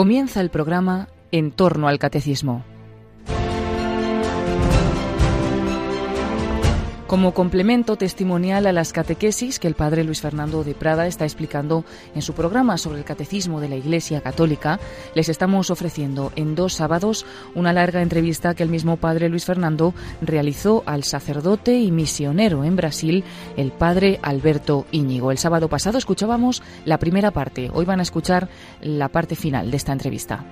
Comienza 0.00 0.40
el 0.40 0.48
programa 0.48 1.08
En 1.30 1.52
torno 1.52 1.86
al 1.86 1.98
catecismo. 1.98 2.64
Como 7.10 7.34
complemento 7.34 7.96
testimonial 7.96 8.68
a 8.68 8.72
las 8.72 8.92
catequesis 8.92 9.58
que 9.58 9.66
el 9.66 9.74
padre 9.74 10.04
Luis 10.04 10.20
Fernando 10.20 10.62
de 10.62 10.76
Prada 10.76 11.08
está 11.08 11.24
explicando 11.24 11.84
en 12.14 12.22
su 12.22 12.34
programa 12.34 12.78
sobre 12.78 13.00
el 13.00 13.04
catecismo 13.04 13.60
de 13.60 13.68
la 13.68 13.74
Iglesia 13.74 14.20
Católica, 14.20 14.78
les 15.16 15.28
estamos 15.28 15.72
ofreciendo 15.72 16.30
en 16.36 16.54
dos 16.54 16.74
sábados 16.74 17.26
una 17.56 17.72
larga 17.72 18.00
entrevista 18.00 18.54
que 18.54 18.62
el 18.62 18.68
mismo 18.68 18.96
padre 18.96 19.28
Luis 19.28 19.44
Fernando 19.44 19.92
realizó 20.20 20.84
al 20.86 21.02
sacerdote 21.02 21.80
y 21.80 21.90
misionero 21.90 22.62
en 22.62 22.76
Brasil, 22.76 23.24
el 23.56 23.72
padre 23.72 24.20
Alberto 24.22 24.86
Íñigo. 24.92 25.32
El 25.32 25.38
sábado 25.38 25.68
pasado 25.68 25.98
escuchábamos 25.98 26.62
la 26.84 27.00
primera 27.00 27.32
parte, 27.32 27.72
hoy 27.74 27.86
van 27.86 27.98
a 27.98 28.04
escuchar 28.04 28.48
la 28.82 29.08
parte 29.08 29.34
final 29.34 29.72
de 29.72 29.78
esta 29.78 29.90
entrevista. 29.90 30.44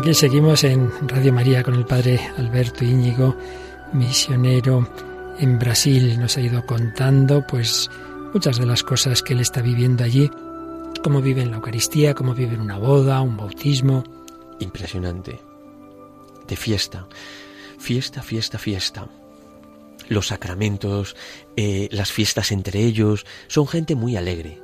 Aquí 0.00 0.14
seguimos 0.14 0.64
en 0.64 0.90
Radio 1.06 1.30
María 1.30 1.62
con 1.62 1.74
el 1.74 1.84
padre 1.84 2.18
Alberto 2.38 2.86
Íñigo, 2.86 3.36
misionero 3.92 4.88
en 5.38 5.58
Brasil. 5.58 6.18
Nos 6.18 6.38
ha 6.38 6.40
ido 6.40 6.64
contando 6.64 7.46
pues 7.46 7.90
muchas 8.32 8.58
de 8.58 8.64
las 8.64 8.82
cosas 8.82 9.22
que 9.22 9.34
él 9.34 9.40
está 9.40 9.60
viviendo 9.60 10.02
allí, 10.02 10.30
cómo 11.04 11.20
vive 11.20 11.42
en 11.42 11.50
la 11.50 11.58
Eucaristía, 11.58 12.14
cómo 12.14 12.32
vive 12.32 12.54
en 12.54 12.62
una 12.62 12.78
boda, 12.78 13.20
un 13.20 13.36
bautismo. 13.36 14.02
Impresionante. 14.58 15.38
De 16.48 16.56
fiesta. 16.56 17.06
Fiesta, 17.78 18.22
fiesta, 18.22 18.58
fiesta. 18.58 19.06
Los 20.08 20.28
sacramentos, 20.28 21.14
eh, 21.58 21.90
las 21.92 22.10
fiestas 22.10 22.52
entre 22.52 22.80
ellos, 22.80 23.26
son 23.48 23.66
gente 23.68 23.96
muy 23.96 24.16
alegre. 24.16 24.62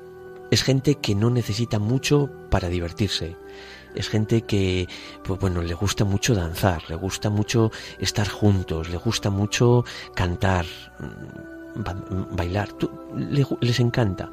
Es 0.51 0.63
gente 0.63 0.95
que 0.95 1.15
no 1.15 1.29
necesita 1.29 1.79
mucho 1.79 2.31
para 2.49 2.71
divertirse 2.71 3.37
es 3.97 4.09
gente 4.09 4.43
que, 4.43 4.89
pues 5.25 5.41
bueno, 5.41 5.63
le 5.63 5.75
gusta 5.75 6.05
mucho 6.05 6.35
danzar, 6.35 6.83
le 6.89 6.97
gusta 6.97 7.31
mucho 7.31 7.71
estar 7.99 8.29
juntos, 8.29 8.89
le 8.89 8.97
gusta 8.97 9.31
mucho 9.31 9.85
cantar, 10.15 10.67
mm, 10.99 12.37
bailar, 12.37 12.69
les 13.61 13.81
encanta. 13.81 14.31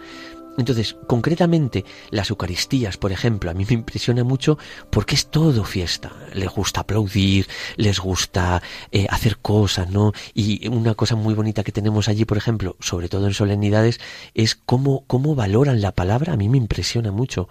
Entonces, 0.57 0.95
concretamente, 1.07 1.83
las 2.11 2.29
Eucaristías, 2.29 2.97
por 2.97 3.11
ejemplo, 3.11 3.49
a 3.49 3.53
mí 3.53 3.65
me 3.67 3.73
impresiona 3.73 4.23
mucho 4.23 4.57
porque 4.91 5.15
es 5.15 5.27
todo 5.27 5.63
fiesta. 5.63 6.11
Les 6.33 6.49
gusta 6.49 6.81
aplaudir, 6.81 7.47
les 7.75 7.99
gusta 7.99 8.61
eh, 8.91 9.07
hacer 9.09 9.37
cosas, 9.39 9.89
¿no? 9.89 10.13
Y 10.33 10.67
una 10.67 10.93
cosa 10.93 11.15
muy 11.15 11.33
bonita 11.33 11.63
que 11.63 11.71
tenemos 11.71 12.07
allí, 12.07 12.25
por 12.25 12.37
ejemplo, 12.37 12.75
sobre 12.79 13.09
todo 13.09 13.25
en 13.25 13.33
solemnidades, 13.33 13.99
es 14.35 14.55
cómo, 14.55 15.05
cómo 15.07 15.33
valoran 15.33 15.81
la 15.81 15.91
palabra. 15.91 16.33
A 16.33 16.37
mí 16.37 16.49
me 16.49 16.57
impresiona 16.57 17.11
mucho. 17.11 17.49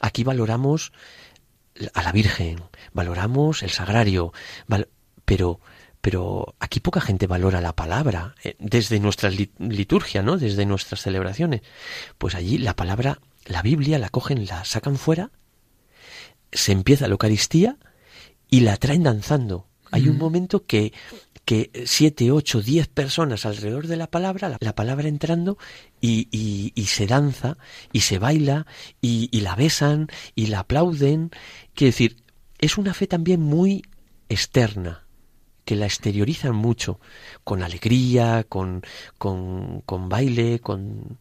Aquí 0.00 0.22
valoramos 0.22 0.92
a 1.94 2.02
la 2.02 2.12
Virgen, 2.12 2.60
valoramos 2.92 3.62
el 3.62 3.70
sagrario, 3.70 4.32
pero 5.24 5.60
pero 6.06 6.54
aquí 6.60 6.78
poca 6.78 7.00
gente 7.00 7.26
valora 7.26 7.60
la 7.60 7.74
palabra 7.74 8.36
eh, 8.44 8.54
desde 8.60 9.00
nuestra 9.00 9.28
liturgia, 9.28 10.22
¿no? 10.22 10.36
Desde 10.36 10.64
nuestras 10.64 11.02
celebraciones. 11.02 11.62
Pues 12.16 12.36
allí 12.36 12.58
la 12.58 12.76
palabra, 12.76 13.18
la 13.44 13.60
Biblia 13.60 13.98
la 13.98 14.08
cogen, 14.08 14.46
la 14.46 14.64
sacan 14.64 14.98
fuera, 14.98 15.32
se 16.52 16.70
empieza 16.70 17.08
la 17.08 17.14
Eucaristía 17.14 17.76
y 18.48 18.60
la 18.60 18.76
traen 18.76 19.02
danzando. 19.02 19.66
Hay 19.90 20.08
un 20.08 20.16
momento 20.16 20.64
que 20.64 20.92
que 21.46 21.70
siete, 21.86 22.32
ocho, 22.32 22.60
diez 22.60 22.88
personas 22.88 23.46
alrededor 23.46 23.86
de 23.86 23.96
la 23.96 24.08
palabra, 24.08 24.58
la, 24.60 24.74
palabra 24.74 25.06
entrando 25.06 25.58
y, 26.00 26.28
y, 26.74 26.84
se 26.86 27.06
danza 27.06 27.56
y 27.92 28.00
se 28.00 28.18
baila 28.18 28.66
y, 29.00 29.28
y, 29.30 29.42
la 29.42 29.54
besan 29.54 30.08
y 30.34 30.48
la 30.48 30.60
aplauden. 30.60 31.30
Quiere 31.72 31.92
decir, 31.92 32.16
es 32.58 32.76
una 32.78 32.94
fe 32.94 33.06
también 33.06 33.40
muy 33.40 33.84
externa, 34.28 35.06
que 35.64 35.76
la 35.76 35.86
exteriorizan 35.86 36.56
mucho, 36.56 36.98
con 37.44 37.62
alegría, 37.62 38.44
con, 38.48 38.82
con, 39.16 39.82
con 39.82 40.08
baile, 40.08 40.58
con, 40.58 41.16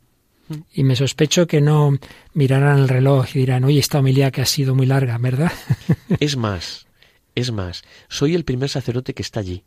y 0.73 0.83
me 0.83 0.95
sospecho 0.95 1.45
que 1.45 1.61
no 1.61 1.99
mirarán 2.33 2.79
el 2.79 2.89
reloj 2.89 3.27
y 3.35 3.39
dirán, 3.39 3.63
oye, 3.63 3.77
esta 3.77 3.99
homilía 3.99 4.31
que 4.31 4.41
ha 4.41 4.47
sido 4.47 4.73
muy 4.73 4.87
larga, 4.87 5.19
¿verdad? 5.19 5.51
Es 6.19 6.35
más, 6.35 6.87
es 7.35 7.51
más, 7.51 7.83
soy 8.09 8.33
el 8.33 8.43
primer 8.43 8.69
sacerdote 8.69 9.13
que 9.13 9.21
está 9.21 9.41
allí 9.41 9.63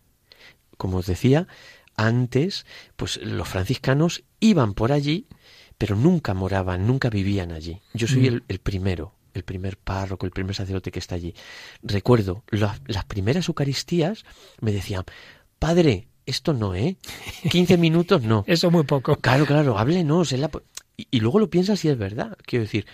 como 0.78 0.98
os 0.98 1.06
decía, 1.06 1.46
antes, 1.96 2.64
pues 2.96 3.18
los 3.18 3.48
franciscanos 3.48 4.24
iban 4.40 4.72
por 4.72 4.92
allí, 4.92 5.26
pero 5.76 5.96
nunca 5.96 6.32
moraban, 6.32 6.86
nunca 6.86 7.10
vivían 7.10 7.52
allí. 7.52 7.82
Yo 7.92 8.06
soy 8.06 8.30
mm. 8.30 8.40
el, 8.48 8.58
primero, 8.60 9.14
el 9.34 9.42
primer 9.42 9.76
párroco, 9.76 10.24
el 10.24 10.32
primer 10.32 10.54
sacerdote 10.54 10.90
que 10.90 11.00
está 11.00 11.16
allí. 11.16 11.34
Recuerdo, 11.82 12.44
las 12.50 13.04
primeras 13.06 13.48
Eucaristías 13.48 14.24
me 14.60 14.72
decían, 14.72 15.04
Padre, 15.58 16.08
esto 16.24 16.54
no, 16.54 16.74
¿eh? 16.74 16.96
15 17.50 17.76
minutos 17.78 18.22
no. 18.22 18.44
Eso 18.46 18.70
muy 18.70 18.84
poco. 18.84 19.16
Claro, 19.16 19.44
claro, 19.44 19.78
háblenos. 19.78 20.32
La... 20.32 20.50
Y, 20.96 21.08
y, 21.10 21.20
luego 21.20 21.38
lo 21.38 21.50
piensas 21.50 21.84
y 21.84 21.88
es 21.88 21.98
verdad. 21.98 22.36
Quiero 22.44 22.64
decir, 22.64 22.86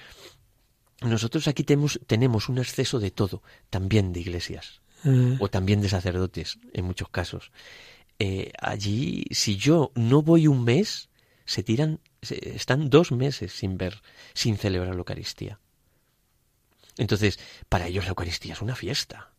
nosotros 1.02 1.48
aquí 1.48 1.64
tenemos, 1.64 2.00
tenemos 2.06 2.48
un 2.48 2.58
exceso 2.58 3.00
de 3.00 3.10
todo, 3.10 3.42
también 3.70 4.12
de 4.12 4.20
iglesias. 4.20 4.80
Mm. 5.04 5.36
o 5.38 5.48
también 5.48 5.82
de 5.82 5.88
sacerdotes 5.88 6.58
en 6.72 6.86
muchos 6.86 7.10
casos. 7.10 7.52
Eh, 8.18 8.52
allí, 8.58 9.24
si 9.30 9.56
yo 9.56 9.92
no 9.94 10.22
voy 10.22 10.46
un 10.46 10.64
mes, 10.64 11.10
se 11.44 11.62
tiran, 11.62 12.00
están 12.22 12.88
dos 12.88 13.12
meses 13.12 13.52
sin 13.52 13.76
ver, 13.76 14.00
sin 14.32 14.56
celebrar 14.56 14.94
la 14.94 14.98
Eucaristía. 14.98 15.60
Entonces, 16.96 17.38
para 17.68 17.86
ellos 17.86 18.04
la 18.04 18.10
Eucaristía 18.10 18.54
es 18.54 18.62
una 18.62 18.76
fiesta. 18.76 19.30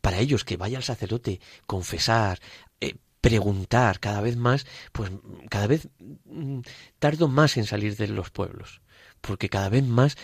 Para 0.00 0.18
ellos 0.18 0.44
que 0.44 0.56
vaya 0.56 0.76
al 0.76 0.84
sacerdote, 0.84 1.40
confesar, 1.66 2.40
eh, 2.80 2.96
preguntar 3.20 4.00
cada 4.00 4.20
vez 4.20 4.36
más, 4.36 4.66
pues 4.92 5.10
cada 5.48 5.68
vez 5.68 5.88
mm, 6.24 6.60
tardo 6.98 7.28
más 7.28 7.56
en 7.56 7.64
salir 7.64 7.96
de 7.96 8.08
los 8.08 8.30
pueblos 8.30 8.82
porque 9.20 9.48
cada 9.48 9.68
vez 9.68 9.84
más, 9.84 10.16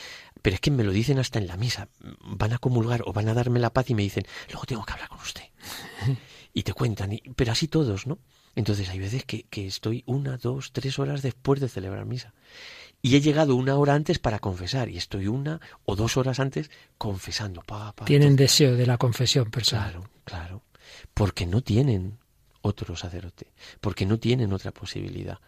pero 0.42 0.54
es 0.54 0.60
que 0.60 0.70
me 0.70 0.84
lo 0.84 0.92
dicen 0.92 1.18
hasta 1.18 1.38
en 1.38 1.46
la 1.46 1.56
misa, 1.56 1.88
van 2.20 2.52
a 2.52 2.58
comulgar 2.58 3.02
o 3.06 3.12
van 3.12 3.28
a 3.28 3.34
darme 3.34 3.60
la 3.60 3.72
paz 3.72 3.90
y 3.90 3.94
me 3.94 4.02
dicen, 4.02 4.24
luego 4.48 4.66
tengo 4.66 4.84
que 4.84 4.92
hablar 4.92 5.08
con 5.08 5.20
usted. 5.20 5.44
y 6.54 6.62
te 6.62 6.72
cuentan, 6.72 7.12
y, 7.12 7.20
pero 7.34 7.52
así 7.52 7.68
todos, 7.68 8.06
¿no? 8.06 8.18
Entonces 8.54 8.88
hay 8.88 8.98
veces 8.98 9.24
que, 9.24 9.44
que, 9.44 9.66
estoy 9.66 10.04
una, 10.06 10.36
dos, 10.36 10.72
tres 10.72 10.98
horas 10.98 11.22
después 11.22 11.60
de 11.60 11.68
celebrar 11.68 12.06
misa. 12.06 12.34
Y 13.02 13.16
he 13.16 13.20
llegado 13.20 13.56
una 13.56 13.76
hora 13.76 13.94
antes 13.94 14.18
para 14.18 14.38
confesar 14.38 14.88
y 14.88 14.96
estoy 14.96 15.26
una 15.26 15.60
o 15.84 15.96
dos 15.96 16.16
horas 16.16 16.40
antes 16.40 16.70
confesando. 16.96 17.62
Pa, 17.62 17.92
tienen 18.04 18.36
deseo 18.36 18.76
de 18.76 18.86
la 18.86 18.96
confesión 18.96 19.50
personal. 19.50 19.90
Claro, 19.90 20.10
claro. 20.24 20.62
Porque 21.12 21.46
no 21.46 21.60
tienen 21.62 22.18
otro 22.62 22.96
sacerdote, 22.96 23.52
porque 23.80 24.06
no 24.06 24.18
tienen 24.18 24.52
otra 24.52 24.70
posibilidad 24.70 25.38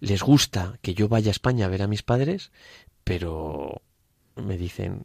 les 0.00 0.22
gusta 0.22 0.78
que 0.82 0.94
yo 0.94 1.08
vaya 1.08 1.30
a 1.30 1.32
España 1.32 1.66
a 1.66 1.68
ver 1.68 1.82
a 1.82 1.86
mis 1.86 2.02
padres, 2.02 2.50
pero 3.04 3.82
me 4.36 4.56
dicen 4.56 5.02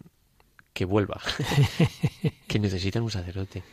que 0.73 0.85
vuelva, 0.85 1.21
que 2.47 2.59
necesitan 2.59 3.03
un 3.03 3.11
sacerdote. 3.11 3.63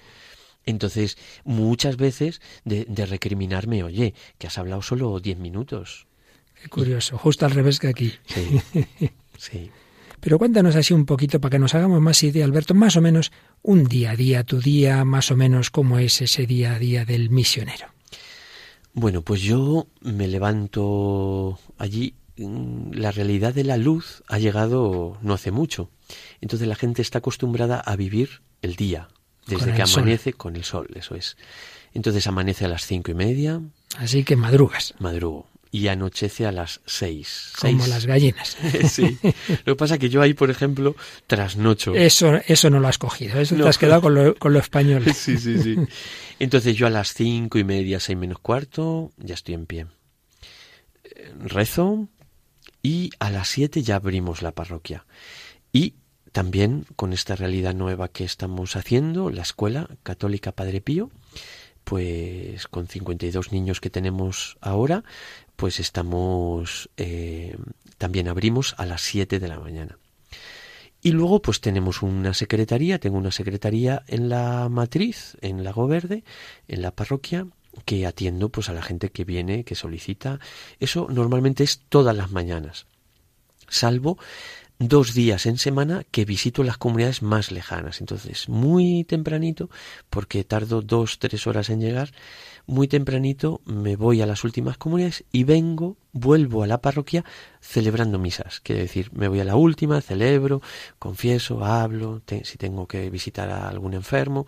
Entonces, 0.64 1.18
muchas 1.44 1.96
veces 1.96 2.40
de, 2.64 3.06
recriminarme, 3.06 3.82
oye, 3.82 4.14
que 4.38 4.46
has 4.46 4.58
hablado 4.58 4.82
solo 4.82 5.18
diez 5.18 5.38
minutos. 5.38 6.06
Qué 6.60 6.68
curioso, 6.68 7.18
justo 7.18 7.44
al 7.44 7.52
revés 7.52 7.80
que 7.80 7.88
aquí. 7.88 8.12
Sí, 8.26 8.60
sí. 9.38 9.70
Pero 10.20 10.38
cuéntanos 10.38 10.76
así 10.76 10.94
un 10.94 11.04
poquito 11.04 11.40
para 11.40 11.50
que 11.50 11.58
nos 11.58 11.74
hagamos 11.74 12.00
más 12.00 12.22
idea, 12.22 12.44
Alberto, 12.44 12.74
más 12.74 12.96
o 12.96 13.00
menos 13.00 13.32
un 13.62 13.84
día 13.84 14.12
a 14.12 14.16
día, 14.16 14.44
tu 14.44 14.60
día, 14.60 15.04
más 15.04 15.32
o 15.32 15.36
menos 15.36 15.70
cómo 15.70 15.98
es 15.98 16.22
ese 16.22 16.46
día 16.46 16.74
a 16.74 16.78
día 16.78 17.04
del 17.04 17.30
misionero. 17.30 17.88
Bueno, 18.94 19.22
pues 19.22 19.40
yo 19.42 19.86
me 20.00 20.28
levanto 20.28 21.58
allí. 21.78 22.14
Mm, 22.36 22.92
la 22.92 23.10
realidad 23.10 23.54
de 23.54 23.64
la 23.64 23.76
luz 23.76 24.22
ha 24.28 24.38
llegado 24.38 25.18
no 25.22 25.34
hace 25.34 25.50
mucho. 25.50 25.90
Entonces 26.40 26.68
la 26.68 26.74
gente 26.74 27.02
está 27.02 27.18
acostumbrada 27.18 27.80
a 27.80 27.96
vivir 27.96 28.42
el 28.60 28.76
día, 28.76 29.08
desde 29.46 29.74
que 29.74 29.82
amanece 29.82 30.32
con 30.32 30.56
el 30.56 30.64
sol, 30.64 30.88
eso 30.94 31.14
es. 31.14 31.36
Entonces 31.94 32.26
amanece 32.26 32.64
a 32.64 32.68
las 32.68 32.86
cinco 32.86 33.10
y 33.10 33.14
media. 33.14 33.60
Así 33.98 34.24
que 34.24 34.36
madrugas. 34.36 34.94
Madrugo 34.98 35.51
y 35.74 35.88
anochece 35.88 36.46
a 36.46 36.52
las 36.52 36.82
seis. 36.84 37.50
Como 37.58 37.86
las 37.86 38.04
gallinas. 38.04 38.58
sí. 38.90 39.18
Lo 39.64 39.72
que 39.72 39.76
pasa 39.76 39.94
es 39.94 40.00
que 40.00 40.10
yo 40.10 40.20
ahí, 40.20 40.34
por 40.34 40.50
ejemplo, 40.50 40.94
trasnocho. 41.26 41.94
Eso, 41.94 42.34
eso 42.46 42.68
no 42.68 42.78
lo 42.78 42.88
has 42.88 42.98
cogido, 42.98 43.40
eso 43.40 43.56
te 43.56 43.66
has 43.66 43.78
quedado 43.78 44.02
con 44.02 44.14
lo, 44.14 44.34
con 44.36 44.52
lo 44.52 44.58
español. 44.60 45.02
sí, 45.14 45.38
sí, 45.38 45.60
sí. 45.62 45.76
Entonces 46.38 46.76
yo 46.76 46.86
a 46.86 46.90
las 46.90 47.14
cinco 47.14 47.58
y 47.58 47.64
media, 47.64 48.00
seis 48.00 48.18
menos 48.18 48.38
cuarto, 48.38 49.12
ya 49.16 49.32
estoy 49.34 49.54
en 49.54 49.64
pie. 49.64 49.86
Rezo 51.38 52.06
y 52.82 53.10
a 53.18 53.30
las 53.30 53.48
siete 53.48 53.82
ya 53.82 53.96
abrimos 53.96 54.42
la 54.42 54.52
parroquia. 54.52 55.06
Y 55.72 55.94
también 56.32 56.84
con 56.96 57.14
esta 57.14 57.34
realidad 57.34 57.74
nueva 57.74 58.08
que 58.08 58.24
estamos 58.24 58.76
haciendo, 58.76 59.30
la 59.30 59.42
Escuela 59.42 59.88
Católica 60.02 60.52
Padre 60.52 60.82
Pío, 60.82 61.10
pues 61.92 62.68
con 62.68 62.88
52 62.88 63.52
niños 63.52 63.78
que 63.78 63.90
tenemos 63.90 64.56
ahora, 64.62 65.04
pues 65.56 65.78
estamos, 65.78 66.88
eh, 66.96 67.54
también 67.98 68.28
abrimos 68.28 68.74
a 68.78 68.86
las 68.86 69.02
7 69.02 69.38
de 69.38 69.46
la 69.46 69.60
mañana. 69.60 69.98
Y 71.02 71.10
luego 71.10 71.42
pues 71.42 71.60
tenemos 71.60 72.00
una 72.00 72.32
secretaría, 72.32 72.98
tengo 72.98 73.18
una 73.18 73.30
secretaría 73.30 74.04
en 74.06 74.30
la 74.30 74.70
matriz, 74.70 75.36
en 75.42 75.64
Lago 75.64 75.86
Verde, 75.86 76.24
en 76.66 76.80
la 76.80 76.92
parroquia, 76.92 77.46
que 77.84 78.06
atiendo 78.06 78.48
pues 78.48 78.70
a 78.70 78.72
la 78.72 78.80
gente 78.80 79.10
que 79.10 79.24
viene, 79.24 79.64
que 79.64 79.74
solicita. 79.74 80.40
Eso 80.80 81.08
normalmente 81.10 81.62
es 81.62 81.82
todas 81.90 82.16
las 82.16 82.30
mañanas, 82.30 82.86
salvo 83.68 84.16
dos 84.88 85.14
días 85.14 85.46
en 85.46 85.58
semana 85.58 86.04
que 86.10 86.24
visito 86.24 86.62
las 86.62 86.78
comunidades 86.78 87.22
más 87.22 87.50
lejanas. 87.50 88.00
Entonces, 88.00 88.48
muy 88.48 89.04
tempranito, 89.04 89.70
porque 90.10 90.44
tardo 90.44 90.82
dos, 90.82 91.18
tres 91.18 91.46
horas 91.46 91.70
en 91.70 91.80
llegar, 91.80 92.12
muy 92.66 92.88
tempranito 92.88 93.60
me 93.64 93.96
voy 93.96 94.22
a 94.22 94.26
las 94.26 94.44
últimas 94.44 94.78
comunidades 94.78 95.24
y 95.32 95.44
vengo, 95.44 95.96
vuelvo 96.12 96.62
a 96.62 96.66
la 96.66 96.80
parroquia 96.80 97.24
celebrando 97.60 98.18
misas. 98.18 98.60
Quiere 98.60 98.82
decir, 98.82 99.10
me 99.12 99.28
voy 99.28 99.40
a 99.40 99.44
la 99.44 99.56
última, 99.56 100.00
celebro, 100.00 100.62
confieso, 100.98 101.64
hablo, 101.64 102.22
si 102.44 102.58
tengo 102.58 102.86
que 102.86 103.10
visitar 103.10 103.50
a 103.50 103.68
algún 103.68 103.94
enfermo, 103.94 104.46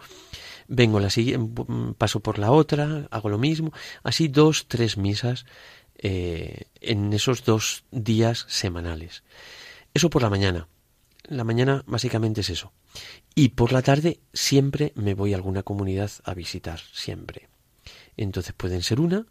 vengo 0.69 1.01
la 1.01 1.11
siguiente, 1.11 1.65
paso 1.99 2.21
por 2.21 2.39
la 2.39 2.53
otra, 2.53 3.09
hago 3.11 3.29
lo 3.29 3.39
mismo. 3.39 3.73
Así 4.03 4.29
dos, 4.29 4.67
tres 4.69 4.97
misas 4.97 5.45
eh, 5.99 6.65
en 6.81 7.13
esos 7.13 7.45
dos 7.45 7.85
días 7.91 8.47
semanales. 8.49 9.23
Eso 9.95 10.11
por 10.11 10.23
la 10.23 10.31
mañana. 10.31 10.69
La 11.29 11.45
mañana 11.45 11.85
básicamente 11.87 12.43
es 12.43 12.51
eso. 12.51 12.73
Y 13.35 13.51
por 13.51 13.73
la 13.73 13.81
tarde 13.81 14.21
siempre 14.33 14.93
me 14.97 15.15
voy 15.15 15.33
a 15.33 15.37
alguna 15.37 15.63
comunidad 15.63 16.11
a 16.25 16.35
visitar, 16.35 16.81
siempre. 16.93 17.49
Entonces 18.17 18.53
pueden 18.55 18.83
ser 18.83 19.01
una, 19.01 19.27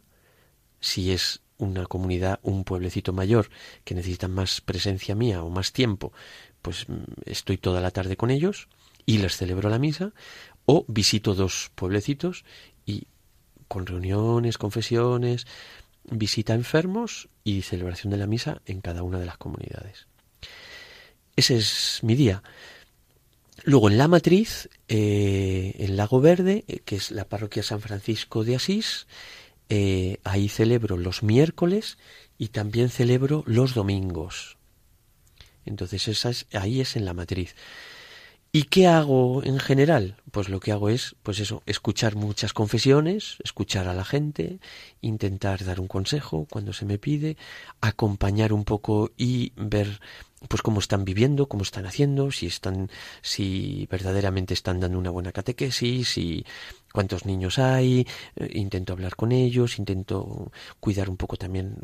si 0.79 1.11
es 1.11 1.41
una 1.57 1.85
comunidad, 1.85 2.39
un 2.43 2.63
pueblecito 2.63 3.13
mayor 3.13 3.49
que 3.83 3.93
necesitan 3.93 4.31
más 4.31 4.61
presencia 4.61 5.15
mía 5.15 5.43
o 5.43 5.49
más 5.49 5.71
tiempo, 5.71 6.13
pues 6.61 6.87
mm, 6.89 7.03
estoy 7.25 7.57
toda 7.57 7.81
la 7.81 7.91
tarde 7.91 8.17
con 8.17 8.31
ellos 8.31 8.69
y 9.05 9.19
les 9.19 9.37
celebro 9.37 9.69
la 9.69 9.79
misa, 9.79 10.13
o 10.65 10.85
visito 10.87 11.35
dos 11.35 11.71
pueblecitos 11.75 12.45
y 12.85 13.07
con 13.67 13.85
reuniones, 13.85 14.57
confesiones, 14.57 15.45
visita 16.05 16.53
enfermos 16.53 17.29
y 17.43 17.61
celebración 17.63 18.11
de 18.11 18.17
la 18.17 18.27
misa 18.27 18.61
en 18.65 18.81
cada 18.81 19.03
una 19.03 19.19
de 19.19 19.25
las 19.25 19.37
comunidades. 19.37 20.07
Ese 21.35 21.57
es 21.57 21.99
mi 22.03 22.15
día. 22.15 22.43
Luego 23.63 23.89
en 23.89 23.97
la 23.97 24.07
matriz, 24.07 24.69
eh, 24.87 25.75
en 25.79 25.95
Lago 25.95 26.19
Verde, 26.21 26.65
eh, 26.67 26.79
que 26.85 26.95
es 26.95 27.11
la 27.11 27.25
parroquia 27.25 27.63
San 27.63 27.81
Francisco 27.81 28.43
de 28.43 28.55
Asís, 28.55 29.07
eh, 29.69 30.19
ahí 30.23 30.49
celebro 30.49 30.97
los 30.97 31.23
miércoles 31.23 31.97
y 32.37 32.49
también 32.49 32.89
celebro 32.89 33.43
los 33.47 33.73
domingos. 33.73 34.57
Entonces 35.65 36.07
esa 36.09 36.29
es, 36.29 36.45
ahí 36.51 36.81
es 36.81 36.95
en 36.97 37.05
la 37.05 37.13
matriz. 37.13 37.55
¿Y 38.55 38.65
qué 38.65 38.85
hago 38.85 39.43
en 39.43 39.57
general? 39.57 40.15
Pues 40.29 40.47
lo 40.47 40.59
que 40.59 40.71
hago 40.71 40.89
es, 40.89 41.15
pues 41.23 41.39
eso, 41.39 41.63
escuchar 41.65 42.15
muchas 42.15 42.53
confesiones, 42.53 43.37
escuchar 43.43 43.87
a 43.87 43.95
la 43.95 44.05
gente, 44.05 44.59
intentar 45.01 45.65
dar 45.65 45.79
un 45.79 45.87
consejo 45.87 46.45
cuando 46.51 46.71
se 46.71 46.85
me 46.85 46.99
pide, 46.99 47.35
acompañar 47.81 48.53
un 48.53 48.63
poco 48.63 49.09
y 49.17 49.53
ver 49.55 49.99
pues 50.47 50.61
cómo 50.61 50.81
están 50.81 51.03
viviendo, 51.03 51.47
cómo 51.47 51.63
están 51.63 51.87
haciendo, 51.87 52.29
si 52.29 52.45
están, 52.45 52.91
si 53.23 53.87
verdaderamente 53.89 54.53
están 54.53 54.79
dando 54.79 54.99
una 54.99 55.09
buena 55.09 55.31
catequesis, 55.31 56.09
si 56.09 56.45
cuántos 56.93 57.25
niños 57.25 57.57
hay, 57.57 58.05
eh, 58.35 58.49
intento 58.53 58.93
hablar 58.93 59.15
con 59.15 59.31
ellos, 59.31 59.79
intento 59.79 60.51
cuidar 60.79 61.09
un 61.09 61.17
poco 61.17 61.37
también 61.37 61.77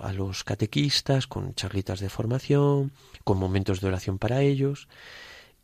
a 0.00 0.12
los 0.12 0.42
catequistas 0.42 1.28
con 1.28 1.54
charlitas 1.54 2.00
de 2.00 2.08
formación, 2.08 2.90
con 3.22 3.38
momentos 3.38 3.80
de 3.80 3.86
oración 3.86 4.18
para 4.18 4.42
ellos 4.42 4.88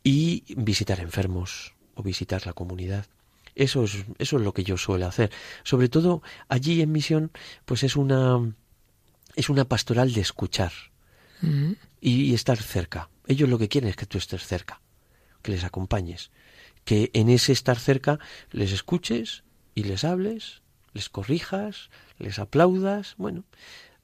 y 0.05 0.43
visitar 0.55 0.99
enfermos 0.99 1.73
o 1.95 2.03
visitar 2.03 2.45
la 2.45 2.53
comunidad. 2.53 3.07
Eso 3.55 3.85
es, 3.85 4.05
eso 4.19 4.37
es 4.37 4.43
lo 4.43 4.53
que 4.53 4.63
yo 4.63 4.77
suelo 4.77 5.07
hacer. 5.07 5.31
Sobre 5.63 5.89
todo 5.89 6.21
allí 6.47 6.81
en 6.81 6.91
misión, 6.91 7.31
pues 7.65 7.81
es 7.83 7.95
una, 7.95 8.53
es 9.35 9.49
una 9.49 9.65
pastoral 9.65 10.13
de 10.13 10.21
escuchar 10.21 10.71
mm. 11.41 11.71
y, 12.01 12.35
estar 12.35 12.61
cerca. 12.61 13.09
Ellos 13.25 13.49
lo 13.49 13.57
que 13.57 13.67
quieren 13.67 13.89
es 13.89 13.95
que 13.95 14.05
tú 14.05 14.19
estés 14.19 14.45
cerca, 14.45 14.79
que 15.41 15.51
les 15.51 15.63
acompañes, 15.63 16.29
que 16.83 17.09
en 17.13 17.29
ese 17.29 17.51
estar 17.51 17.79
cerca 17.79 18.19
les 18.51 18.73
escuches 18.73 19.43
y 19.73 19.85
les 19.85 20.03
hables, 20.03 20.61
les 20.93 21.09
corrijas, 21.09 21.89
les 22.19 22.37
aplaudas. 22.37 23.15
Bueno, 23.17 23.43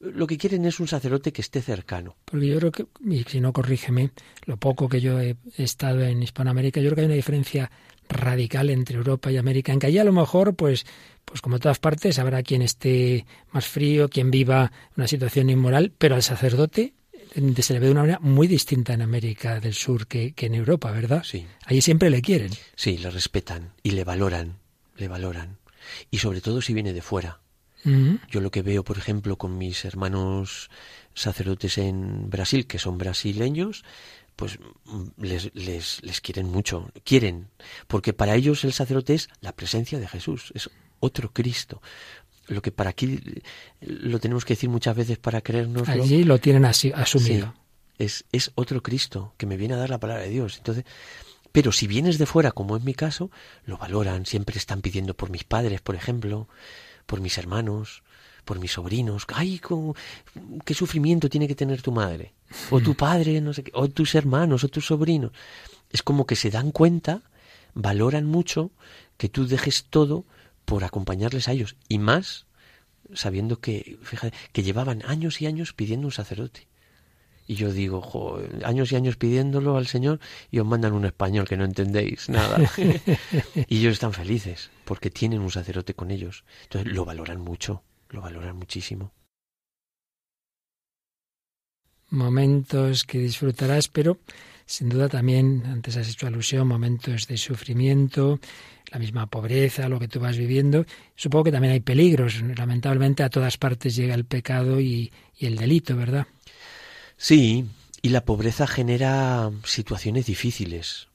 lo 0.02 0.28
que 0.28 0.38
quieren 0.38 0.66
es 0.66 0.80
un 0.80 0.88
sacerdote 0.88 1.32
que 1.32 1.42
esté 1.42 1.62
cercano. 1.62 2.16
Porque 2.26 2.48
yo 2.48 2.58
creo 2.58 2.72
que, 2.72 2.86
y 3.06 3.24
si 3.24 3.40
no 3.40 3.54
corrígeme, 3.54 4.12
lo 4.46 4.58
poco 4.58 4.90
que 4.90 5.00
yo 5.00 5.20
he 5.20 5.38
estado 5.58 6.02
en 6.02 6.24
Hispanoamérica, 6.24 6.82
yo 6.82 6.88
creo 6.88 6.96
que 6.96 7.02
hay 7.02 7.08
una 7.08 7.16
diferencia 7.16 7.72
radical 8.10 8.70
entre 8.70 8.98
Europa 8.98 9.32
y 9.32 9.38
América, 9.38 9.72
en 9.72 9.80
que 9.80 9.88
allí 9.88 10.00
a 10.00 10.04
lo 10.04 10.12
mejor, 10.12 10.56
pues, 10.56 10.86
pues 11.24 11.40
como 11.42 11.56
en 11.56 11.62
todas 11.62 11.80
partes, 11.80 12.20
habrá 12.20 12.44
quien 12.44 12.62
esté 12.62 13.26
más 13.52 13.66
frío, 13.68 14.10
quien 14.10 14.32
viva 14.32 14.72
una 14.98 15.08
situación 15.08 15.50
inmoral, 15.50 15.94
pero 15.98 16.16
al 16.16 16.24
sacerdote 16.24 16.94
se 17.34 17.74
le 17.74 17.80
ve 17.80 17.86
de 17.86 17.92
una 17.92 18.02
manera 18.02 18.20
muy 18.20 18.48
distinta 18.48 18.94
en 18.94 19.02
América 19.02 19.62
del 19.62 19.74
Sur 19.74 20.08
que, 20.08 20.34
que 20.34 20.48
en 20.48 20.56
Europa, 20.56 20.92
¿verdad? 20.92 21.24
Sí. 21.24 21.46
Allí 21.66 21.80
siempre 21.80 22.10
le 22.10 22.22
quieren. 22.22 22.52
Sí, 22.76 22.98
le 22.98 23.10
respetan 23.10 23.72
y 23.84 23.92
le 23.92 24.04
valoran, 24.04 24.58
le 24.98 25.08
valoran. 25.08 25.58
Y 26.10 26.18
sobre 26.18 26.42
todo 26.42 26.62
si 26.62 26.74
viene 26.74 26.92
de 26.92 27.02
fuera 27.02 27.40
yo 27.84 28.42
lo 28.42 28.52
que 28.52 28.62
veo, 28.62 28.84
por 28.84 28.98
ejemplo, 28.98 29.38
con 29.38 29.58
mis 29.58 29.86
hermanos 29.86 30.70
sacerdotes 31.14 31.78
en 31.78 32.30
Brasil, 32.30 32.68
que 32.68 32.80
son 32.80 32.98
brasileños, 32.98 33.84
pues 34.36 34.60
mm, 34.86 35.08
les, 35.18 35.52
les, 35.54 36.02
les, 36.04 36.22
quieren 36.22 36.48
mucho, 36.48 36.92
quieren, 37.04 37.48
porque 37.88 38.14
para 38.14 38.36
ellos 38.36 38.64
el 38.64 38.74
sacerdote 38.74 39.14
es 39.16 39.30
la 39.42 39.54
presencia 39.54 40.00
de 40.00 40.08
Jesús, 40.08 40.52
es 40.56 40.70
otro 41.00 41.32
Cristo. 41.32 41.82
Lo 42.48 42.62
que 42.62 42.72
para 42.72 42.90
aquí 42.90 43.20
lo 43.82 44.20
tenemos 44.20 44.46
que 44.46 44.54
decir 44.54 44.70
muchas 44.70 44.96
veces 44.96 45.18
para 45.18 45.42
creernos. 45.42 45.88
Allí 45.88 46.24
lo 46.24 46.40
tienen 46.40 46.66
así, 46.66 46.92
asumido. 46.94 47.54
es, 47.98 48.26
es 48.32 48.52
otro 48.56 48.82
Cristo 48.82 49.34
que 49.38 49.46
me 49.46 49.58
viene 49.58 49.76
a 49.76 49.78
dar 49.78 49.90
la 49.90 50.00
palabra 50.00 50.24
de 50.24 50.30
Dios. 50.30 50.58
Entonces, 50.58 50.86
pero 51.52 51.72
si 51.72 51.88
vienes 51.88 52.18
de 52.18 52.26
fuera, 52.26 52.52
como 52.52 52.78
es 52.78 52.84
mi 52.84 52.94
caso, 52.94 53.30
lo 53.66 53.78
valoran, 53.78 54.26
siempre 54.26 54.58
están 54.58 54.82
pidiendo 54.82 55.14
por 55.14 55.30
mis 55.30 55.44
padres, 55.44 55.82
por 55.82 55.96
ejemplo, 55.96 56.48
por 57.12 57.20
mis 57.20 57.38
hermanos, 57.38 58.04
por 58.46 58.58
mis 58.58 58.72
sobrinos. 58.72 59.28
¡Ay, 59.34 59.60
qué 60.64 60.74
sufrimiento 60.74 61.30
tiene 61.30 61.46
que 61.46 61.56
tener 61.56 61.82
tu 61.82 61.92
madre! 61.92 62.34
O 62.70 62.80
tu 62.80 62.96
padre, 62.96 63.42
no 63.42 63.52
sé 63.54 63.66
qué, 63.66 63.72
o 63.74 63.90
tus 63.90 64.16
hermanos, 64.16 64.64
o 64.64 64.70
tus 64.70 64.86
sobrinos. 64.86 65.34
Es 65.92 66.04
como 66.04 66.26
que 66.26 66.38
se 66.38 66.50
dan 66.50 66.72
cuenta, 66.72 67.22
valoran 67.74 68.26
mucho 68.26 68.72
que 69.18 69.28
tú 69.28 69.46
dejes 69.46 69.88
todo 69.90 70.24
por 70.64 70.86
acompañarles 70.86 71.50
a 71.50 71.52
ellos. 71.52 71.76
Y 71.90 72.00
más 72.00 72.46
sabiendo 73.14 73.60
que, 73.60 74.00
fíjate, 74.04 74.38
que 74.54 74.64
llevaban 74.64 75.04
años 75.06 75.42
y 75.42 75.48
años 75.48 75.74
pidiendo 75.74 76.08
un 76.08 76.14
sacerdote. 76.14 76.70
Y 77.46 77.56
yo 77.56 77.74
digo, 77.74 78.40
años 78.64 78.94
y 78.94 78.96
años 78.96 79.18
pidiéndolo 79.18 79.76
al 79.76 79.88
Señor 79.88 80.22
y 80.50 80.60
os 80.60 80.66
mandan 80.66 80.94
un 80.94 81.04
español 81.04 81.46
que 81.46 81.58
no 81.58 81.66
entendéis 81.66 82.30
nada. 82.30 82.72
y 83.68 83.80
ellos 83.80 83.92
están 83.92 84.14
felices 84.14 84.72
porque 84.92 85.10
tienen 85.10 85.40
un 85.40 85.50
sacerdote 85.50 85.94
con 85.94 86.12
ellos. 86.12 86.44
Entonces 86.64 86.92
lo 86.92 87.06
valoran 87.06 87.40
mucho, 87.40 87.82
lo 88.10 88.20
valoran 88.20 88.58
muchísimo. 88.58 89.14
Momentos 92.10 93.06
que 93.06 93.20
disfrutarás, 93.20 93.88
pero 93.88 94.20
sin 94.66 94.90
duda 94.90 95.08
también, 95.08 95.64
antes 95.66 95.96
has 95.96 96.10
hecho 96.10 96.28
alusión, 96.28 96.68
momentos 96.68 97.26
de 97.28 97.38
sufrimiento, 97.38 98.42
la 98.92 99.00
misma 99.00 99.28
pobreza, 99.28 99.88
lo 99.88 99.98
que 99.98 100.10
tú 100.10 100.20
vas 100.20 100.36
viviendo. 100.36 100.86
Supongo 101.16 101.46
que 101.46 101.54
también 101.54 101.72
hay 101.72 101.80
peligros. 101.80 102.42
Lamentablemente 102.42 103.24
a 103.24 103.30
todas 103.30 103.58
partes 103.58 103.96
llega 103.96 104.14
el 104.14 104.26
pecado 104.26 104.82
y, 104.82 105.10
y 105.38 105.46
el 105.46 105.56
delito, 105.56 105.96
¿verdad? 105.96 106.28
Sí, 107.16 107.64
y 108.02 108.10
la 108.10 108.26
pobreza 108.26 108.68
genera 108.68 109.52
situaciones 109.64 110.26
difíciles. 110.26 111.08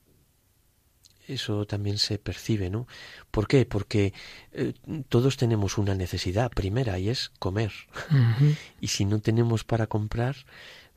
Eso 1.29 1.67
también 1.67 1.99
se 1.99 2.19
percibe, 2.19 2.71
¿no? 2.71 2.87
¿Por 3.31 3.49
qué? 3.49 3.67
Porque 3.67 4.13
eh, 4.53 4.75
todos 5.09 5.37
tenemos 5.37 5.77
una 5.79 5.95
necesidad 5.95 6.51
primera 6.51 6.99
y 6.99 7.09
es 7.09 7.31
comer. 7.39 7.73
y 8.81 8.89
si 8.89 9.05
no 9.05 9.21
tenemos 9.21 9.65
para 9.65 9.87
comprar, 9.87 10.37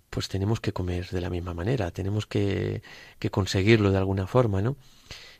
pues 0.09 0.27
tenemos 0.27 0.59
que 0.59 0.73
comer 0.73 1.09
de 1.09 1.21
la 1.21 1.29
misma 1.29 1.53
manera, 1.53 1.91
tenemos 1.91 2.25
que, 2.25 2.81
que 3.19 3.29
conseguirlo 3.31 3.91
de 3.91 3.97
alguna 3.97 4.27
forma, 4.27 4.61
¿no? 4.61 4.75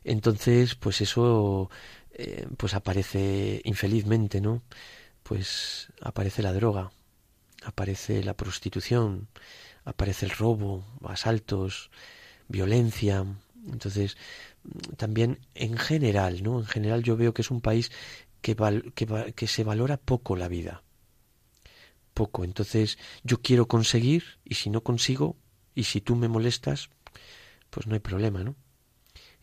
Entonces, 0.04 0.76
pues 0.76 1.02
eso 1.02 1.70
eh, 2.14 2.48
pues 2.58 2.74
aparece 2.74 3.62
infelizmente, 3.64 4.42
¿no? 4.42 4.62
Pues 5.24 5.90
aparece 6.02 6.42
la 6.44 6.54
droga, 6.54 6.92
aparece 7.64 8.24
la 8.24 8.36
prostitución, 8.36 9.28
aparece 9.86 10.26
el 10.26 10.32
robo, 10.32 10.84
asaltos, 11.08 11.92
violencia. 12.48 13.26
Entonces, 13.72 14.18
también 14.98 15.40
en 15.56 15.78
general, 15.78 16.44
¿no? 16.44 16.60
En 16.60 16.66
general 16.66 17.04
yo 17.04 17.18
veo 17.18 17.34
que 17.34 17.42
es 17.42 17.52
un 17.52 17.62
país 17.62 17.92
que, 18.42 19.48
se 19.48 19.64
valora 19.64 19.98
poco 19.98 20.36
la 20.36 20.48
vida. 20.48 20.84
Poco. 22.14 22.44
Entonces 22.44 22.98
yo 23.24 23.42
quiero 23.42 23.68
conseguir 23.68 24.24
y 24.44 24.56
si 24.56 24.70
no 24.70 24.82
consigo 24.82 25.38
y 25.76 25.84
si 25.86 26.02
tú 26.02 26.16
me 26.16 26.28
molestas, 26.28 26.90
pues 27.70 27.88
no 27.88 27.94
hay 27.94 28.00
problema, 28.00 28.44
¿no? 28.44 28.56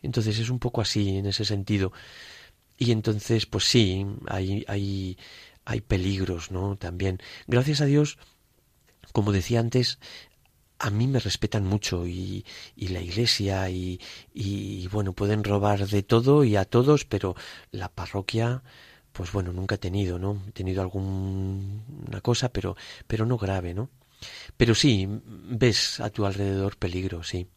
Entonces 0.01 0.37
es 0.39 0.49
un 0.49 0.59
poco 0.59 0.81
así 0.81 1.17
en 1.17 1.25
ese 1.25 1.45
sentido. 1.45 1.91
Y 2.77 2.91
entonces, 2.91 3.47
pues 3.47 3.63
sí, 3.63 4.05
hay, 4.27 4.63
hay, 4.67 5.17
hay 5.65 5.81
peligros, 5.81 6.51
¿no? 6.51 6.75
También. 6.75 7.19
Gracias 7.47 7.81
a 7.81 7.85
Dios, 7.85 8.19
como 9.11 9.31
decía 9.31 9.59
antes, 9.59 9.97
a 10.79 10.89
mí 10.89 11.07
me 11.07 11.19
respetan 11.19 11.65
mucho 11.65 12.05
y, 12.05 12.45
la 12.75 13.01
iglesia 13.01 13.69
y, 13.69 13.99
y, 14.33 14.87
bueno, 14.87 15.13
pueden 15.13 15.43
robar 15.43 15.87
de 15.87 16.03
todo 16.03 16.43
y 16.43 16.55
a 16.55 16.65
todos, 16.65 17.05
pero 17.05 17.35
la 17.71 17.89
parroquia, 17.89 18.63
pues 19.11 19.31
bueno, 19.31 19.53
nunca 19.53 19.75
he 19.75 19.79
tenido, 19.79 20.19
¿no? 20.19 20.41
He 20.47 20.51
tenido 20.51 20.81
alguna 20.81 22.21
cosa, 22.21 22.49
pero, 22.49 22.75
pero 23.07 23.25
no 23.25 23.37
grave, 23.37 23.73
¿no? 23.73 23.89
Pero 24.57 24.75
sí, 24.75 25.07
ves 25.09 25.99
a 25.99 26.09
tu 26.09 26.25
alrededor 26.25 26.77
peligro, 26.77 27.23
sí 27.23 27.47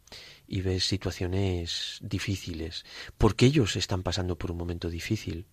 y 0.51 0.63
ves 0.63 0.85
situaciones 0.85 1.99
difíciles, 2.03 2.85
porque 3.17 3.47
ellos 3.47 3.77
están 3.77 4.03
pasando 4.03 4.37
por 4.37 4.51
un 4.51 4.59
momento 4.59 4.91
difícil. 4.91 5.47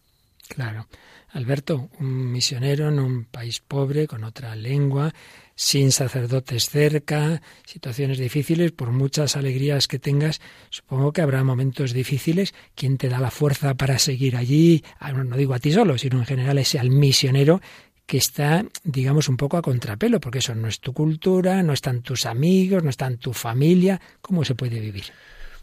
Claro. 0.47 0.87
Alberto, 1.29 1.89
un 1.99 2.31
misionero 2.31 2.87
en 2.87 2.99
un 2.99 3.25
país 3.25 3.59
pobre, 3.59 4.07
con 4.07 4.23
otra 4.23 4.55
lengua, 4.55 5.13
sin 5.55 5.91
sacerdotes 5.91 6.69
cerca, 6.69 7.41
situaciones 7.65 8.17
difíciles, 8.17 8.71
por 8.71 8.91
muchas 8.91 9.35
alegrías 9.35 9.87
que 9.87 9.99
tengas, 9.99 10.39
supongo 10.69 11.11
que 11.11 11.21
habrá 11.21 11.43
momentos 11.43 11.91
difíciles. 11.91 12.53
¿Quién 12.75 12.97
te 12.97 13.09
da 13.09 13.19
la 13.19 13.31
fuerza 13.31 13.73
para 13.75 13.99
seguir 13.99 14.37
allí? 14.37 14.83
Ah, 14.99 15.11
no 15.11 15.35
digo 15.35 15.53
a 15.53 15.59
ti 15.59 15.71
solo, 15.71 15.97
sino 15.97 16.19
en 16.19 16.25
general 16.25 16.57
ese 16.59 16.79
al 16.79 16.91
misionero 16.91 17.61
que 18.05 18.17
está, 18.17 18.65
digamos, 18.85 19.27
un 19.27 19.35
poco 19.35 19.57
a 19.57 19.61
contrapelo, 19.61 20.21
porque 20.21 20.39
eso 20.39 20.55
no 20.55 20.69
es 20.69 20.79
tu 20.79 20.93
cultura, 20.93 21.61
no 21.61 21.73
están 21.73 22.01
tus 22.01 22.25
amigos, 22.25 22.81
no 22.83 22.89
está 22.89 23.05
en 23.07 23.17
tu 23.17 23.33
familia. 23.33 23.99
¿Cómo 24.21 24.45
se 24.45 24.55
puede 24.55 24.79
vivir? 24.79 25.05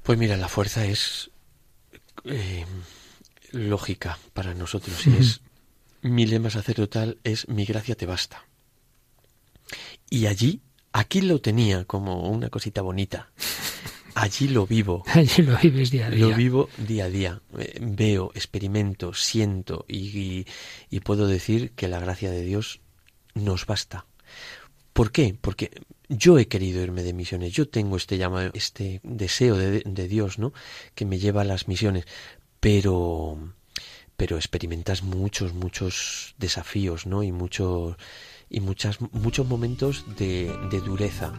Pues 0.02 0.18
mira, 0.18 0.36
la 0.36 0.48
fuerza 0.48 0.84
es 0.84 1.30
eh, 2.24 2.66
lógica 3.54 4.18
para 4.32 4.54
nosotros 4.54 5.06
y 5.06 5.16
es 5.16 5.40
mi 6.04 6.26
lema 6.26 6.50
sacerdotal 6.50 7.18
es 7.24 7.48
mi 7.48 7.64
gracia 7.64 7.94
te 7.94 8.04
basta. 8.04 8.44
Y 10.10 10.26
allí, 10.26 10.60
aquí 10.92 11.22
lo 11.22 11.40
tenía 11.40 11.86
como 11.86 12.28
una 12.28 12.50
cosita 12.50 12.82
bonita. 12.82 13.30
Allí 14.14 14.46
lo 14.46 14.64
vivo. 14.64 15.02
Allí 15.12 15.42
lo 15.42 15.58
vives 15.58 15.90
día 15.90 16.06
a 16.06 16.10
día. 16.10 16.26
Lo 16.28 16.36
vivo 16.36 16.68
día 16.78 17.06
a 17.06 17.08
día. 17.08 17.42
Eh, 17.58 17.80
veo, 17.80 18.30
experimento, 18.34 19.12
siento 19.12 19.86
y, 19.88 20.44
puedo 21.02 21.26
decir 21.26 21.72
que 21.72 21.88
la 21.88 21.98
gracia 21.98 22.30
de 22.30 22.44
Dios 22.44 22.80
nos 23.34 23.66
basta. 23.66 24.06
¿Por 24.92 25.10
qué? 25.10 25.36
Porque 25.40 25.72
yo 26.08 26.38
he 26.38 26.46
querido 26.46 26.80
irme 26.80 27.02
de 27.02 27.12
misiones, 27.12 27.52
yo 27.52 27.68
tengo 27.68 27.96
este 27.96 28.16
llamado, 28.16 28.52
este 28.54 29.00
deseo 29.02 29.56
de, 29.56 29.82
de, 29.84 30.08
Dios, 30.08 30.38
¿no? 30.38 30.52
Que 30.94 31.04
me 31.06 31.18
lleva 31.18 31.40
a 31.40 31.44
las 31.44 31.66
misiones, 31.66 32.06
pero, 32.64 33.36
pero 34.16 34.36
experimentas 34.36 35.02
muchos, 35.02 35.52
muchos 35.52 36.34
desafíos, 36.38 37.04
¿no? 37.04 37.22
Y 37.22 37.30
muchos, 37.30 37.96
y 38.48 38.60
muchas, 38.60 39.02
muchos 39.12 39.46
momentos 39.46 40.06
de, 40.16 40.50
de 40.70 40.80
dureza. 40.80 41.34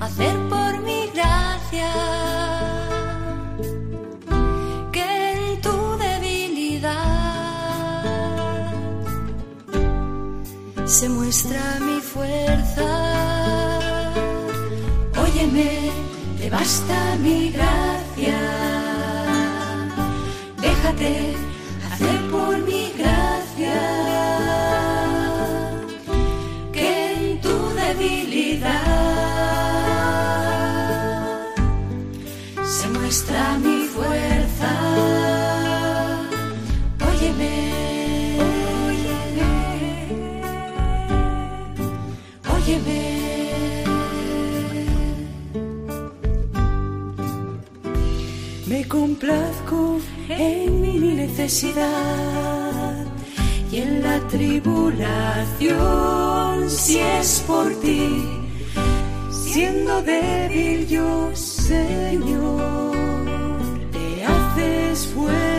hacer 0.00 0.36
por 0.48 0.78
mi 0.80 1.10
gracia. 1.14 1.92
Que 4.92 5.32
en 5.32 5.60
tu 5.60 5.96
debilidad 5.98 6.94
se 10.84 11.08
muestra 11.08 11.78
mi 11.80 12.00
fuerza. 12.00 12.88
Óyeme, 15.24 15.90
te 16.38 16.50
basta 16.50 17.16
mi 17.22 17.50
gracia. 17.50 18.38
Déjate 20.60 21.34
hacer 21.90 22.30
por 22.30 22.58
mí 22.58 22.85
y 53.70 53.78
en 53.78 54.02
la 54.02 54.18
tribulación 54.28 55.08
si 56.70 56.98
es 56.98 57.44
por 57.46 57.72
ti, 57.80 58.22
siendo 59.30 60.02
débil 60.02 60.86
yo, 60.88 61.30
Señor, 61.34 62.92
te 63.92 64.24
haces 64.24 65.06
fuerte 65.08 65.55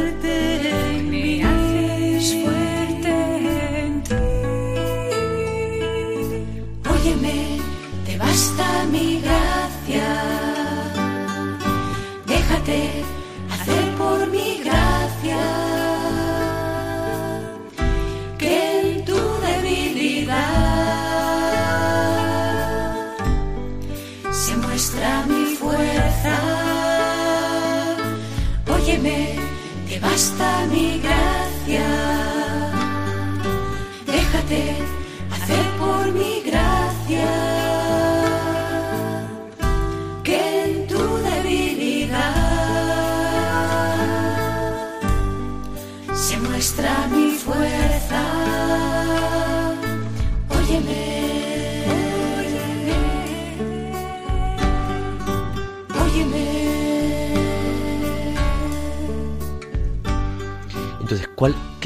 basta 30.69 31.16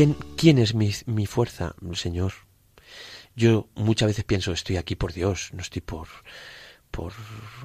¿cuál, 0.02 0.16
quién, 0.36 0.58
es 0.58 0.74
mi, 0.74 0.92
mi, 1.06 1.26
fuerza, 1.26 1.76
Señor? 1.94 2.34
Yo 3.36 3.70
muchas 3.76 4.08
veces 4.08 4.26
pienso, 4.26 4.52
estoy 4.52 4.78
aquí 4.78 4.96
por 4.96 5.14
Dios, 5.14 5.52
no 5.54 5.62
estoy 5.62 5.82
por, 5.82 6.08
por, 6.90 7.14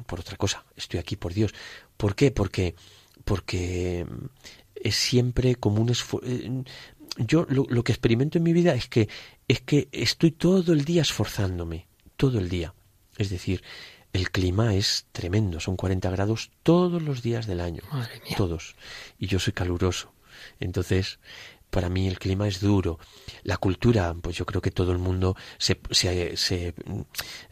por 0.07 0.21
otra 0.21 0.37
cosa, 0.37 0.65
estoy 0.77 1.01
aquí 1.01 1.17
por 1.17 1.35
Dios. 1.35 1.53
¿Por 1.97 2.15
qué? 2.15 2.31
Porque, 2.31 2.75
porque 3.25 4.07
es 4.75 4.97
siempre 4.97 5.57
como 5.57 5.81
un 5.81 5.91
esfuerzo. 5.91 6.29
Eh, 6.31 6.65
yo 7.19 7.47
lo, 7.49 7.65
lo, 7.69 7.83
que 7.83 7.93
experimento 7.93 8.39
en 8.39 8.45
mi 8.45 8.53
vida 8.53 8.75
es 8.75 8.89
que, 8.89 9.09
es 9.49 9.61
que 9.63 9.89
estoy 9.93 10.33
todo 10.33 10.73
el 10.73 10.85
día 10.85 11.03
esforzándome, 11.03 11.89
todo 12.17 12.39
el 12.39 12.49
día. 12.49 12.75
Es 13.17 13.31
decir, 13.31 13.63
el 14.13 14.31
clima 14.31 14.75
es 14.75 15.07
tremendo, 15.13 15.59
son 15.61 15.77
40 15.77 16.11
grados 16.11 16.51
todos 16.63 17.03
los 17.03 17.23
días 17.23 17.47
del 17.47 17.61
año, 17.61 17.83
todos. 18.37 18.77
Y 19.19 19.27
yo 19.27 19.39
soy 19.39 19.55
caluroso. 19.55 20.13
Entonces, 20.61 21.19
para 21.77 21.91
mí 21.91 22.09
el 22.09 22.19
clima 22.19 22.49
es 22.49 22.59
duro. 22.59 22.99
La 23.43 23.59
cultura, 23.59 24.15
pues 24.15 24.35
yo 24.35 24.47
creo 24.47 24.63
que 24.63 24.71
todo 24.71 24.93
el 24.93 24.99
mundo 24.99 25.37
se, 25.59 25.79
se, 25.91 26.73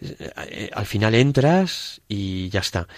eh, 0.01 0.71
al 0.73 0.87
final 0.87 1.15
entras 1.15 2.01
y 2.09 2.49
ya 2.49 2.61
está. 2.61 2.89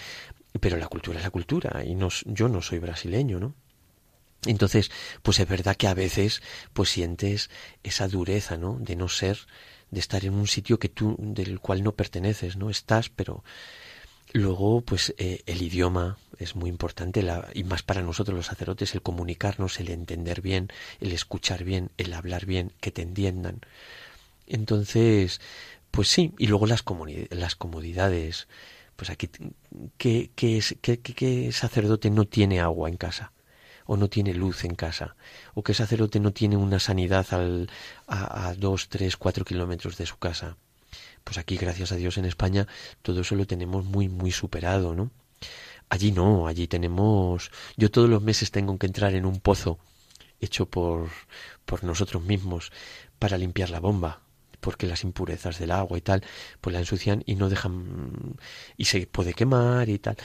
Pero 0.61 0.77
la 0.77 0.87
cultura 0.87 1.17
es 1.17 1.25
la 1.25 1.29
cultura 1.29 1.83
y 1.85 1.95
no, 1.95 2.07
yo 2.23 2.47
no 2.47 2.61
soy 2.61 2.79
brasileño, 2.79 3.41
¿no? 3.41 3.55
Entonces, 4.45 4.89
pues 5.21 5.41
es 5.41 5.49
verdad 5.49 5.75
que 5.75 5.89
a 5.89 5.93
veces 5.93 6.41
pues 6.71 6.91
sientes 6.91 7.49
esa 7.83 8.07
dureza, 8.07 8.55
¿no? 8.55 8.77
De 8.79 8.95
no 8.95 9.09
ser, 9.09 9.37
de 9.91 9.99
estar 9.99 10.23
en 10.23 10.33
un 10.33 10.47
sitio 10.47 10.79
que 10.79 10.87
tú, 10.87 11.17
del 11.19 11.59
cual 11.59 11.83
no 11.83 11.91
perteneces, 11.91 12.55
¿no? 12.55 12.69
Estás, 12.69 13.09
pero 13.09 13.43
luego, 14.31 14.79
pues 14.79 15.13
eh, 15.17 15.43
el 15.45 15.61
idioma 15.61 16.17
es 16.39 16.55
muy 16.55 16.69
importante, 16.69 17.23
la, 17.23 17.47
y 17.53 17.63
más 17.63 17.83
para 17.83 18.01
nosotros 18.01 18.35
los 18.35 18.47
sacerdotes, 18.47 18.93
el 18.93 19.01
comunicarnos, 19.01 19.79
el 19.79 19.89
entender 19.89 20.41
bien, 20.41 20.69
el 20.99 21.11
escuchar 21.11 21.63
bien, 21.63 21.91
el 21.97 22.13
hablar 22.13 22.45
bien, 22.45 22.73
que 22.79 22.91
te 22.91 23.01
entiendan. 23.01 23.61
Entonces, 24.47 25.41
pues 25.91 26.07
sí, 26.09 26.33
y 26.37 26.47
luego 26.47 26.67
las, 26.67 26.83
comodidades. 26.83 28.47
Pues 28.95 29.09
aquí, 29.09 29.29
¿qué, 29.97 30.31
qué, 30.35 30.61
qué, 30.81 30.99
¿qué 30.99 31.51
sacerdote 31.51 32.09
no 32.09 32.25
tiene 32.25 32.59
agua 32.59 32.89
en 32.89 32.97
casa? 32.97 33.31
o 33.89 33.95
no 33.95 34.09
tiene 34.09 34.33
luz 34.33 34.65
en 34.65 34.75
casa, 34.75 35.15
o 35.53 35.63
que 35.63 35.73
sacerdote 35.73 36.19
no 36.19 36.33
tiene 36.33 36.57
una 36.57 36.77
sanidad 36.77 37.25
al, 37.31 37.69
a, 38.05 38.49
a 38.49 38.53
dos, 38.53 38.89
tres, 38.89 39.15
cuatro 39.15 39.45
kilómetros 39.45 39.97
de 39.97 40.05
su 40.05 40.17
casa. 40.17 40.57
Pues 41.23 41.37
aquí, 41.37 41.57
gracias 41.57 41.91
a 41.93 41.95
Dios, 41.95 42.17
en 42.17 42.25
España, 42.25 42.67
todo 43.01 43.21
eso 43.21 43.35
lo 43.35 43.47
tenemos 43.47 43.85
muy, 43.85 44.09
muy 44.09 44.31
superado, 44.31 44.93
¿no? 44.93 45.09
Allí 45.89 46.11
no, 46.11 46.47
allí 46.47 46.67
tenemos... 46.67 47.51
Yo 47.77 47.89
todos 47.89 48.09
los 48.09 48.21
meses 48.21 48.51
tengo 48.51 48.77
que 48.77 48.87
entrar 48.87 49.13
en 49.15 49.25
un 49.25 49.39
pozo 49.39 49.79
hecho 50.39 50.65
por, 50.67 51.09
por 51.65 51.83
nosotros 51.83 52.23
mismos 52.23 52.71
para 53.19 53.37
limpiar 53.37 53.69
la 53.69 53.79
bomba, 53.79 54.21
porque 54.59 54.87
las 54.87 55.03
impurezas 55.03 55.59
del 55.59 55.71
agua 55.71 55.97
y 55.97 56.01
tal, 56.01 56.23
pues 56.61 56.73
la 56.73 56.79
ensucian 56.79 57.23
y 57.25 57.35
no 57.35 57.49
dejan 57.49 58.35
y 58.75 58.85
se 58.85 59.07
puede 59.07 59.33
quemar 59.33 59.89
y 59.89 59.99
tal. 59.99 60.17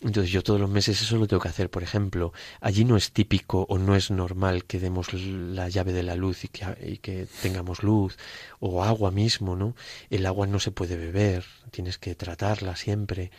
Entonces 0.00 0.30
yo 0.30 0.42
todos 0.42 0.60
los 0.60 0.68
meses 0.68 1.00
eso 1.00 1.16
lo 1.16 1.26
tengo 1.26 1.40
que 1.40 1.48
hacer. 1.48 1.70
Por 1.70 1.82
ejemplo, 1.82 2.34
allí 2.60 2.84
no 2.84 2.96
es 2.96 3.12
típico 3.12 3.64
o 3.70 3.78
no 3.78 3.96
es 3.96 4.10
normal 4.10 4.64
que 4.66 4.78
demos 4.78 5.14
la 5.14 5.70
llave 5.70 5.94
de 5.94 6.02
la 6.02 6.14
luz 6.14 6.44
y 6.44 6.48
que, 6.48 6.98
que 7.00 7.26
tengamos 7.40 7.82
luz 7.82 8.18
o 8.60 8.84
agua 8.84 9.10
mismo, 9.10 9.56
¿no? 9.56 9.74
El 10.10 10.26
agua 10.26 10.46
no 10.46 10.60
se 10.60 10.72
puede 10.72 10.98
beber, 10.98 11.46
tienes 11.70 11.96
que 11.96 12.14
tratarla 12.14 12.76
siempre. 12.76 13.30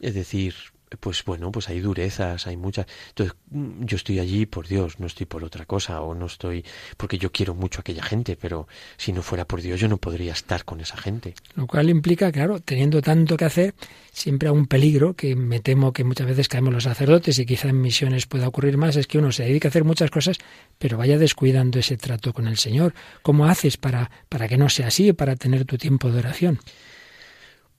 Es 0.00 0.14
decir, 0.14 0.54
pues 0.98 1.24
bueno, 1.24 1.52
pues 1.52 1.68
hay 1.68 1.80
durezas, 1.80 2.46
hay 2.46 2.56
muchas. 2.56 2.86
Entonces, 3.08 3.36
mm, 3.50 3.84
yo 3.84 3.96
estoy 3.96 4.18
allí 4.18 4.46
por 4.46 4.66
Dios, 4.66 4.98
no 4.98 5.06
estoy 5.06 5.26
por 5.26 5.44
otra 5.44 5.64
cosa, 5.64 6.00
o 6.00 6.14
no 6.14 6.26
estoy 6.26 6.64
porque 6.96 7.18
yo 7.18 7.30
quiero 7.30 7.54
mucho 7.54 7.78
a 7.78 7.82
aquella 7.82 8.02
gente, 8.02 8.36
pero 8.36 8.66
si 8.96 9.12
no 9.12 9.22
fuera 9.22 9.44
por 9.44 9.62
Dios 9.62 9.78
yo 9.78 9.88
no 9.88 9.98
podría 9.98 10.32
estar 10.32 10.64
con 10.64 10.80
esa 10.80 10.96
gente. 10.96 11.34
Lo 11.54 11.66
cual 11.66 11.90
implica, 11.90 12.32
claro, 12.32 12.60
teniendo 12.60 13.00
tanto 13.02 13.36
que 13.36 13.44
hacer, 13.44 13.74
siempre 14.12 14.48
hay 14.48 14.54
un 14.54 14.66
peligro 14.66 15.14
que 15.14 15.36
me 15.36 15.60
temo 15.60 15.92
que 15.92 16.02
muchas 16.02 16.26
veces 16.26 16.48
caemos 16.48 16.74
los 16.74 16.84
sacerdotes 16.84 17.38
y 17.38 17.46
quizá 17.46 17.68
en 17.68 17.80
misiones 17.80 18.26
pueda 18.26 18.48
ocurrir 18.48 18.76
más, 18.76 18.96
es 18.96 19.06
que 19.06 19.18
uno 19.18 19.30
se 19.30 19.44
dedica 19.44 19.68
a 19.68 19.70
hacer 19.70 19.84
muchas 19.84 20.10
cosas, 20.10 20.38
pero 20.78 20.98
vaya 20.98 21.18
descuidando 21.18 21.78
ese 21.78 21.96
trato 21.96 22.32
con 22.32 22.48
el 22.48 22.56
Señor. 22.56 22.94
¿Cómo 23.22 23.46
haces 23.46 23.76
para, 23.76 24.10
para 24.28 24.48
que 24.48 24.56
no 24.56 24.68
sea 24.68 24.88
así, 24.88 25.12
para 25.12 25.36
tener 25.36 25.64
tu 25.64 25.78
tiempo 25.78 26.10
de 26.10 26.18
oración? 26.18 26.58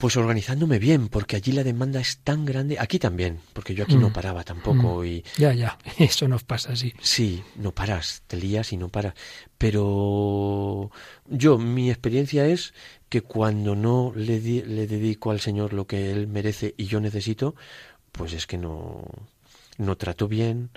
Pues 0.01 0.17
organizándome 0.17 0.79
bien, 0.79 1.09
porque 1.09 1.35
allí 1.35 1.51
la 1.51 1.63
demanda 1.63 1.99
es 1.99 2.17
tan 2.23 2.43
grande, 2.43 2.79
aquí 2.79 2.97
también, 2.97 3.39
porque 3.53 3.75
yo 3.75 3.83
aquí 3.83 3.97
no 3.97 4.09
mm. 4.09 4.13
paraba 4.13 4.43
tampoco 4.43 5.01
mm. 5.01 5.05
y 5.05 5.23
ya 5.37 5.53
ya, 5.53 5.77
eso 5.99 6.27
nos 6.27 6.43
pasa 6.43 6.73
así. 6.73 6.91
Sí, 6.99 7.43
no 7.55 7.71
paras, 7.71 8.23
te 8.25 8.35
lías 8.35 8.73
y 8.73 8.77
no 8.77 8.89
paras, 8.89 9.13
pero 9.59 10.89
yo 11.27 11.59
mi 11.59 11.91
experiencia 11.91 12.47
es 12.47 12.73
que 13.09 13.21
cuando 13.21 13.75
no 13.75 14.11
le, 14.15 14.39
le 14.39 14.87
dedico 14.87 15.29
al 15.29 15.39
Señor 15.39 15.71
lo 15.71 15.85
que 15.85 16.09
él 16.09 16.25
merece 16.25 16.73
y 16.77 16.85
yo 16.85 16.99
necesito, 16.99 17.53
pues 18.11 18.33
es 18.33 18.47
que 18.47 18.57
no 18.57 19.05
no 19.81 19.97
trato 19.97 20.27
bien, 20.27 20.69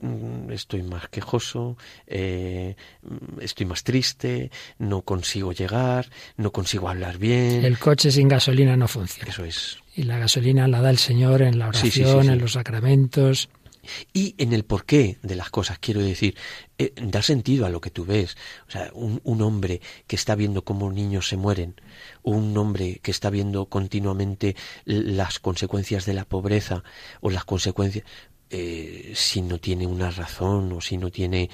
mm, 0.00 0.50
estoy 0.50 0.82
más 0.82 1.08
quejoso, 1.08 1.76
eh, 2.06 2.74
estoy 3.40 3.66
más 3.66 3.84
triste, 3.84 4.50
no 4.78 5.02
consigo 5.02 5.52
llegar, 5.52 6.10
no 6.36 6.50
consigo 6.50 6.88
hablar 6.88 7.18
bien. 7.18 7.64
El 7.64 7.78
coche 7.78 8.10
sin 8.10 8.26
gasolina 8.26 8.76
no 8.76 8.88
funciona. 8.88 9.30
Eso 9.30 9.44
es. 9.44 9.78
Y 9.94 10.02
la 10.02 10.18
gasolina 10.18 10.66
la 10.66 10.80
da 10.80 10.90
el 10.90 10.98
Señor 10.98 11.42
en 11.42 11.58
la 11.58 11.68
oración, 11.68 12.30
en 12.30 12.38
los 12.38 12.54
sacramentos. 12.54 13.48
Y 14.12 14.34
en 14.38 14.52
el 14.52 14.64
porqué 14.64 15.18
de 15.22 15.36
las 15.36 15.50
cosas, 15.50 15.78
quiero 15.78 16.00
decir, 16.00 16.36
eh, 16.78 16.92
da 16.96 17.22
sentido 17.22 17.66
a 17.66 17.70
lo 17.70 17.80
que 17.80 17.90
tú 17.90 18.04
ves. 18.04 18.36
O 18.68 18.70
sea, 18.70 18.90
un, 18.94 19.20
un, 19.24 19.42
hombre 19.42 19.80
que 20.06 20.16
está 20.16 20.34
viendo 20.34 20.64
cómo 20.64 20.90
niños 20.92 21.28
se 21.28 21.36
mueren, 21.36 21.80
un 22.22 22.56
hombre 22.56 23.00
que 23.02 23.10
está 23.10 23.30
viendo 23.30 23.66
continuamente 23.66 24.56
las 24.84 25.38
consecuencias 25.40 26.06
de 26.06 26.14
la 26.14 26.24
pobreza 26.24 26.84
o 27.20 27.30
las 27.30 27.44
consecuencias, 27.44 28.04
eh, 28.54 29.12
si 29.14 29.40
no 29.40 29.58
tiene 29.58 29.86
una 29.86 30.10
razón 30.10 30.70
o 30.74 30.82
si 30.82 30.98
no 30.98 31.10
tiene 31.10 31.48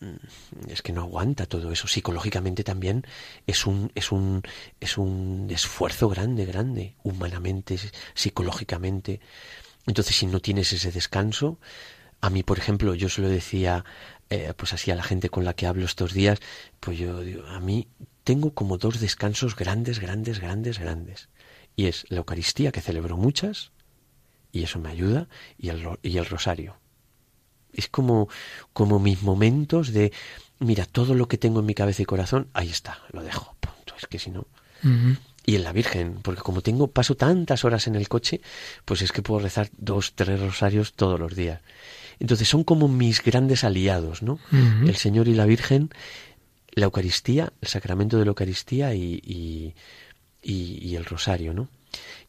mm, 0.00 0.70
es 0.70 0.82
que 0.82 0.92
no 0.92 1.02
aguanta 1.02 1.46
todo 1.46 1.70
eso 1.70 1.86
psicológicamente 1.86 2.64
también 2.64 3.06
es 3.46 3.64
un 3.64 3.92
es 3.94 4.10
un 4.10 4.42
es 4.80 4.98
un 4.98 5.46
esfuerzo 5.52 6.08
grande 6.08 6.44
grande 6.44 6.96
humanamente 7.04 7.78
psicológicamente 8.14 9.20
entonces 9.86 10.16
si 10.16 10.26
no 10.26 10.40
tienes 10.40 10.72
ese 10.72 10.92
descanso 10.92 11.58
a 12.20 12.30
mí 12.30 12.42
por 12.42 12.58
ejemplo 12.58 12.94
yo 12.94 13.08
se 13.08 13.22
lo 13.22 13.28
decía 13.28 13.84
eh, 14.30 14.52
pues 14.56 14.72
así 14.72 14.90
a 14.90 14.96
la 14.96 15.02
gente 15.02 15.28
con 15.28 15.44
la 15.44 15.54
que 15.54 15.66
hablo 15.66 15.84
estos 15.84 16.12
días 16.12 16.38
pues 16.80 16.98
yo 16.98 17.20
digo 17.20 17.46
a 17.46 17.60
mí 17.60 17.88
tengo 18.24 18.54
como 18.54 18.78
dos 18.78 19.00
descansos 19.00 19.56
grandes 19.56 19.98
grandes 19.98 20.38
grandes 20.38 20.78
grandes 20.78 21.28
y 21.76 21.86
es 21.86 22.04
la 22.08 22.18
Eucaristía 22.18 22.72
que 22.72 22.80
celebro 22.80 23.16
muchas 23.16 23.72
y 24.52 24.62
eso 24.62 24.78
me 24.78 24.90
ayuda 24.90 25.28
y 25.58 25.70
el, 25.70 25.98
y 26.02 26.18
el 26.18 26.26
rosario. 26.26 26.76
Es 27.72 27.88
como, 27.88 28.28
como 28.74 28.98
mis 28.98 29.22
momentos 29.22 29.92
de, 29.92 30.12
mira, 30.58 30.84
todo 30.84 31.14
lo 31.14 31.26
que 31.26 31.38
tengo 31.38 31.60
en 31.60 31.66
mi 31.66 31.74
cabeza 31.74 32.02
y 32.02 32.04
corazón, 32.04 32.48
ahí 32.52 32.68
está, 32.68 32.98
lo 33.12 33.22
dejo. 33.22 33.56
Punto. 33.60 33.94
Es 33.98 34.06
que 34.06 34.18
si 34.18 34.30
no... 34.30 34.46
Y 35.44 35.56
en 35.56 35.64
la 35.64 35.72
Virgen, 35.72 36.18
porque 36.22 36.42
como 36.42 36.60
tengo, 36.60 36.88
paso 36.88 37.16
tantas 37.16 37.64
horas 37.64 37.86
en 37.86 37.96
el 37.96 38.08
coche, 38.08 38.40
pues 38.84 39.02
es 39.02 39.10
que 39.10 39.22
puedo 39.22 39.40
rezar 39.40 39.70
dos, 39.76 40.12
tres 40.14 40.40
rosarios 40.40 40.92
todos 40.92 41.18
los 41.18 41.34
días. 41.34 41.60
Entonces 42.20 42.48
son 42.48 42.62
como 42.62 42.86
mis 42.86 43.22
grandes 43.22 43.64
aliados, 43.64 44.22
¿no? 44.22 44.38
El 44.86 44.94
Señor 44.94 45.26
y 45.26 45.34
la 45.34 45.44
Virgen, 45.46 45.90
la 46.70 46.84
Eucaristía, 46.84 47.52
el 47.60 47.68
sacramento 47.68 48.18
de 48.18 48.24
la 48.24 48.28
Eucaristía 48.28 48.94
y, 48.94 49.20
y, 49.24 49.74
y 50.42 50.94
el 50.94 51.04
rosario, 51.04 51.52
¿no? 51.52 51.68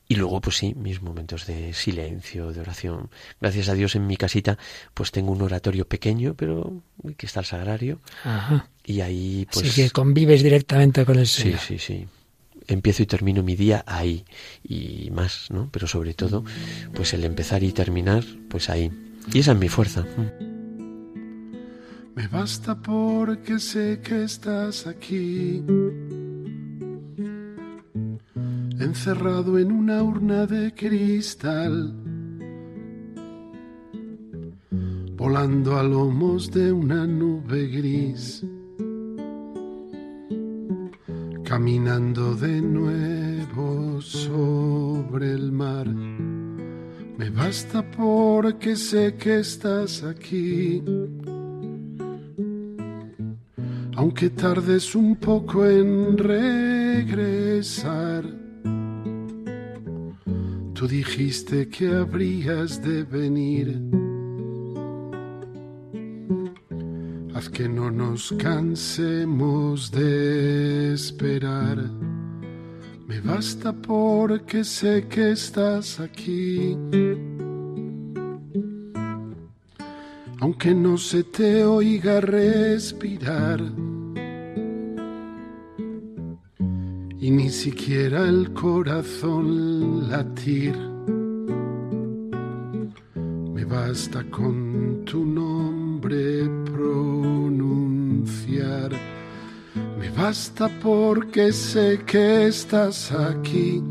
Y 0.08 0.16
luego, 0.16 0.42
pues 0.42 0.58
sí, 0.58 0.74
mis 0.76 1.02
momentos 1.02 1.46
de 1.46 1.74
silencio, 1.74 2.52
de 2.52 2.60
oración. 2.60 3.10
Gracias 3.40 3.70
a 3.70 3.74
Dios 3.74 3.96
en 3.96 4.06
mi 4.06 4.18
casita, 4.18 4.58
pues 4.94 5.12
tengo 5.12 5.32
un 5.32 5.42
oratorio 5.42 5.88
pequeño, 5.88 6.34
pero 6.34 6.82
que 7.16 7.26
está 7.26 7.40
el 7.40 7.46
sagrario. 7.46 8.02
Ajá. 8.24 8.70
Y 8.84 9.02
ahí, 9.02 9.48
pues... 9.52 9.68
Así 9.68 9.82
que 9.82 9.92
convives 9.92 10.44
directamente 10.44 11.06
con 11.06 11.20
el 11.20 11.28
Señor. 11.28 11.60
Sí, 11.60 11.78
sí, 11.78 11.80
sí. 11.80 12.08
Empiezo 12.68 13.04
y 13.04 13.06
termino 13.06 13.44
mi 13.44 13.56
día 13.56 13.84
ahí. 13.88 14.26
Y 14.64 15.10
más, 15.12 15.50
¿no? 15.52 15.70
Pero 15.72 15.88
sobre 15.88 16.14
todo, 16.14 16.44
pues 16.94 17.14
el 17.14 17.24
empezar 17.24 17.64
y 17.64 17.72
terminar, 17.72 18.24
pues 18.50 18.70
ahí. 18.70 18.92
Y 19.34 19.40
esa 19.40 19.54
es 19.54 19.58
mi 19.58 19.70
fuerza. 19.70 20.06
Me 22.16 22.28
basta 22.28 22.76
porque 22.80 23.60
sé 23.60 24.00
que 24.04 24.24
estás 24.24 24.86
aquí 24.86 25.64
encerrado 28.80 29.58
en 29.58 29.72
una 29.72 30.04
urna 30.04 30.46
de 30.46 30.74
cristal, 30.74 31.94
volando 35.16 35.78
a 35.78 35.84
lomos 35.84 36.52
de 36.52 36.72
una 36.72 37.08
nube 37.08 37.68
gris, 37.68 38.46
caminando 41.54 42.34
de 42.34 42.60
nuevo 42.64 44.02
sobre 44.02 45.34
el 45.34 45.52
mar. 45.52 45.86
Me 45.86 47.30
basta 47.30 47.84
porque 47.92 48.76
sé 48.76 49.14
que 49.18 49.42
estás 49.42 50.02
aquí. 50.02 50.82
Aunque 53.96 54.32
tardes 54.32 54.96
un 54.96 55.16
poco 55.18 55.68
en 55.68 56.18
regresar 56.18 58.24
Tú 60.74 60.88
dijiste 60.88 61.70
que 61.70 61.96
habrías 61.96 62.82
de 62.82 63.04
venir. 63.04 63.80
Que 67.54 67.70
no 67.70 67.90
nos 67.92 68.34
cansemos 68.38 69.92
de 69.92 70.94
esperar. 70.94 71.78
Me 73.08 73.22
basta 73.22 73.72
porque 73.72 74.64
sé 74.64 75.08
que 75.08 75.32
estás 75.32 76.00
aquí. 76.00 76.76
aunque 80.44 80.76
no 80.76 80.98
se 80.98 81.24
te 81.24 81.64
oiga 81.64 82.20
respirar. 82.20 83.62
Y 87.18 87.32
ni 87.32 87.50
siquiera 87.50 88.28
el 88.28 88.52
corazón 88.52 90.10
latir. 90.10 90.76
Me 93.54 93.64
basta 93.64 94.22
con 94.30 95.06
tu 95.06 95.26
nombre 95.26 96.44
Me 100.00 100.10
basta 100.12 100.70
porque 100.82 101.52
sé 101.52 102.00
que 102.06 102.48
estás 102.48 103.12
aquí 103.12 103.82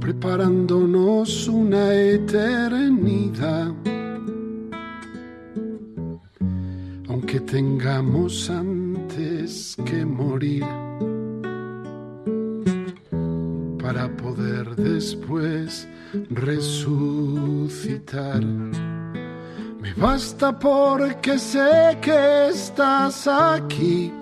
preparándonos 0.00 1.48
una 1.48 1.94
eternidad. 1.94 3.74
Aunque 7.08 7.40
tengamos 7.40 8.48
antes 8.48 9.76
que 9.84 10.04
morir 10.04 10.64
para 13.82 14.08
poder 14.16 14.76
después 14.76 15.88
resucitar. 16.30 17.46
Basta 19.96 20.52
porque 20.52 21.38
sé 21.38 21.96
que 22.02 22.48
estás 22.48 23.26
aquí. 23.26 24.12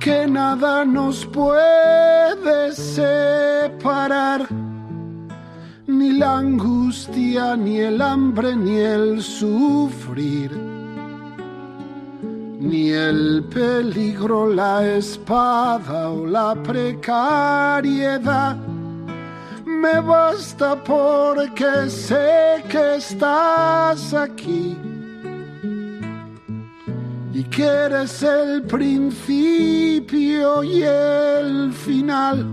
Que 0.00 0.26
nada 0.26 0.84
nos 0.84 1.26
puede 1.26 2.72
separar, 2.72 4.48
ni 5.86 6.12
la 6.12 6.38
angustia, 6.38 7.54
ni 7.54 7.80
el 7.80 8.00
hambre, 8.00 8.56
ni 8.56 8.78
el 8.78 9.22
sufrir, 9.22 10.50
ni 12.58 12.88
el 12.88 13.44
peligro, 13.52 14.48
la 14.48 14.86
espada 14.96 16.08
o 16.08 16.24
la 16.26 16.54
precariedad. 16.62 18.56
Me 19.70 20.00
basta 20.00 20.74
porque 20.82 21.88
sé 21.88 22.62
que 22.68 22.96
estás 22.96 24.12
aquí 24.12 24.76
y 27.32 27.44
que 27.44 27.64
eres 27.64 28.22
el 28.22 28.62
principio 28.64 30.62
y 30.64 30.82
el 30.82 31.72
final, 31.72 32.44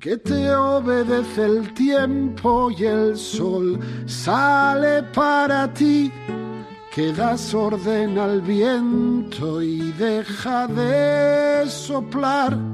que 0.00 0.16
te 0.16 0.54
obedece 0.54 1.44
el 1.44 1.72
tiempo 1.72 2.70
y 2.70 2.84
el 2.84 3.16
sol 3.16 3.78
sale 4.04 5.04
para 5.14 5.72
ti, 5.72 6.12
que 6.92 7.12
das 7.12 7.54
orden 7.54 8.18
al 8.18 8.42
viento 8.42 9.62
y 9.62 9.92
deja 9.92 10.66
de 10.66 11.64
soplar. 11.70 12.73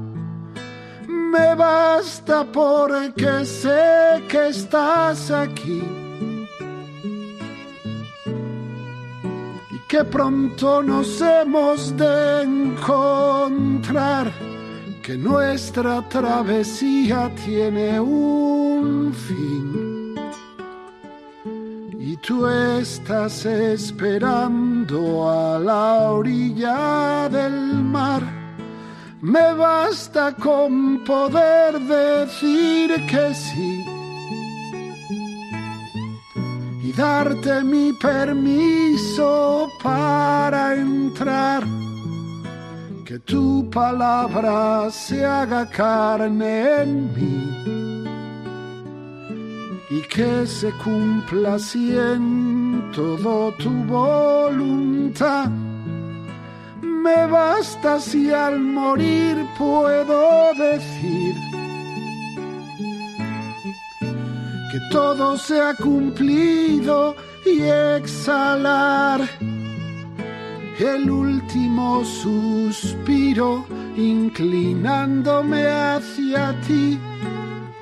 Me 1.33 1.55
basta 1.55 2.43
porque 2.51 3.45
sé 3.45 4.23
que 4.27 4.49
estás 4.49 5.31
aquí 5.31 5.81
que 9.91 10.05
pronto 10.05 10.81
nos 10.81 11.21
hemos 11.21 11.97
de 11.97 12.43
encontrar, 12.43 14.31
que 15.03 15.17
nuestra 15.17 16.07
travesía 16.07 17.29
tiene 17.43 17.99
un 17.99 19.13
fin. 19.13 20.15
Y 21.99 22.15
tú 22.25 22.47
estás 22.47 23.45
esperando 23.45 25.29
a 25.29 25.59
la 25.59 26.11
orilla 26.11 27.27
del 27.27 27.83
mar. 27.83 28.40
Me 29.21 29.53
basta 29.53 30.33
con 30.33 31.03
poder 31.03 31.79
decir 31.79 33.05
que 33.07 33.33
sí 33.33 34.01
darte 36.93 37.63
mi 37.63 37.93
permiso 37.93 39.69
para 39.81 40.75
entrar. 40.75 41.63
Que 43.05 43.19
tu 43.19 43.69
palabra 43.69 44.89
se 44.89 45.25
haga 45.25 45.69
carne 45.69 46.81
en 46.81 46.91
mí 47.15 47.39
y 49.89 50.01
que 50.07 50.47
se 50.47 50.71
cumpla 50.83 51.55
así 51.55 51.93
todo 52.93 53.51
tu 53.53 53.69
voluntad. 53.85 55.49
Me 57.03 57.25
basta 57.25 57.99
si 57.99 58.31
al 58.31 58.59
morir 58.59 59.35
puedo 59.57 60.53
decir 60.53 61.33
que 64.71 64.79
todo 64.91 65.35
se 65.35 65.59
ha 65.59 65.73
cumplido 65.73 67.15
y 67.43 67.63
exhalar 67.97 69.21
el 70.79 71.09
último 71.09 72.05
suspiro 72.05 73.65
inclinándome 73.97 75.65
hacia 75.65 76.53
ti 76.61 76.99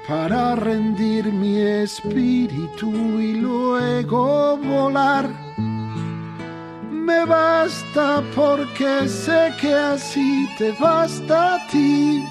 para 0.07 0.55
rendir 0.55 1.25
mi 1.33 1.57
espíritu 1.57 3.19
y 3.19 3.33
luego 3.33 4.57
volar. 4.57 5.48
Me 7.09 7.25
basta 7.25 8.23
porque 8.35 9.07
sé 9.07 9.41
que 9.59 9.73
así 9.73 10.47
te 10.59 10.71
basta 10.73 11.55
a 11.55 11.67
ti 11.67 12.23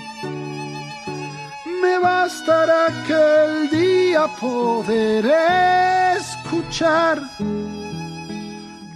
me 1.83 1.99
bastará 1.99 2.87
aquel 2.87 3.71
día 3.71 4.27
poder 4.41 5.25
escuchar 6.17 7.21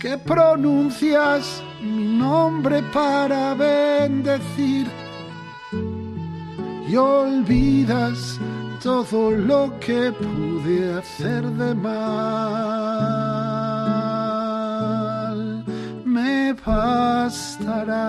que 0.01 0.19
pronuncias 0.19 1.63
mi 1.81 2.19
nombre 2.19 2.83
para 2.93 3.55
bendecir 3.55 4.87
y 6.89 6.97
olvidas 6.97 8.39
todo 8.83 9.31
lo 9.31 9.79
que 9.79 10.13
pude 10.13 10.95
hacer 10.99 11.45
de 11.45 11.75
mal. 11.75 13.32
Me 16.13 16.53
bastará. 16.53 18.03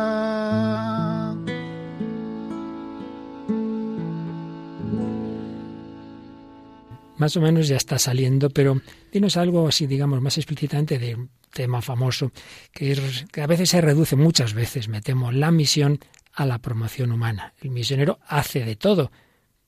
más 7.24 7.38
o 7.38 7.42
menos 7.42 7.70
ya 7.70 7.78
está 7.78 7.98
saliendo, 8.00 8.50
pero 8.50 8.82
dinos 9.10 9.38
algo 9.38 9.66
así, 9.70 9.88
digamos, 9.88 10.20
más 10.20 10.38
explícitamente 10.38 11.00
de 11.00 11.16
un 11.16 11.30
tema 11.54 11.82
famoso, 11.82 12.34
que, 12.74 13.00
que 13.32 13.42
a 13.42 13.48
veces 13.48 13.70
se 13.70 13.80
reduce, 13.80 14.18
muchas 14.18 14.54
veces, 14.54 14.89
me 14.89 15.02
temo, 15.02 15.32
la 15.32 15.50
misión 15.50 16.00
a 16.34 16.46
la 16.46 16.60
promoción 16.60 17.13
humana. 17.13 17.54
El 17.62 17.70
misionero 17.70 18.20
hace 18.28 18.66
de 18.66 18.76
todo, 18.76 19.10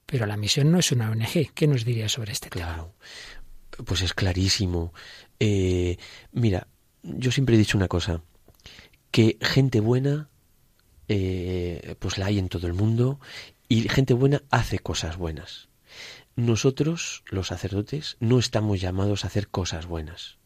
pero 0.06 0.26
la 0.26 0.36
misión 0.36 0.70
no 0.70 0.80
es 0.80 0.92
una 0.92 1.10
ONG. 1.10 1.54
¿Qué 1.54 1.66
nos 1.66 1.86
diría 1.86 2.10
sobre 2.10 2.34
este 2.34 2.50
claro. 2.50 2.96
Pues 3.86 4.02
es 4.02 4.14
clarísimo. 4.14 4.94
Eh, 5.40 5.98
mira, 6.34 6.68
yo 7.06 7.32
siempre 7.32 7.56
he 7.56 7.60
dicho 7.60 7.78
una 7.78 7.88
cosa, 7.88 8.22
que 9.12 9.38
gente 9.42 9.80
buena, 9.80 10.30
eh, 11.08 11.96
pues 12.00 12.18
la 12.18 12.28
hay 12.28 12.40
en 12.40 12.50
todo 12.50 12.68
el 12.68 12.74
mundo, 12.74 13.20
y 13.70 13.88
gente 13.90 14.14
buena 14.14 14.44
hace 14.52 14.80
cosas 14.80 15.18
buenas. 15.18 15.70
Nosotros, 16.36 17.24
los 17.28 17.48
sacerdotes, 17.48 18.18
no 18.20 18.40
estamos 18.40 18.82
llamados 18.82 19.24
a 19.24 19.28
hacer 19.28 19.48
cosas 19.48 19.86
buenas. 19.86 20.38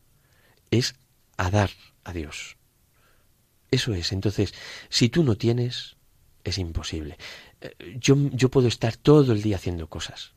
Es 0.69 0.95
a 1.37 1.49
dar 1.49 1.71
a 2.03 2.13
Dios. 2.13 2.57
Eso 3.71 3.93
es. 3.93 4.11
Entonces, 4.11 4.53
si 4.89 5.09
tú 5.09 5.23
no 5.23 5.35
tienes, 5.35 5.97
es 6.43 6.57
imposible. 6.57 7.17
Eh, 7.61 7.97
yo, 7.99 8.15
yo 8.31 8.49
puedo 8.49 8.67
estar 8.67 8.95
todo 8.97 9.33
el 9.33 9.41
día 9.41 9.55
haciendo 9.55 9.87
cosas, 9.87 10.33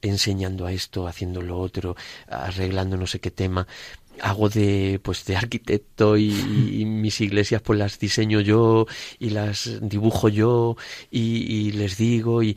enseñando 0.00 0.66
a 0.66 0.72
esto, 0.72 1.06
haciendo 1.06 1.42
lo 1.42 1.58
otro, 1.58 1.96
arreglando 2.26 2.96
no 2.96 3.06
sé 3.06 3.20
qué 3.20 3.30
tema. 3.30 3.66
Hago 4.20 4.48
de 4.48 5.00
pues 5.02 5.24
de 5.24 5.36
arquitecto 5.36 6.16
y, 6.16 6.84
mis 6.84 7.20
iglesias 7.20 7.62
pues 7.62 7.78
las 7.78 7.98
diseño 7.98 8.40
yo 8.40 8.86
y 9.18 9.30
las 9.30 9.80
dibujo 9.80 10.28
yo 10.28 10.76
y, 11.10 11.68
y 11.68 11.72
les 11.72 11.96
digo 11.96 12.42
y 12.42 12.56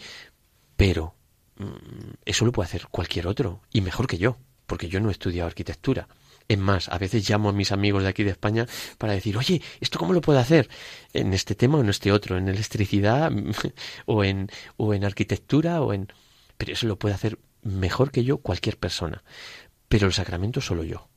pero 0.76 1.16
Mm, 1.58 2.14
eso 2.26 2.46
lo 2.46 2.52
puede 2.52 2.68
hacer 2.68 2.88
cualquier 2.90 3.28
otro 3.28 3.62
y 3.72 3.82
mejor 3.82 4.08
que 4.08 4.18
yo, 4.18 4.38
porque 4.66 4.90
yo 4.90 5.00
no 5.00 5.10
he 5.10 5.12
estudiado 5.12 5.48
arquitectura. 5.48 6.08
Es 6.48 6.58
más, 6.58 6.90
a 6.90 6.98
veces 6.98 7.28
llamo 7.30 7.50
a 7.50 7.54
mis 7.54 7.72
amigos 7.72 8.04
de 8.04 8.10
aquí 8.10 8.24
de 8.24 8.32
España 8.32 8.66
para 8.98 9.14
decir, 9.14 9.38
oye, 9.38 9.62
¿esto 9.80 9.98
cómo 10.00 10.14
lo 10.14 10.22
puedo 10.22 10.40
hacer? 10.40 10.70
En 11.14 11.34
este 11.34 11.56
tema 11.56 11.78
o 11.78 11.82
en 11.82 11.90
este 11.90 12.12
otro, 12.12 12.38
en 12.38 12.50
electricidad 12.50 13.32
o 14.06 14.24
en, 14.24 14.50
o 14.78 14.94
en 14.94 15.06
arquitectura 15.06 15.82
o 15.82 15.94
en... 15.94 16.12
Pero 16.58 16.74
eso 16.74 16.88
lo 16.88 16.98
puede 17.00 17.16
hacer 17.16 17.40
mejor 17.62 18.12
que 18.12 18.24
yo 18.24 18.40
cualquier 18.40 18.78
persona, 18.78 19.24
pero 19.88 20.08
el 20.08 20.14
sacramento 20.14 20.60
solo 20.60 20.84
yo. 20.84 21.08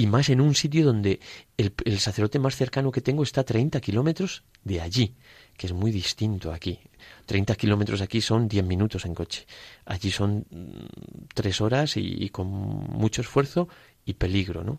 Y 0.00 0.06
más 0.06 0.30
en 0.30 0.40
un 0.40 0.54
sitio 0.54 0.86
donde 0.86 1.20
el, 1.58 2.00
sacerdote 2.00 2.38
más 2.38 2.56
cercano 2.56 2.90
que 2.90 3.02
tengo 3.02 3.22
está 3.22 3.42
a 3.42 3.44
30 3.44 3.82
kilómetros 3.82 4.44
de 4.64 4.80
allí, 4.80 5.14
que 5.58 5.66
es 5.66 5.74
muy 5.74 5.90
distinto 5.90 6.54
aquí. 6.54 6.78
30 7.26 7.54
kilómetros 7.54 8.00
aquí 8.00 8.22
son 8.22 8.48
10 8.48 8.64
minutos 8.64 9.04
en 9.04 9.14
coche. 9.14 9.46
Allí 9.84 10.10
son 10.10 10.46
mm, 10.50 11.26
tres 11.34 11.60
horas 11.60 11.98
y, 11.98 12.24
y 12.24 12.30
con 12.30 12.46
mucho 12.46 13.20
esfuerzo 13.20 13.68
y 14.06 14.14
peligro, 14.14 14.64
¿no? 14.64 14.78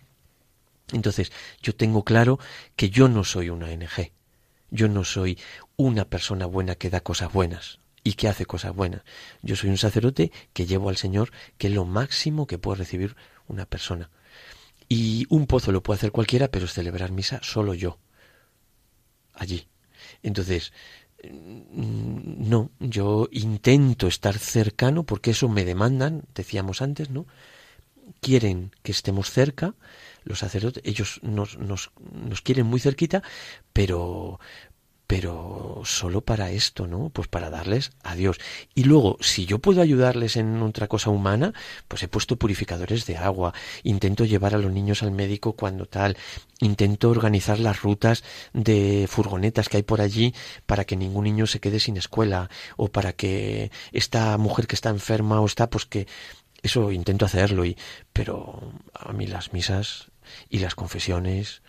Entonces, 0.92 1.32
yo 1.62 1.76
tengo 1.76 2.04
claro 2.04 2.40
que 2.76 2.90
yo 2.90 3.08
no 3.08 3.24
soy 3.24 3.52
una 3.52 3.68
ONG. 3.68 4.12
Yo 4.72 4.88
no 4.88 5.04
soy 5.04 5.38
una 5.78 6.06
persona 6.06 6.48
buena 6.48 6.74
que 6.74 6.90
da 6.90 7.02
cosas 7.02 7.32
buenas 7.32 7.78
y 8.04 8.14
que 8.14 8.28
hace 8.28 8.48
cosas 8.48 8.76
buenas. 8.76 9.04
Yo 9.44 9.56
soy 9.56 9.70
un 9.70 9.78
sacerdote 9.78 10.32
que 10.54 10.66
llevo 10.66 10.90
al 10.90 10.98
Señor, 10.98 11.30
que 11.60 11.68
es 11.68 11.74
lo 11.74 11.86
máximo 11.86 12.48
que 12.48 12.58
puede 12.58 12.80
recibir 12.80 13.16
una 13.48 13.68
persona. 13.68 14.10
Y 14.94 15.26
un 15.30 15.48
pozo 15.48 15.72
lo 15.72 15.82
puede 15.82 16.00
hacer 16.00 16.12
cualquiera, 16.12 16.50
pero 16.50 16.68
celebrar 16.68 17.14
misa 17.14 17.40
solo 17.42 17.74
yo. 17.74 17.98
Allí. 19.34 19.70
Entonces, 20.22 20.74
mm, 21.24 22.50
no, 22.50 22.72
yo 22.82 23.30
intento 23.32 24.08
estar 24.08 24.38
cercano 24.38 25.06
porque 25.06 25.32
eso 25.32 25.48
me 25.48 25.64
demandan, 25.64 26.26
decíamos 26.36 26.82
antes, 26.82 27.10
¿no? 27.10 27.26
Quieren 28.20 28.76
que 28.84 28.92
estemos 28.92 29.32
cerca, 29.32 29.76
los 30.26 30.40
sacerdotes, 30.40 30.84
ellos 30.86 31.22
nos, 31.24 31.58
nos, 31.58 31.92
nos 32.12 32.42
quieren 32.42 32.66
muy 32.66 32.82
cerquita, 32.82 33.24
pero, 33.72 34.42
pero 35.12 35.82
solo 35.84 36.22
para 36.22 36.52
esto, 36.52 36.88
¿no? 36.88 37.10
Pues 37.10 37.28
para 37.28 37.50
darles 37.50 37.92
a 38.02 38.16
Dios. 38.16 38.40
Y 38.74 38.86
luego, 38.86 39.18
si 39.20 39.46
yo 39.46 39.60
puedo 39.60 39.82
ayudarles 39.82 40.38
en 40.38 40.62
otra 40.62 40.88
cosa 40.88 41.10
humana, 41.10 41.54
pues 41.90 42.02
he 42.02 42.08
puesto 42.08 42.38
purificadores 42.38 43.06
de 43.06 43.18
agua, 43.18 43.54
intento 43.84 44.24
llevar 44.24 44.56
a 44.56 44.58
los 44.58 44.72
niños 44.72 45.04
al 45.04 45.12
médico 45.12 45.52
cuando 45.52 45.86
tal, 45.86 46.16
intento 46.62 47.10
organizar 47.10 47.60
las 47.60 47.82
rutas 47.82 48.24
de 48.54 49.06
furgonetas 49.10 49.68
que 49.68 49.76
hay 49.76 49.84
por 49.84 50.00
allí 50.00 50.34
para 50.66 50.86
que 50.86 50.96
ningún 50.96 51.26
niño 51.26 51.46
se 51.46 51.60
quede 51.60 51.82
sin 51.82 51.98
escuela 51.98 52.50
o 52.78 52.88
para 52.88 53.12
que 53.12 53.70
esta 53.92 54.38
mujer 54.38 54.66
que 54.66 54.76
está 54.76 54.92
enferma 54.92 55.42
o 55.42 55.46
está, 55.46 55.70
pues 55.70 55.86
que 55.86 56.08
eso 56.64 56.90
intento 56.90 57.26
hacerlo 57.26 57.66
y 57.66 57.78
pero 58.14 58.72
a 58.94 59.12
mí 59.12 59.28
las 59.28 59.52
misas 59.52 60.10
y 60.50 60.60
las 60.60 60.74
confesiones 60.74 61.62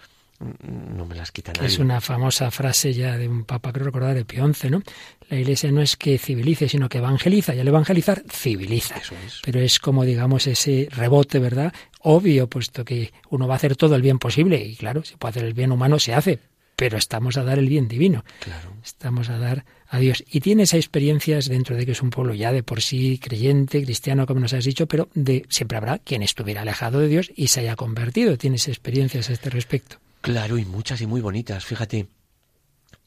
no 0.97 1.07
me 1.07 1.15
las 1.15 1.33
quitan 1.33 1.55
Es 1.65 1.79
una 1.79 2.01
famosa 2.01 2.51
frase 2.51 2.93
ya 2.93 3.17
de 3.17 3.29
un 3.29 3.45
papa, 3.45 3.73
creo 3.73 3.87
recordar, 3.87 4.15
de 4.15 4.25
Pío 4.25 4.53
XI, 4.53 4.71
¿no? 4.71 4.83
La 5.29 5.39
iglesia 5.39 5.71
no 5.71 5.81
es 5.81 5.97
que 5.97 6.19
civilice, 6.19 6.69
sino 6.69 6.89
que 6.89 6.99
evangeliza, 6.99 7.55
y 7.55 7.61
al 7.61 7.69
evangelizar, 7.69 8.23
civiliza. 8.29 8.97
Eso 8.97 9.15
es. 9.27 9.41
Pero 9.45 9.61
es 9.61 9.79
como, 9.79 10.05
digamos, 10.05 10.47
ese 10.47 10.89
rebote, 10.91 11.39
¿verdad? 11.39 11.73
Obvio, 12.01 12.49
puesto 12.49 12.85
que 12.85 13.13
uno 13.31 13.47
va 13.47 13.55
a 13.55 13.57
hacer 13.57 13.77
todo 13.77 13.95
el 13.97 14.03
bien 14.03 14.19
posible, 14.19 14.63
y 14.63 14.77
claro, 14.77 15.05
si 15.05 15.17
puede 15.17 15.31
hacer 15.31 15.45
el 15.45 15.55
bien 15.55 15.73
humano, 15.73 15.99
se 15.99 16.15
hace, 16.15 16.39
pero 16.77 16.99
estamos 16.99 17.37
a 17.37 17.45
dar 17.45 17.59
el 17.59 17.69
bien 17.69 17.89
divino. 17.89 18.25
Claro. 18.41 18.73
Estamos 18.85 19.29
a 19.29 19.39
dar 19.39 19.65
a 19.89 19.99
Dios. 19.99 20.25
Y 20.31 20.41
tienes 20.41 20.75
experiencias 20.75 21.49
dentro 21.49 21.77
de 21.77 21.87
que 21.87 21.93
es 21.93 22.03
un 22.03 22.11
pueblo 22.11 22.35
ya 22.35 22.51
de 22.51 22.63
por 22.63 22.83
sí 22.83 23.21
creyente, 23.23 23.85
cristiano, 23.85 24.27
como 24.27 24.41
nos 24.41 24.53
has 24.53 24.65
dicho, 24.65 24.87
pero 24.87 25.09
de 25.15 25.45
siempre 25.49 25.79
habrá 25.79 25.99
quien 25.99 26.23
estuviera 26.23 26.63
alejado 26.63 26.99
de 26.99 27.09
Dios 27.09 27.31
y 27.37 27.49
se 27.49 27.61
haya 27.61 27.77
convertido. 27.77 28.37
¿Tienes 28.37 28.69
experiencias 28.69 29.31
a 29.31 29.35
este 29.35 29.51
respecto? 29.51 29.99
Claro, 30.23 30.57
y 30.57 30.65
muchas 30.65 31.01
y 31.01 31.07
muy 31.09 31.21
bonitas. 31.21 31.65
Fíjate, 31.65 32.07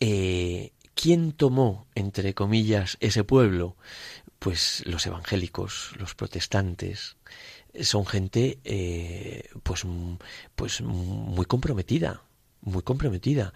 eh, 0.02 0.74
¿quién 0.94 1.32
tomó, 1.32 1.88
entre 1.96 2.34
comillas, 2.34 2.98
ese 3.00 3.24
pueblo? 3.24 3.78
Pues 4.38 4.84
los 4.86 5.08
evangélicos, 5.08 5.94
los 5.98 6.14
protestantes. 6.14 7.16
Son 7.82 8.06
gente, 8.06 8.60
eh, 8.66 9.50
pues, 9.64 9.84
pues 10.56 10.82
muy 10.82 11.46
comprometida, 11.46 12.22
muy 12.60 12.82
comprometida. 12.82 13.54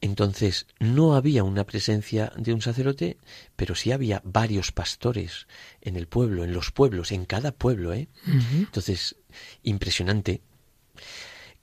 Entonces, 0.00 0.66
no 0.78 1.14
había 1.14 1.44
una 1.44 1.64
presencia 1.64 2.32
de 2.38 2.54
un 2.54 2.62
sacerdote, 2.62 3.18
pero 3.54 3.74
sí 3.74 3.92
había 3.92 4.22
varios 4.24 4.72
pastores 4.72 5.46
en 5.82 5.96
el 5.96 6.08
pueblo, 6.08 6.42
en 6.42 6.54
los 6.54 6.72
pueblos, 6.72 7.12
en 7.12 7.26
cada 7.26 7.52
pueblo, 7.52 7.92
¿eh? 7.92 8.08
Entonces, 8.26 9.16
impresionante 9.62 10.40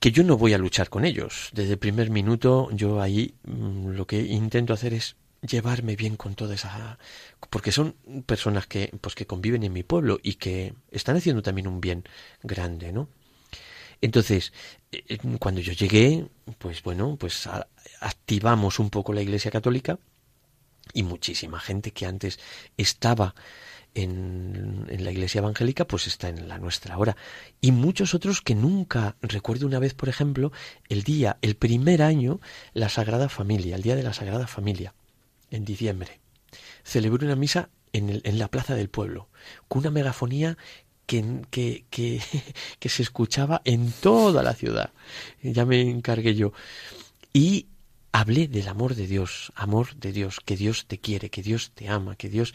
que 0.02 0.12
yo 0.12 0.24
no 0.24 0.36
voy 0.36 0.54
a 0.54 0.58
luchar 0.58 0.90
con 0.90 1.06
ellos. 1.06 1.52
Desde 1.54 1.74
el 1.74 1.78
primer 1.78 2.10
minuto 2.10 2.70
yo 2.74 3.02
ahí 3.02 3.36
mm, 3.44 3.90
lo 3.92 4.08
que 4.08 4.20
intento 4.20 4.74
hacer 4.74 4.96
es 4.96 5.16
llevarme 5.44 5.96
bien 5.96 6.18
con 6.18 6.34
toda 6.34 6.56
esa 6.56 6.98
porque 7.52 7.72
son 7.72 7.96
personas 8.26 8.66
que 8.66 8.92
pues 9.00 9.14
que 9.14 9.28
conviven 9.28 9.64
en 9.64 9.74
mi 9.74 9.84
pueblo 9.84 10.20
y 10.22 10.36
que 10.36 10.74
están 10.90 11.18
haciendo 11.18 11.44
también 11.44 11.68
un 11.68 11.80
bien 11.80 12.04
grande, 12.42 12.92
¿no? 12.92 13.10
Entonces, 14.02 14.54
eh, 14.92 15.20
cuando 15.40 15.62
yo 15.62 15.74
llegué, 15.74 16.28
pues 16.58 16.82
bueno, 16.82 17.16
pues 17.20 17.48
activamos 18.00 18.80
un 18.80 18.90
poco 18.90 19.14
la 19.14 19.22
Iglesia 19.22 19.52
Católica 19.52 20.00
y 20.94 21.04
muchísima 21.04 21.60
gente 21.60 21.92
que 21.92 22.08
antes 22.08 22.40
estaba 22.76 23.36
en, 23.96 24.88
la 24.90 25.12
iglesia 25.12 25.40
evangélica, 25.40 25.86
pues 25.86 26.08
está 26.08 26.30
en 26.30 26.48
la 26.48 26.58
nuestra 26.58 26.96
ahora. 26.96 27.16
Y 27.60 27.72
muchos 27.72 28.14
otros 28.14 28.42
que 28.42 28.56
nunca, 28.56 29.16
recuerdo 29.22 29.68
una 29.68 29.80
vez, 29.80 29.94
por 29.94 30.10
ejemplo, 30.10 30.52
el 30.90 31.04
día, 31.04 31.38
el 31.42 31.56
primer 31.56 32.02
año, 32.02 32.40
la 32.74 32.90
Sagrada 32.90 33.30
Familia, 33.30 33.76
el 33.76 33.82
día 33.82 33.96
de 33.96 34.04
la 34.04 34.14
Sagrada 34.14 34.48
Familia, 34.48 34.94
en 35.50 35.66
diciembre. 35.66 36.20
Celebré 36.84 37.26
una 37.26 37.36
misa 37.36 37.70
en, 37.94 38.10
el- 38.10 38.22
en 38.26 38.40
la 38.40 38.48
plaza 38.50 38.76
del 38.76 38.90
pueblo, 38.90 39.30
con 39.68 39.80
una 39.80 39.92
megafonía 39.92 40.58
que, 41.06 41.42
que, 41.50 41.86
que, 41.90 42.22
que 42.80 42.90
se 42.90 43.04
escuchaba 43.04 43.62
en 43.66 43.92
toda 43.92 44.44
la 44.44 44.54
ciudad. 44.54 44.92
Ya 45.42 45.66
me 45.66 45.82
encargué 45.82 46.36
yo. 46.36 46.54
Y 47.34 47.68
hablé 48.12 48.48
del 48.48 48.68
amor 48.68 48.96
de 48.96 49.08
Dios, 49.08 49.52
amor 49.56 49.96
de 49.96 50.12
Dios, 50.12 50.40
que 50.44 50.56
Dios 50.58 50.86
te 50.88 51.00
quiere, 51.00 51.30
que 51.30 51.42
Dios 51.42 51.72
te 51.74 51.90
ama, 51.90 52.16
que 52.16 52.30
Dios 52.30 52.54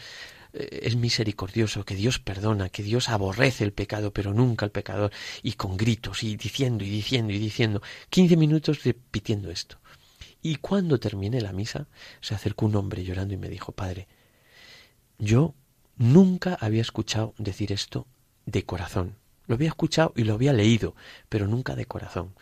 es 0.52 0.96
misericordioso, 0.96 1.84
que 1.84 1.94
Dios 1.94 2.18
perdona, 2.18 2.68
que 2.68 2.82
Dios 2.82 3.08
aborrece 3.08 3.64
el 3.64 3.72
pecado, 3.72 4.12
pero 4.12 4.32
nunca 4.32 4.64
el 4.64 4.72
pecador, 4.72 5.12
y 5.42 5.52
con 5.52 5.76
gritos, 5.76 6.22
y 6.22 6.36
diciendo, 6.36 6.84
y 6.84 6.90
diciendo, 6.90 7.32
y 7.32 7.38
diciendo, 7.38 7.82
15 8.10 8.36
minutos 8.36 8.84
repitiendo 8.84 9.50
esto. 9.50 9.78
Y 10.42 10.56
cuando 10.56 11.00
terminé 11.00 11.40
la 11.40 11.52
misa, 11.52 11.88
se 12.20 12.34
acercó 12.34 12.66
un 12.66 12.76
hombre 12.76 13.04
llorando 13.04 13.34
y 13.34 13.36
me 13.36 13.48
dijo, 13.48 13.72
Padre, 13.72 14.06
yo 15.18 15.54
nunca 15.96 16.56
había 16.60 16.82
escuchado 16.82 17.34
decir 17.38 17.72
esto 17.72 18.06
de 18.44 18.64
corazón. 18.64 19.16
Lo 19.46 19.54
había 19.54 19.68
escuchado 19.68 20.12
y 20.16 20.24
lo 20.24 20.34
había 20.34 20.52
leído, 20.52 20.94
pero 21.28 21.46
nunca 21.46 21.74
de 21.74 21.86
corazón. 21.86 22.34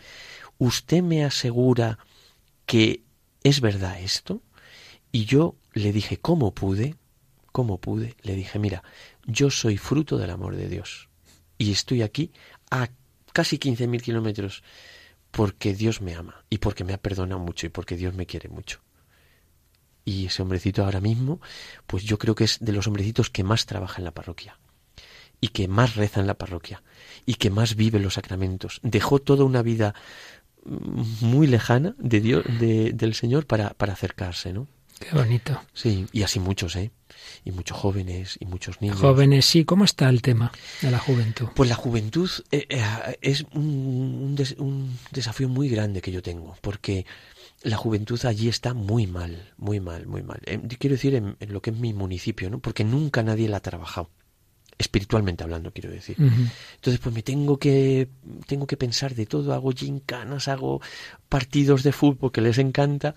¿Usted 0.59 1.03
me 1.03 1.25
asegura 1.25 1.99
que 2.67 3.03
es 3.43 3.61
verdad 3.61 4.01
esto? 4.01 4.43
Y 5.13 5.27
yo 5.27 5.57
le 5.73 5.93
dije, 5.93 6.19
¿cómo 6.19 6.55
pude? 6.55 6.97
¿Cómo 7.55 7.79
pude? 7.79 8.17
Le 8.23 8.35
dije, 8.35 8.59
mira, 8.59 8.83
yo 9.27 9.49
soy 9.49 9.77
fruto 9.79 10.19
del 10.19 10.31
amor 10.31 10.57
de 10.57 10.69
Dios. 10.69 11.09
Y 11.57 11.71
estoy 11.71 12.03
aquí 12.03 12.33
a 12.69 12.89
casi 13.33 13.59
15.000 13.59 14.03
kilómetros 14.03 14.65
porque 15.31 15.73
Dios 15.73 16.01
me 16.01 16.17
ama 16.17 16.43
y 16.51 16.59
porque 16.59 16.83
me 16.83 16.95
ha 16.95 16.99
perdonado 16.99 17.41
mucho 17.41 17.67
y 17.67 17.69
porque 17.69 17.97
Dios 17.97 18.13
me 18.13 18.27
quiere 18.27 18.49
mucho. 18.49 18.81
Y 20.05 20.27
ese 20.27 20.43
hombrecito 20.43 20.85
ahora 20.85 21.01
mismo, 21.01 21.41
pues 21.87 22.03
yo 22.03 22.19
creo 22.19 22.35
que 22.35 22.43
es 22.43 22.59
de 22.61 22.73
los 22.73 22.89
hombrecitos 22.89 23.31
que 23.31 23.45
más 23.45 23.67
trabaja 23.67 23.99
en 23.99 24.05
la 24.07 24.11
parroquia 24.11 24.59
y 25.41 25.49
que 25.49 25.69
más 25.69 25.95
reza 25.95 26.19
en 26.19 26.27
la 26.27 26.35
parroquia 26.35 26.83
y 27.25 27.35
que 27.35 27.51
más 27.51 27.77
vive 27.77 28.01
los 28.01 28.15
sacramentos. 28.15 28.81
Dejó 28.83 29.21
toda 29.21 29.45
una 29.45 29.63
vida 29.63 29.95
muy 31.21 31.47
lejana 31.47 31.95
de 31.99 32.21
Dios, 32.21 32.45
de- 32.59 32.93
del 32.95 33.15
Señor 33.15 33.47
para, 33.47 33.71
para 33.75 33.93
acercarse, 33.93 34.53
¿no? 34.53 34.67
Qué 34.99 35.15
bonito. 35.17 35.63
Sí, 35.73 36.07
y 36.13 36.25
así 36.25 36.41
muchos, 36.41 36.75
¿eh? 36.75 36.91
Y 37.45 37.51
muchos 37.53 37.77
jóvenes 37.77 38.37
y 38.41 38.47
muchos 38.47 38.81
niños. 38.81 38.99
Jóvenes, 38.99 39.45
sí. 39.47 39.65
¿Cómo 39.65 39.85
está 39.85 40.09
el 40.09 40.23
tema 40.23 40.53
de 40.83 40.91
la 40.91 40.99
juventud? 40.99 41.49
Pues 41.55 41.69
la 41.69 41.77
juventud 41.77 42.31
eh, 42.51 42.67
eh, 42.69 42.83
es 43.21 43.45
un, 43.53 43.65
un 43.65 44.35
des- 44.35 44.57
un 44.59 44.99
desafío 45.11 45.49
muy 45.49 45.69
grande 45.69 46.01
que 46.01 46.11
yo 46.13 46.23
tengo, 46.23 46.57
porque 46.61 47.05
la 47.63 47.77
juventud 47.77 48.23
allí 48.27 48.49
está 48.49 48.75
muy 48.75 49.07
mal, 49.07 49.53
muy 49.57 49.81
mal, 49.81 50.07
muy 50.07 50.23
mal. 50.23 50.41
Eh, 50.47 50.59
quiero 50.79 50.95
decir 50.95 51.15
en, 51.15 51.37
en 51.41 51.53
lo 51.53 51.61
que 51.63 51.71
es 51.71 51.77
mi 51.77 51.93
municipio, 51.93 52.51
¿no? 52.51 52.59
Porque 52.59 52.85
nunca 52.85 53.23
nadie 53.23 53.49
la 53.49 53.59
ha 53.59 53.61
trabajado, 53.61 54.11
espiritualmente 54.77 55.45
hablando, 55.45 55.73
quiero 55.73 55.91
decir. 55.91 56.17
Entonces, 56.19 56.99
pues 57.01 57.15
me 57.15 57.23
tengo 57.23 57.59
que, 57.59 58.09
tengo 58.47 58.67
que 58.67 58.77
pensar 58.77 59.15
de 59.15 59.25
todo, 59.27 59.55
hago 59.55 59.71
gincanas, 59.73 60.49
hago 60.49 60.81
partidos 61.29 61.83
de 61.83 61.93
fútbol 61.93 62.33
que 62.33 62.41
les 62.41 62.59
encanta, 62.59 63.15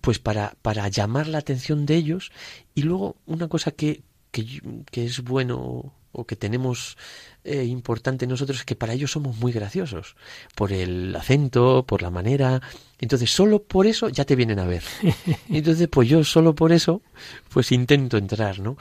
pues 0.00 0.18
para, 0.18 0.56
para 0.62 0.88
llamar 0.88 1.28
la 1.28 1.38
atención 1.38 1.86
de 1.86 1.96
ellos. 1.96 2.32
Y 2.74 2.82
luego, 2.82 3.16
una 3.26 3.48
cosa 3.48 3.70
que 3.72 4.02
que, 4.32 4.60
que 4.90 5.04
es 5.04 5.22
bueno 5.22 5.92
o 6.14 6.26
que 6.26 6.36
tenemos 6.36 6.98
eh, 7.44 7.64
importante 7.64 8.26
nosotros 8.26 8.58
es 8.58 8.64
que 8.64 8.76
para 8.76 8.92
ellos 8.92 9.12
somos 9.12 9.36
muy 9.36 9.52
graciosos, 9.52 10.16
por 10.54 10.72
el 10.72 11.14
acento, 11.16 11.86
por 11.86 12.02
la 12.02 12.10
manera. 12.10 12.60
Entonces, 12.98 13.30
solo 13.30 13.62
por 13.62 13.86
eso 13.86 14.08
ya 14.08 14.24
te 14.24 14.36
vienen 14.36 14.58
a 14.58 14.66
ver. 14.66 14.82
Entonces, 15.48 15.88
pues 15.88 16.08
yo 16.08 16.24
solo 16.24 16.54
por 16.54 16.72
eso, 16.72 17.02
pues 17.48 17.72
intento 17.72 18.18
entrar, 18.18 18.58
¿no? 18.58 18.76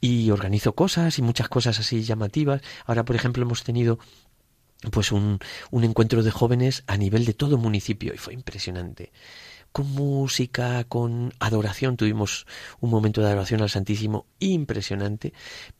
Y 0.00 0.30
organizo 0.30 0.74
cosas 0.74 1.18
y 1.18 1.22
muchas 1.22 1.48
cosas 1.48 1.78
así 1.78 2.02
llamativas. 2.02 2.62
Ahora, 2.86 3.04
por 3.04 3.14
ejemplo, 3.14 3.44
hemos 3.44 3.62
tenido 3.62 3.98
pues 4.90 5.12
un, 5.12 5.38
un 5.70 5.84
encuentro 5.84 6.24
de 6.24 6.32
jóvenes 6.32 6.82
a 6.88 6.96
nivel 6.96 7.24
de 7.24 7.34
todo 7.34 7.58
municipio 7.58 8.12
y 8.12 8.18
fue 8.18 8.34
impresionante 8.34 9.12
con 9.72 9.90
música, 9.90 10.84
con 10.84 11.32
adoración. 11.40 11.96
Tuvimos 11.96 12.46
un 12.80 12.90
momento 12.90 13.20
de 13.20 13.28
adoración 13.28 13.62
al 13.62 13.70
Santísimo 13.70 14.26
impresionante, 14.38 15.32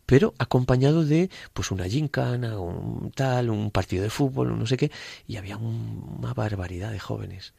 pero 0.06 0.34
acompañado 0.38 1.04
de 1.04 1.30
pues 1.52 1.70
una 1.70 1.88
gincana, 1.88 2.58
un 2.58 3.12
tal, 3.12 3.50
un 3.50 3.70
partido 3.70 4.02
de 4.02 4.10
fútbol, 4.10 4.58
no 4.58 4.66
sé 4.66 4.76
qué, 4.76 4.90
y 5.26 5.36
había 5.36 5.56
una 5.56 6.34
barbaridad 6.34 6.90
de 6.90 6.98
jóvenes. 6.98 7.54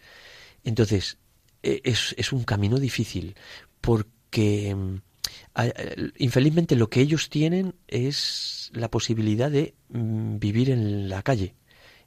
Entonces, 0.64 1.18
e, 1.62 1.82
es, 1.84 2.16
es 2.18 2.34
un 2.34 2.44
camino 2.44 2.78
difícil, 2.78 3.36
porque 3.82 4.76
mm, 4.76 4.96
infelizmente 6.18 6.76
lo 6.76 6.90
que 6.90 7.02
ellos 7.02 7.30
tienen 7.30 7.76
es 7.88 8.72
la 8.74 8.90
posibilidad 8.90 9.52
de 9.52 9.76
mm, 9.90 10.40
vivir 10.40 10.70
en 10.70 11.10
la 11.10 11.22
calle 11.22 11.56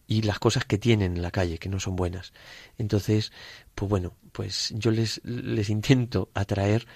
y 0.06 0.22
las 0.22 0.38
cosas 0.38 0.64
que 0.64 0.78
tienen 0.78 1.16
en 1.16 1.22
la 1.22 1.30
calle, 1.30 1.58
que 1.58 1.68
no 1.68 1.80
son 1.80 1.96
buenas. 1.96 2.32
Entonces, 2.78 3.32
pues 3.74 3.88
bueno, 3.88 4.14
pues 4.32 4.72
yo 4.76 4.90
les, 4.90 5.20
les 5.24 5.70
intento 5.70 6.30
atraer 6.34 6.86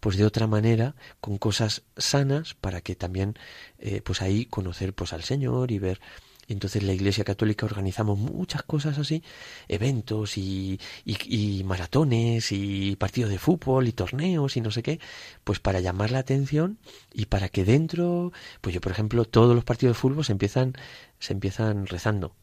pues 0.00 0.16
de 0.16 0.24
otra 0.24 0.46
manera, 0.46 0.94
con 1.20 1.38
cosas 1.38 1.82
sanas, 1.96 2.54
para 2.54 2.80
que 2.80 2.94
también 2.94 3.36
eh, 3.78 4.00
pues 4.02 4.22
ahí 4.22 4.46
conocer 4.46 4.94
pues 4.94 5.12
al 5.12 5.24
Señor 5.24 5.72
y 5.72 5.78
ver 5.78 6.00
y 6.48 6.54
entonces 6.54 6.82
la 6.82 6.94
Iglesia 6.94 7.24
Católica 7.24 7.66
organizamos 7.66 8.18
muchas 8.18 8.62
cosas 8.62 8.98
así, 8.98 9.22
eventos 9.68 10.38
y, 10.38 10.80
y, 11.04 11.62
maratones 11.64 12.52
y 12.52 12.96
partidos 12.96 13.30
de 13.30 13.38
fútbol 13.38 13.86
y 13.86 13.92
torneos 13.92 14.56
y 14.56 14.62
no 14.62 14.70
sé 14.70 14.82
qué, 14.82 14.98
pues 15.44 15.60
para 15.60 15.80
llamar 15.80 16.10
la 16.10 16.20
atención 16.20 16.78
y 17.12 17.26
para 17.26 17.50
que 17.50 17.64
dentro, 17.64 18.32
pues 18.62 18.74
yo 18.74 18.80
por 18.80 18.92
ejemplo, 18.92 19.26
todos 19.26 19.54
los 19.54 19.64
partidos 19.64 19.96
de 19.96 20.00
fútbol 20.00 20.24
se 20.24 20.32
empiezan, 20.32 20.72
se 21.18 21.34
empiezan 21.34 21.86
rezando. 21.86 22.34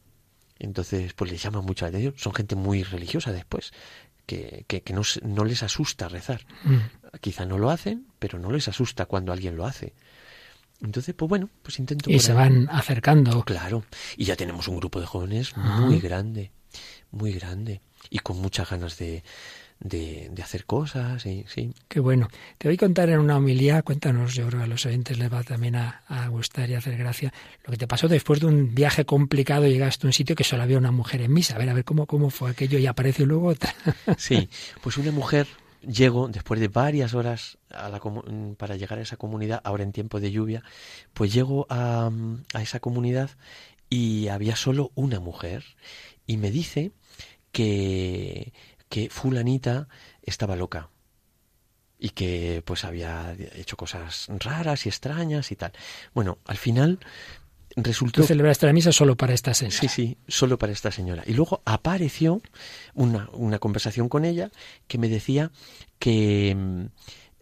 Entonces, 0.58 1.12
pues 1.12 1.30
les 1.30 1.42
llama 1.42 1.60
mucho 1.60 1.84
la 1.84 1.90
atención. 1.90 2.14
Son 2.16 2.34
gente 2.34 2.56
muy 2.56 2.82
religiosa 2.82 3.32
después, 3.32 3.72
que, 4.26 4.64
que, 4.66 4.92
no, 4.92 5.02
no, 5.22 5.44
les 5.44 5.62
asusta 5.62 6.08
rezar. 6.08 6.46
Mm. 6.64 7.18
Quizá 7.20 7.44
no 7.44 7.58
lo 7.58 7.70
hacen, 7.70 8.06
pero 8.18 8.38
no 8.38 8.50
les 8.50 8.68
asusta 8.68 9.06
cuando 9.06 9.32
alguien 9.32 9.56
lo 9.56 9.66
hace. 9.66 9.94
Entonces, 10.82 11.14
pues 11.14 11.28
bueno, 11.28 11.48
pues 11.62 11.78
intento... 11.78 12.10
Y 12.10 12.18
se 12.18 12.32
van 12.32 12.68
acercando. 12.70 13.42
Claro. 13.44 13.84
Y 14.16 14.24
ya 14.24 14.36
tenemos 14.36 14.68
un 14.68 14.76
grupo 14.76 15.00
de 15.00 15.06
jóvenes 15.06 15.56
muy 15.56 16.00
grande, 16.00 16.52
muy 17.10 17.32
grande. 17.32 17.80
Y 18.10 18.18
con 18.18 18.40
muchas 18.40 18.68
ganas 18.68 18.98
de, 18.98 19.24
de, 19.80 20.30
hacer 20.42 20.64
cosas, 20.64 21.22
sí, 21.22 21.44
sí. 21.48 21.72
Qué 21.88 22.00
bueno. 22.00 22.28
Te 22.58 22.68
voy 22.68 22.76
a 22.76 22.78
contar 22.78 23.10
en 23.10 23.18
una 23.18 23.36
homilía, 23.36 23.82
cuéntanos, 23.82 24.34
yo 24.34 24.46
creo 24.46 24.60
que 24.60 24.64
a 24.64 24.68
los 24.68 24.86
oyentes 24.86 25.18
les 25.18 25.32
va 25.32 25.42
también 25.42 25.76
a, 25.76 26.02
gustar 26.30 26.70
y 26.70 26.74
a 26.74 26.78
hacer 26.78 26.96
gracia, 26.96 27.32
lo 27.64 27.70
que 27.70 27.76
te 27.76 27.86
pasó 27.86 28.08
después 28.08 28.40
de 28.40 28.46
un 28.46 28.74
viaje 28.74 29.04
complicado, 29.04 29.66
llegaste 29.66 30.06
a 30.06 30.08
un 30.08 30.12
sitio 30.12 30.34
que 30.34 30.44
solo 30.44 30.62
había 30.62 30.78
una 30.78 30.92
mujer 30.92 31.22
en 31.22 31.32
misa. 31.32 31.56
A 31.56 31.58
ver, 31.58 31.68
a 31.68 31.74
ver 31.74 31.84
cómo, 31.84 32.06
cómo 32.06 32.30
fue 32.30 32.50
aquello 32.50 32.78
y 32.78 32.86
apareció 32.86 33.26
luego 33.26 33.48
otra. 33.48 33.74
Sí, 34.18 34.48
pues 34.82 34.96
una 34.96 35.12
mujer 35.12 35.46
llego 35.82 36.28
después 36.28 36.58
de 36.58 36.68
varias 36.68 37.14
horas 37.14 37.58
a 37.70 37.88
la, 37.88 38.00
para 38.56 38.76
llegar 38.76 38.98
a 38.98 39.02
esa 39.02 39.16
comunidad, 39.16 39.60
ahora 39.64 39.82
en 39.84 39.92
tiempo 39.92 40.20
de 40.20 40.30
lluvia, 40.30 40.62
pues 41.12 41.32
llego 41.32 41.66
a, 41.68 42.10
a 42.54 42.62
esa 42.62 42.80
comunidad 42.80 43.30
y 43.88 44.28
había 44.28 44.56
solo 44.56 44.90
una 44.94 45.20
mujer 45.20 45.64
y 46.26 46.38
me 46.38 46.50
dice 46.50 46.92
que 47.52 48.52
que 48.96 49.10
fulanita 49.10 49.88
estaba 50.22 50.56
loca 50.56 50.88
y 51.98 52.10
que 52.10 52.62
pues 52.64 52.82
había 52.82 53.36
hecho 53.54 53.76
cosas 53.76 54.26
raras 54.38 54.86
y 54.86 54.88
extrañas 54.88 55.52
y 55.52 55.56
tal. 55.56 55.72
Bueno, 56.14 56.38
al 56.46 56.56
final 56.56 57.00
resultó... 57.76 58.22
Tú 58.22 58.26
celebraste 58.26 58.64
la 58.64 58.72
misa 58.72 58.92
solo 58.92 59.14
para 59.14 59.34
esta 59.34 59.52
señora. 59.52 59.76
Sí, 59.76 59.88
sí, 59.88 60.16
solo 60.28 60.58
para 60.58 60.72
esta 60.72 60.90
señora. 60.90 61.24
Y 61.26 61.34
luego 61.34 61.60
apareció 61.66 62.40
una, 62.94 63.28
una 63.34 63.58
conversación 63.58 64.08
con 64.08 64.24
ella 64.24 64.50
que 64.88 64.96
me 64.96 65.10
decía 65.10 65.50
que 65.98 66.88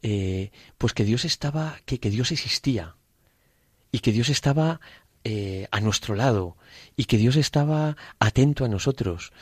eh, 0.03 0.51
pues 0.77 0.93
que 0.93 1.05
Dios 1.05 1.25
estaba, 1.25 1.79
que, 1.85 2.01
que 2.01 2.11
Dios 2.11 2.33
existía 2.33 2.97
y 3.93 4.01
que 4.01 4.11
Dios 4.11 4.29
estaba 4.29 4.81
eh, 5.23 5.69
a 5.71 5.81
nuestro 5.81 6.17
lado 6.17 6.57
y 6.97 7.05
que 7.05 7.17
Dios 7.17 7.37
estaba 7.37 7.97
atento 8.19 8.64
a 8.64 8.69
nosotros 8.69 9.33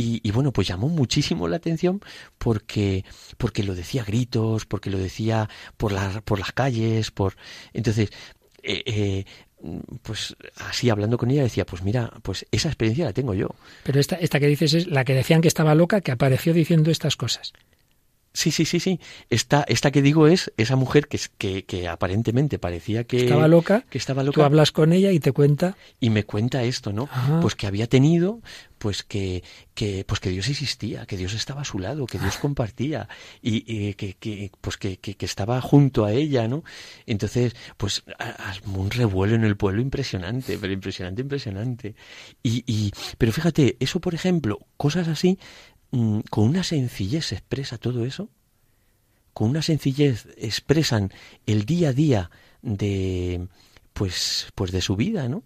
y, 0.00 0.30
bueno, 0.30 0.52
pues 0.52 0.68
llamó 0.68 0.88
muchísimo 0.88 1.48
la 1.48 1.56
atención 1.56 2.00
porque, 2.38 3.04
porque 3.36 3.62
lo 3.62 3.74
decía 3.74 4.02
a 4.02 4.04
gritos, 4.04 4.66
porque 4.66 4.90
lo 4.90 4.98
decía 4.98 5.48
por, 5.76 5.92
la, 5.92 6.20
por 6.22 6.38
las 6.38 6.52
calles, 6.52 7.10
por... 7.10 7.36
Entonces, 7.72 8.10
eh, 8.62 8.82
eh, 8.86 9.24
pues 10.02 10.36
así 10.56 10.90
hablando 10.90 11.18
con 11.18 11.30
ella 11.30 11.42
decía, 11.42 11.66
pues 11.66 11.82
mira, 11.82 12.12
pues 12.22 12.46
esa 12.50 12.68
experiencia 12.68 13.04
la 13.04 13.12
tengo 13.12 13.34
yo. 13.34 13.48
Pero 13.84 14.00
esta, 14.00 14.16
esta 14.16 14.40
que 14.40 14.46
dices 14.46 14.74
es 14.74 14.86
la 14.86 15.04
que 15.04 15.14
decían 15.14 15.40
que 15.40 15.48
estaba 15.48 15.74
loca, 15.74 16.00
que 16.00 16.12
apareció 16.12 16.54
diciendo 16.54 16.90
estas 16.90 17.16
cosas. 17.16 17.52
Sí, 18.32 18.52
sí, 18.52 18.64
sí, 18.64 18.78
sí. 18.78 19.00
Esta, 19.28 19.64
esta 19.66 19.90
que 19.90 20.02
digo 20.02 20.28
es 20.28 20.52
esa 20.56 20.76
mujer 20.76 21.08
que, 21.08 21.18
que, 21.36 21.64
que 21.64 21.88
aparentemente 21.88 22.60
parecía 22.60 23.02
que 23.04 23.24
estaba 23.24 23.48
loca. 23.48 23.84
Que 23.90 23.98
estaba 23.98 24.22
loca. 24.22 24.36
Tú 24.36 24.42
hablas 24.42 24.70
con 24.70 24.92
ella 24.92 25.10
y 25.10 25.18
te 25.18 25.32
cuenta. 25.32 25.76
Y 25.98 26.10
me 26.10 26.24
cuenta 26.24 26.62
esto, 26.62 26.92
¿no? 26.92 27.08
Pues 27.42 27.56
que 27.56 27.66
había 27.66 27.88
tenido, 27.88 28.40
pues 28.78 29.02
que, 29.02 29.42
que, 29.74 30.04
pues 30.06 30.20
que 30.20 30.30
Dios 30.30 30.48
existía, 30.48 31.06
que 31.06 31.16
Dios 31.16 31.34
estaba 31.34 31.62
a 31.62 31.64
su 31.64 31.80
lado, 31.80 32.06
que 32.06 32.18
Dios 32.20 32.36
compartía 32.36 33.08
y, 33.42 33.94
que, 33.94 34.14
que, 34.14 34.52
pues 34.60 34.76
que, 34.76 34.98
que, 34.98 35.16
que, 35.16 35.26
estaba 35.26 35.60
junto 35.60 36.04
a 36.04 36.12
ella, 36.12 36.46
¿no? 36.46 36.62
Entonces, 37.06 37.56
pues 37.76 38.04
un 38.64 38.90
revuelo 38.90 39.34
en 39.34 39.44
el 39.44 39.56
pueblo 39.56 39.82
impresionante, 39.82 40.56
pero 40.58 40.72
impresionante, 40.72 41.20
impresionante. 41.20 41.96
Y, 42.44 42.62
y, 42.66 42.92
pero 43.18 43.32
fíjate, 43.32 43.76
eso 43.80 44.00
por 44.00 44.14
ejemplo, 44.14 44.60
cosas 44.76 45.08
así 45.08 45.38
Mm, 45.92 46.20
con 46.30 46.44
una 46.44 46.62
sencillez 46.62 47.26
se 47.26 47.36
expresa 47.36 47.78
todo 47.78 48.04
eso, 48.04 48.28
con 49.32 49.50
una 49.50 49.62
sencillez 49.62 50.28
expresan 50.36 51.12
el 51.46 51.64
día 51.64 51.90
a 51.90 51.92
día 51.92 52.30
de 52.62 53.48
pues 53.92 54.48
pues 54.54 54.72
de 54.72 54.80
su 54.80 54.96
vida, 54.96 55.28
¿no? 55.28 55.42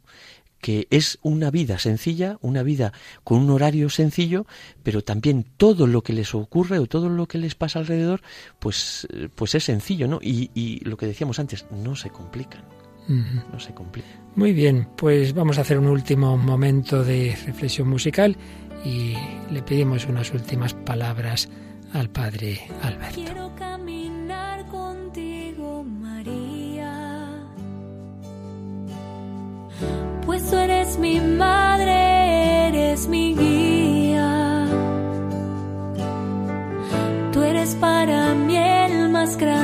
que 0.64 0.88
es 0.88 1.18
una 1.20 1.50
vida 1.50 1.78
sencilla, 1.78 2.38
una 2.40 2.62
vida 2.62 2.94
con 3.22 3.38
un 3.42 3.50
horario 3.50 3.90
sencillo, 3.90 4.46
pero 4.82 5.04
también 5.04 5.44
todo 5.58 5.86
lo 5.86 6.02
que 6.02 6.14
les 6.14 6.34
ocurre 6.34 6.78
o 6.78 6.86
todo 6.86 7.10
lo 7.10 7.26
que 7.26 7.36
les 7.36 7.54
pasa 7.54 7.80
alrededor, 7.80 8.22
pues, 8.60 9.06
pues 9.34 9.54
es 9.54 9.64
sencillo, 9.64 10.08
¿no? 10.08 10.20
Y, 10.22 10.50
y 10.54 10.80
lo 10.80 10.96
que 10.96 11.04
decíamos 11.04 11.38
antes, 11.38 11.66
no 11.70 11.94
se 11.94 12.08
complican. 12.08 12.64
No 13.06 13.60
se 13.60 13.74
complican. 13.74 14.18
Muy 14.36 14.54
bien, 14.54 14.88
pues 14.96 15.34
vamos 15.34 15.58
a 15.58 15.60
hacer 15.60 15.78
un 15.78 15.86
último 15.86 16.38
momento 16.38 17.04
de 17.04 17.36
reflexión 17.44 17.86
musical 17.86 18.34
y 18.84 19.16
le 19.50 19.62
pedimos 19.62 20.06
unas 20.06 20.32
últimas 20.32 20.74
palabras 20.74 21.48
al 21.92 22.10
Padre 22.10 22.60
Alberto. 22.82 23.14
Quiero 23.14 23.54
caminar 23.56 24.66
contigo, 24.66 25.84
María, 25.84 27.28
pues 30.26 30.50
tú 30.50 30.56
eres 30.56 30.98
mi 30.98 31.20
madre, 31.20 32.68
eres 32.68 33.08
mi 33.08 33.34
guía. 33.34 34.66
Tú 37.32 37.42
eres 37.42 37.74
para 37.76 38.34
mí 38.34 38.56
el 38.56 39.08
más 39.08 39.36
grande 39.36 39.63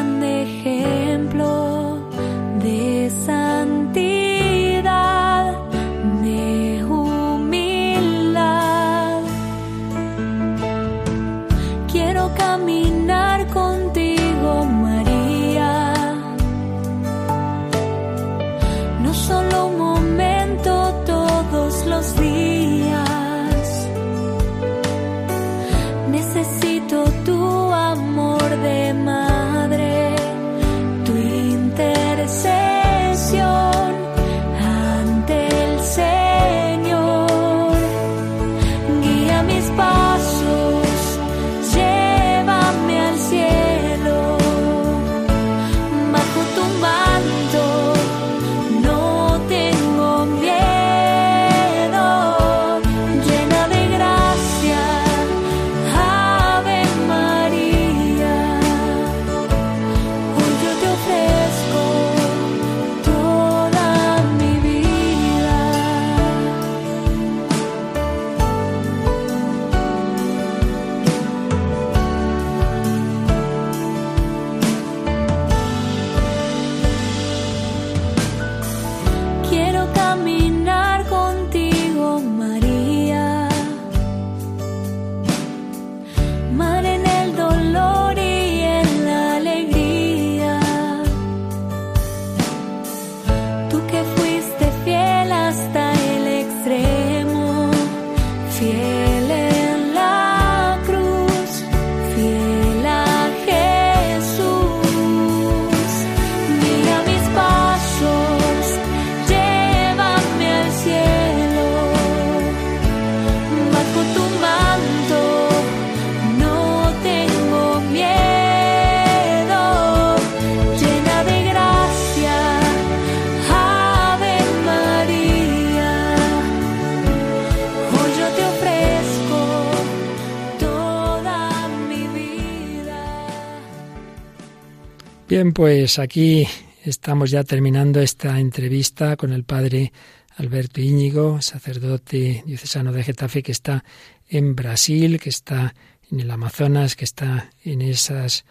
Bien, 135.30 135.52
pues 135.52 136.00
aquí 136.00 136.44
estamos 136.84 137.30
ya 137.30 137.44
terminando 137.44 138.00
esta 138.00 138.40
entrevista 138.40 139.16
con 139.16 139.32
el 139.32 139.44
padre 139.44 139.92
Alberto 140.34 140.80
Íñigo, 140.80 141.40
sacerdote 141.40 142.42
diocesano 142.44 142.90
de 142.90 143.04
Getafe, 143.04 143.40
que 143.40 143.52
está 143.52 143.84
en 144.28 144.56
Brasil, 144.56 145.20
que 145.20 145.28
está 145.28 145.72
en 146.10 146.18
el 146.18 146.32
Amazonas, 146.32 146.96
que 146.96 147.04
está 147.04 147.48
en 147.62 147.80
esas 147.80 148.44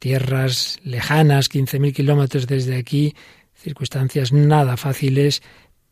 tierras 0.00 0.80
lejanas, 0.82 1.48
15.000 1.48 1.94
kilómetros 1.94 2.48
desde 2.48 2.78
aquí, 2.78 3.14
circunstancias 3.54 4.32
nada 4.32 4.76
fáciles, 4.76 5.40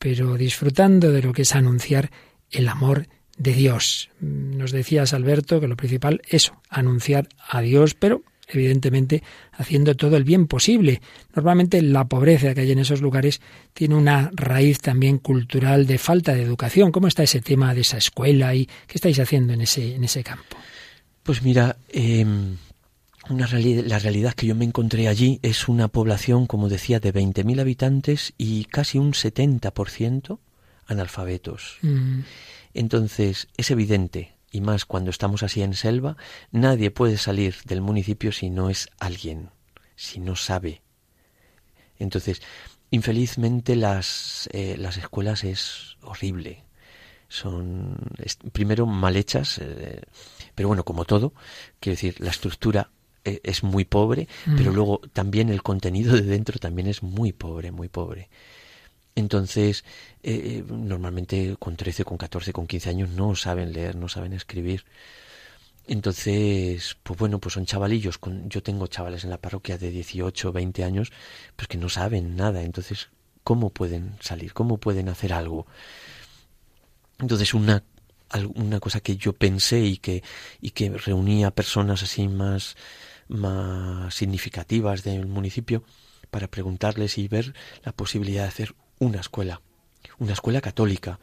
pero 0.00 0.36
disfrutando 0.36 1.12
de 1.12 1.22
lo 1.22 1.32
que 1.32 1.42
es 1.42 1.54
anunciar 1.54 2.10
el 2.50 2.68
amor 2.68 3.06
de 3.38 3.52
Dios. 3.52 4.10
Nos 4.18 4.72
decías, 4.72 5.12
Alberto, 5.12 5.60
que 5.60 5.68
lo 5.68 5.76
principal 5.76 6.20
es 6.28 6.52
anunciar 6.68 7.28
a 7.48 7.60
Dios, 7.60 7.94
pero 7.94 8.24
evidentemente 8.58 9.22
haciendo 9.52 9.94
todo 9.94 10.16
el 10.16 10.24
bien 10.24 10.46
posible. 10.46 11.00
Normalmente 11.34 11.80
la 11.82 12.06
pobreza 12.06 12.54
que 12.54 12.62
hay 12.62 12.72
en 12.72 12.78
esos 12.78 13.00
lugares 13.00 13.40
tiene 13.72 13.94
una 13.94 14.30
raíz 14.34 14.80
también 14.80 15.18
cultural 15.18 15.86
de 15.86 15.98
falta 15.98 16.34
de 16.34 16.42
educación. 16.42 16.92
¿Cómo 16.92 17.08
está 17.08 17.22
ese 17.22 17.40
tema 17.40 17.74
de 17.74 17.82
esa 17.82 17.98
escuela 17.98 18.54
y 18.54 18.66
qué 18.66 18.94
estáis 18.94 19.18
haciendo 19.18 19.52
en 19.52 19.62
ese, 19.62 19.94
en 19.94 20.04
ese 20.04 20.22
campo? 20.22 20.56
Pues 21.22 21.42
mira, 21.42 21.76
eh, 21.88 22.24
una 23.28 23.46
la 23.48 23.98
realidad 23.98 24.34
que 24.34 24.46
yo 24.46 24.54
me 24.54 24.64
encontré 24.64 25.06
allí 25.06 25.38
es 25.42 25.68
una 25.68 25.88
población, 25.88 26.46
como 26.46 26.68
decía, 26.68 26.98
de 26.98 27.14
20.000 27.14 27.60
habitantes 27.60 28.34
y 28.36 28.64
casi 28.64 28.98
un 28.98 29.12
70% 29.12 30.38
analfabetos. 30.86 31.78
Mm, 31.82 32.20
Entonces, 32.74 33.48
es 33.56 33.70
evidente, 33.70 34.34
y 34.52 34.60
más 34.60 34.84
cuando 34.84 35.10
estamos 35.10 35.42
así 35.42 35.62
en 35.62 35.74
selva, 35.74 36.16
nadie 36.52 36.90
puede 36.92 37.18
salir 37.18 37.56
del 37.64 37.80
municipio 37.80 38.32
si 38.32 38.50
no 38.50 38.70
es 38.70 38.88
alguien, 39.00 39.50
si 39.96 40.20
no 40.20 40.36
sabe. 40.36 40.82
Entonces, 41.98 42.42
infelizmente 42.90 43.76
las, 43.76 44.48
eh, 44.52 44.76
las 44.78 44.96
escuelas 44.96 45.44
es 45.44 45.96
horrible. 46.02 46.64
Son, 47.28 47.96
es- 48.18 48.38
primero, 48.52 48.86
mal 48.86 49.16
hechas, 49.16 49.58
eh, 49.62 50.02
pero 50.54 50.68
bueno, 50.68 50.84
como 50.84 51.04
todo, 51.04 51.32
quiero 51.80 51.94
decir, 51.94 52.20
la 52.20 52.30
estructura 52.30 52.90
eh, 53.24 53.40
es 53.44 53.62
muy 53.62 53.84
pobre, 53.84 54.28
pero 54.56 54.72
Mm. 54.72 54.74
luego 54.74 55.00
también 55.12 55.48
el 55.50 55.62
contenido 55.62 56.14
de 56.14 56.22
dentro 56.22 56.58
también 56.58 56.88
es 56.88 57.02
muy 57.02 57.32
pobre, 57.32 57.72
muy 57.72 57.88
pobre. 57.88 58.28
Entonces, 59.14 59.84
eh, 60.22 60.64
normalmente 60.68 61.56
con 61.58 61.76
13, 61.76 62.04
con 62.04 62.16
14, 62.16 62.52
con 62.52 62.66
15 62.66 62.90
años 62.90 63.10
no 63.10 63.34
saben 63.34 63.72
leer, 63.72 63.96
no 63.96 64.08
saben 64.08 64.32
escribir. 64.32 64.84
Entonces, 65.86 66.96
pues 67.02 67.18
bueno, 67.18 67.38
pues 67.38 67.54
son 67.54 67.66
chavalillos. 67.66 68.18
Con, 68.18 68.48
yo 68.48 68.62
tengo 68.62 68.86
chavales 68.86 69.24
en 69.24 69.30
la 69.30 69.38
parroquia 69.40 69.78
de 69.78 69.90
18, 69.90 70.52
20 70.52 70.84
años, 70.84 71.12
pues 71.56 71.68
que 71.68 71.76
no 71.78 71.88
saben 71.88 72.36
nada. 72.36 72.62
Entonces, 72.62 73.10
¿cómo 73.44 73.70
pueden 73.70 74.16
salir? 74.20 74.54
¿Cómo 74.54 74.78
pueden 74.78 75.08
hacer 75.08 75.32
algo? 75.32 75.66
Entonces, 77.18 77.52
una, 77.54 77.84
una 78.54 78.80
cosa 78.80 79.00
que 79.00 79.16
yo 79.16 79.32
pensé 79.32 79.80
y 79.80 79.98
que, 79.98 80.22
y 80.60 80.70
que 80.70 80.90
reunía 80.90 81.50
personas 81.50 82.02
así 82.02 82.28
más, 82.28 82.76
más 83.28 84.14
significativas 84.14 85.02
del 85.02 85.26
municipio 85.26 85.84
para 86.30 86.48
preguntarles 86.48 87.18
y 87.18 87.28
ver 87.28 87.54
la 87.84 87.92
posibilidad 87.92 88.42
de 88.42 88.48
hacer 88.48 88.74
una 89.02 89.20
escuela, 89.20 89.60
una 90.18 90.32
escuela 90.32 90.60
católica, 90.60 91.18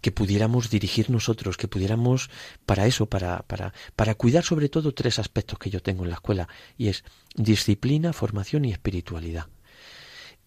que 0.00 0.10
pudiéramos 0.10 0.68
dirigir 0.68 1.10
nosotros, 1.10 1.56
que 1.56 1.68
pudiéramos 1.68 2.28
para 2.66 2.86
eso, 2.86 3.06
para, 3.06 3.42
para, 3.42 3.72
para 3.94 4.16
cuidar 4.16 4.42
sobre 4.42 4.68
todo 4.68 4.92
tres 4.92 5.20
aspectos 5.20 5.58
que 5.60 5.70
yo 5.70 5.80
tengo 5.80 6.02
en 6.02 6.10
la 6.10 6.16
escuela, 6.16 6.48
y 6.76 6.88
es 6.88 7.04
disciplina, 7.36 8.12
formación 8.12 8.64
y 8.64 8.72
espiritualidad. 8.72 9.46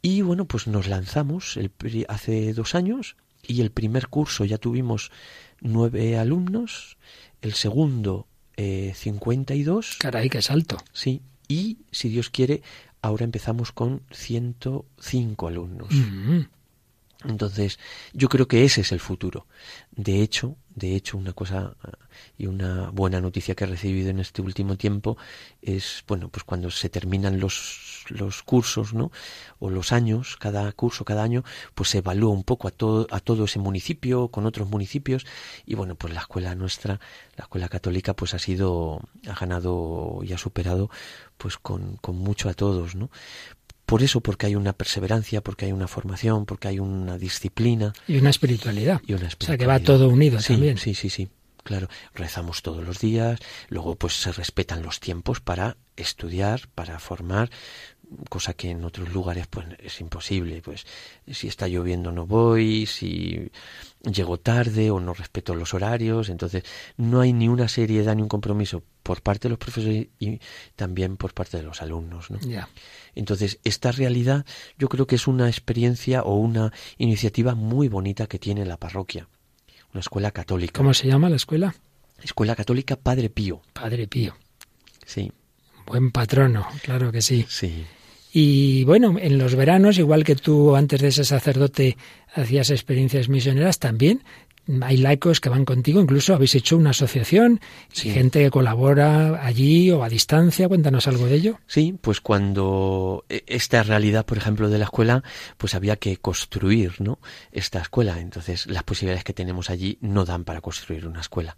Y 0.01 0.21
bueno, 0.21 0.45
pues 0.45 0.67
nos 0.67 0.87
lanzamos 0.87 1.55
el, 1.57 1.71
hace 2.09 2.53
dos 2.53 2.75
años 2.75 3.15
y 3.41 3.61
el 3.61 3.71
primer 3.71 4.09
curso 4.09 4.43
ya 4.43 4.57
tuvimos 4.57 5.11
nueve 5.61 6.17
alumnos, 6.17 6.97
el 7.41 7.53
segundo 7.53 8.27
eh, 8.57 8.91
52, 8.93 9.97
Caray, 9.99 10.29
qué 10.29 10.41
salto. 10.41 10.77
sí, 10.91 11.21
y 11.47 11.77
si 11.91 12.09
Dios 12.09 12.29
quiere, 12.29 12.61
ahora 13.01 13.23
empezamos 13.23 13.71
con 13.71 14.01
105 14.11 15.47
alumnos. 15.47 15.89
Mm, 15.91 16.41
Entonces, 17.27 17.79
yo 18.13 18.29
creo 18.29 18.47
que 18.47 18.65
ese 18.65 18.81
es 18.81 18.91
el 18.91 18.99
futuro. 18.99 19.47
De 19.91 20.21
hecho, 20.21 20.57
de 20.75 20.95
hecho, 20.95 21.17
una 21.17 21.31
cosa 21.33 21.75
y 22.37 22.47
una 22.47 22.89
buena 22.91 23.21
noticia 23.21 23.55
que 23.55 23.63
he 23.63 23.67
recibido 23.67 24.09
en 24.09 24.19
este 24.19 24.41
último 24.41 24.77
tiempo 24.77 25.17
es, 25.61 26.03
bueno, 26.07 26.27
pues 26.29 26.43
cuando 26.43 26.69
se 26.69 26.89
terminan 26.89 27.39
los, 27.39 28.05
los 28.09 28.43
cursos, 28.43 28.93
¿no? 28.93 29.11
O 29.59 29.69
los 29.69 29.93
años, 29.93 30.35
cada 30.37 30.71
curso, 30.73 31.05
cada 31.05 31.23
año, 31.23 31.43
pues 31.75 31.89
se 31.89 31.99
evalúa 31.99 32.31
un 32.31 32.43
poco 32.43 32.67
a 32.67 32.71
todo, 32.71 33.07
a 33.09 33.21
todo 33.21 33.45
ese 33.45 33.59
municipio, 33.59 34.27
con 34.27 34.45
otros 34.45 34.69
municipios, 34.69 35.25
y 35.65 35.75
bueno, 35.75 35.95
pues 35.95 36.13
la 36.13 36.21
escuela 36.21 36.53
nuestra, 36.55 36.99
la 37.37 37.43
escuela 37.43 37.69
católica, 37.69 38.13
pues 38.13 38.33
ha 38.33 38.39
sido, 38.39 38.99
ha 39.27 39.33
ganado 39.33 40.19
y 40.23 40.33
ha 40.33 40.37
superado, 40.37 40.89
pues 41.37 41.57
con, 41.57 41.95
con 41.97 42.17
mucho 42.17 42.49
a 42.49 42.53
todos, 42.53 42.95
¿no? 42.95 43.09
Por 43.85 44.01
eso, 44.01 44.21
porque 44.21 44.47
hay 44.47 44.55
una 44.55 44.73
perseverancia, 44.73 45.41
porque 45.41 45.65
hay 45.65 45.71
una 45.71 45.87
formación, 45.87 46.45
porque 46.45 46.67
hay 46.67 46.79
una 46.79 47.17
disciplina 47.17 47.93
Y 48.07 48.17
una 48.17 48.31
espiritualidad. 48.31 49.01
y 49.05 49.13
una 49.13 49.27
O 49.27 49.43
sea, 49.45 49.57
que 49.57 49.67
va 49.67 49.79
todo 49.79 50.09
unido 50.09 50.39
sí, 50.39 50.53
también. 50.53 50.77
Sí, 50.77 50.95
sí, 50.95 51.09
sí. 51.09 51.29
Claro, 51.63 51.87
rezamos 52.13 52.61
todos 52.61 52.83
los 52.85 52.99
días, 52.99 53.39
luego 53.69 53.95
pues 53.95 54.13
se 54.13 54.31
respetan 54.31 54.83
los 54.83 54.99
tiempos 54.99 55.39
para 55.39 55.77
estudiar, 55.95 56.67
para 56.75 56.99
formar, 56.99 57.49
cosa 58.29 58.53
que 58.53 58.69
en 58.69 58.83
otros 58.83 59.13
lugares 59.13 59.47
pues 59.47 59.67
es 59.79 60.01
imposible, 60.01 60.61
pues 60.61 60.85
si 61.31 61.47
está 61.47 61.67
lloviendo 61.67 62.11
no 62.11 62.25
voy, 62.25 62.85
si 62.85 63.51
llego 64.03 64.37
tarde 64.39 64.91
o 64.91 64.99
no 64.99 65.13
respeto 65.13 65.55
los 65.55 65.73
horarios, 65.73 66.29
entonces 66.29 66.63
no 66.97 67.21
hay 67.21 67.33
ni 67.33 67.47
una 67.47 67.67
seriedad 67.67 68.15
ni 68.15 68.21
un 68.21 68.27
compromiso 68.27 68.83
por 69.03 69.21
parte 69.21 69.47
de 69.47 69.49
los 69.51 69.59
profesores 69.59 70.07
y 70.19 70.39
también 70.75 71.17
por 71.17 71.33
parte 71.33 71.57
de 71.57 71.63
los 71.63 71.81
alumnos, 71.81 72.31
¿no? 72.31 72.39
Ya. 72.39 72.69
Entonces, 73.13 73.59
esta 73.63 73.91
realidad 73.91 74.45
yo 74.77 74.89
creo 74.89 75.05
que 75.05 75.15
es 75.15 75.27
una 75.27 75.47
experiencia 75.47 76.23
o 76.23 76.35
una 76.35 76.73
iniciativa 76.97 77.53
muy 77.55 77.87
bonita 77.87 78.27
que 78.27 78.39
tiene 78.39 78.65
la 78.65 78.77
parroquia. 78.77 79.27
Una 79.93 79.99
escuela 79.99 80.31
católica. 80.31 80.77
¿Cómo 80.77 80.93
se 80.93 81.07
llama 81.07 81.29
la 81.29 81.35
escuela? 81.35 81.75
Escuela 82.21 82.55
católica 82.55 82.95
Padre 82.95 83.29
Pío. 83.29 83.61
Padre 83.73 84.07
Pío. 84.07 84.35
Sí, 85.05 85.31
Buen 85.85 86.11
patrono, 86.11 86.67
claro 86.83 87.11
que 87.11 87.21
sí. 87.21 87.45
sí. 87.47 87.85
Y 88.33 88.83
bueno, 88.83 89.15
en 89.19 89.37
los 89.37 89.55
veranos, 89.55 89.97
igual 89.97 90.23
que 90.23 90.35
tú 90.35 90.75
antes 90.75 91.01
de 91.01 91.11
ser 91.11 91.25
sacerdote 91.25 91.95
hacías 92.33 92.69
experiencias 92.69 93.29
misioneras, 93.29 93.79
también 93.79 94.23
hay 94.81 94.97
laicos 94.97 95.39
que 95.39 95.47
van 95.49 95.63
contigo, 95.63 96.01
incluso 96.01 96.33
habéis 96.33 96.55
hecho 96.55 96.75
una 96.75 96.89
asociación, 96.89 97.61
Sí. 97.93 98.09
gente 98.09 98.39
que 98.43 98.49
colabora 98.49 99.45
allí 99.45 99.91
o 99.91 100.03
a 100.03 100.09
distancia, 100.09 100.67
cuéntanos 100.67 101.07
algo 101.07 101.27
de 101.27 101.35
ello. 101.35 101.59
Sí, 101.67 101.95
pues 102.01 102.19
cuando 102.19 103.23
e- 103.29 103.43
esta 103.45 103.83
realidad, 103.83 104.25
por 104.25 104.37
ejemplo, 104.39 104.67
de 104.69 104.79
la 104.79 104.85
escuela, 104.85 105.23
pues 105.57 105.75
había 105.75 105.97
que 105.97 106.17
construir, 106.17 106.99
¿no? 106.99 107.19
Esta 107.51 107.79
escuela. 107.79 108.19
Entonces, 108.19 108.65
las 108.65 108.81
posibilidades 108.83 109.23
que 109.23 109.33
tenemos 109.33 109.69
allí 109.69 109.99
no 110.01 110.25
dan 110.25 110.43
para 110.45 110.61
construir 110.61 111.05
una 111.07 111.21
escuela. 111.21 111.55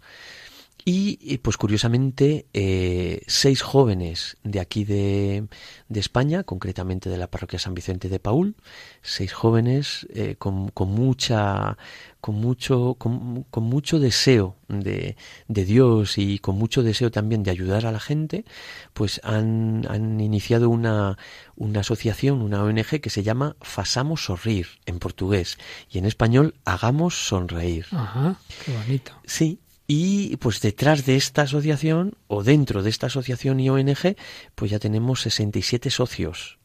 Y 0.84 1.38
pues 1.38 1.56
curiosamente, 1.56 2.46
eh, 2.54 3.22
seis 3.26 3.60
jóvenes 3.60 4.38
de 4.42 4.60
aquí 4.60 4.84
de, 4.84 5.46
de, 5.88 6.00
España, 6.00 6.44
concretamente 6.44 7.10
de 7.10 7.18
la 7.18 7.26
parroquia 7.26 7.58
San 7.58 7.74
Vicente 7.74 8.08
de 8.08 8.20
Paul, 8.20 8.56
seis 9.02 9.32
jóvenes 9.32 10.06
eh, 10.14 10.36
con, 10.38 10.70
con, 10.70 10.90
mucha, 10.90 11.76
con 12.22 12.36
mucho, 12.36 12.94
con, 12.94 13.44
con 13.50 13.64
mucho 13.64 13.98
deseo 13.98 14.56
de, 14.68 15.16
de, 15.48 15.64
Dios 15.64 16.16
y 16.16 16.38
con 16.38 16.56
mucho 16.56 16.82
deseo 16.82 17.10
también 17.10 17.42
de 17.42 17.50
ayudar 17.50 17.84
a 17.84 17.92
la 17.92 18.00
gente, 18.00 18.44
pues 18.94 19.20
han, 19.24 19.86
han 19.90 20.20
iniciado 20.20 20.70
una, 20.70 21.18
una 21.56 21.80
asociación, 21.80 22.40
una 22.40 22.62
ONG 22.62 23.00
que 23.00 23.10
se 23.10 23.22
llama 23.22 23.56
Fasamos 23.60 24.24
Sorrir 24.24 24.68
en 24.86 25.00
portugués 25.00 25.58
y 25.90 25.98
en 25.98 26.06
español 26.06 26.54
Hagamos 26.64 27.26
Sonreír. 27.28 27.86
Ajá, 27.90 28.36
qué 28.64 28.72
bonito. 28.72 29.12
Sí, 29.26 29.60
y 29.90 30.36
pues 30.36 30.60
detrás 30.60 31.06
de 31.06 31.16
esta 31.16 31.42
asociación 31.42 32.14
o 32.26 32.44
dentro 32.44 32.82
de 32.82 32.90
esta 32.90 33.06
asociación 33.06 33.58
y 33.58 33.70
ONG, 33.70 34.16
pues 34.54 34.70
ya 34.70 34.78
tenemos 34.78 35.22
67 35.22 35.88
socios. 35.88 36.58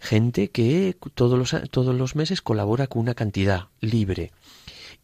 Gente 0.00 0.50
que 0.50 0.96
todos 1.14 1.38
los, 1.38 1.70
todos 1.70 1.94
los 1.94 2.16
meses 2.16 2.42
colabora 2.42 2.88
con 2.88 3.02
una 3.02 3.14
cantidad 3.14 3.68
libre. 3.80 4.32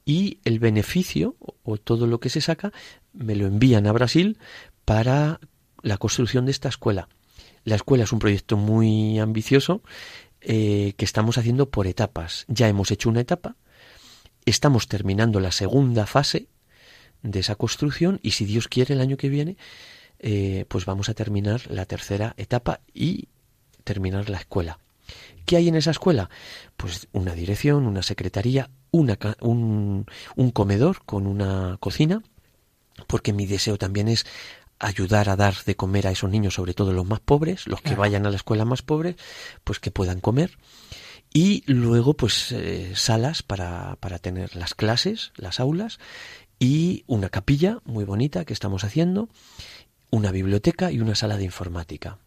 Y 0.05 0.41
el 0.45 0.59
beneficio 0.59 1.37
o 1.63 1.77
todo 1.77 2.09
lo 2.09 2.19
que 2.19 2.31
se 2.31 2.41
saca 2.41 2.73
me 3.13 3.37
lo 3.37 3.47
envían 3.47 3.87
a 3.87 3.93
Brasil 3.93 4.39
para 4.85 5.39
la 5.83 5.99
construcción 5.99 6.45
de 6.47 6.51
esta 6.51 6.69
escuela. 6.69 7.09
La 7.63 7.77
escuela 7.77 8.03
es 8.03 8.13
un 8.13 8.19
proyecto 8.19 8.57
muy 8.57 9.21
ambicioso 9.21 9.83
eh, 10.41 10.95
que 10.97 11.05
estamos 11.05 11.39
haciendo 11.39 11.71
por 11.71 11.87
etapas. 11.87 12.45
Ya 12.49 12.69
hemos 12.69 12.91
hecho 12.91 13.09
una 13.09 13.21
etapa, 13.21 13.55
estamos 14.47 14.89
terminando 14.89 15.39
la 15.39 15.53
segunda 15.53 16.07
fase 16.07 16.49
de 17.23 17.41
esa 17.41 17.55
construcción 17.55 18.21
y 18.23 18.33
si 18.33 18.45
Dios 18.45 18.69
quiere 18.69 18.95
el 18.95 19.01
año 19.01 19.17
que 19.17 19.29
viene, 19.29 19.57
eh, 20.19 20.65
pues 20.69 20.85
vamos 20.85 21.09
a 21.09 21.15
terminar 21.15 21.63
la 21.71 21.87
tercera 21.87 22.35
etapa 22.37 22.81
y 22.95 23.29
terminar 23.85 24.29
la 24.31 24.39
escuela. 24.39 24.79
¿Qué 25.47 25.57
hay 25.57 25.69
en 25.69 25.75
esa 25.75 25.91
escuela? 25.91 26.31
Pues 26.77 27.09
una 27.13 27.35
dirección, 27.35 27.87
una 27.87 28.03
secretaría, 28.03 28.71
una, 28.91 29.19
un, 29.41 30.07
un 30.37 30.51
comedor 30.53 31.05
con 31.05 31.27
una 31.27 31.77
cocina, 31.81 32.23
porque 33.07 33.33
mi 33.33 33.47
deseo 33.47 33.79
también 33.79 34.09
es 34.09 34.25
ayudar 34.79 35.29
a 35.29 35.37
dar 35.37 35.55
de 35.65 35.77
comer 35.77 36.07
a 36.07 36.11
esos 36.11 36.31
niños, 36.31 36.55
sobre 36.55 36.75
todo 36.75 36.93
los 36.93 37.07
más 37.07 37.21
pobres, 37.21 37.67
los 37.67 37.81
que 37.81 37.95
vayan 37.95 38.27
a 38.27 38.31
la 38.31 38.37
escuela 38.37 38.65
más 38.65 38.83
pobres, 38.83 39.17
pues 39.65 39.79
que 39.79 39.91
puedan 39.91 40.21
comer. 40.21 40.59
Y 41.33 41.63
luego, 41.67 42.15
pues, 42.15 42.53
eh, 42.53 42.93
salas 42.95 43.43
para, 43.43 43.97
para 44.01 44.19
tener 44.19 44.55
las 44.55 44.75
clases, 44.75 45.33
las 45.37 45.61
aulas, 45.61 45.99
y 46.63 47.03
una 47.09 47.29
capilla 47.29 47.79
muy 47.85 48.05
bonita 48.05 48.45
que 48.45 48.53
estamos 48.53 48.85
haciendo, 48.85 49.29
una 50.11 50.31
biblioteca 50.31 50.93
y 50.93 51.01
una 51.01 51.17
sala 51.17 51.37
de 51.37 51.43
informática. 51.43 52.19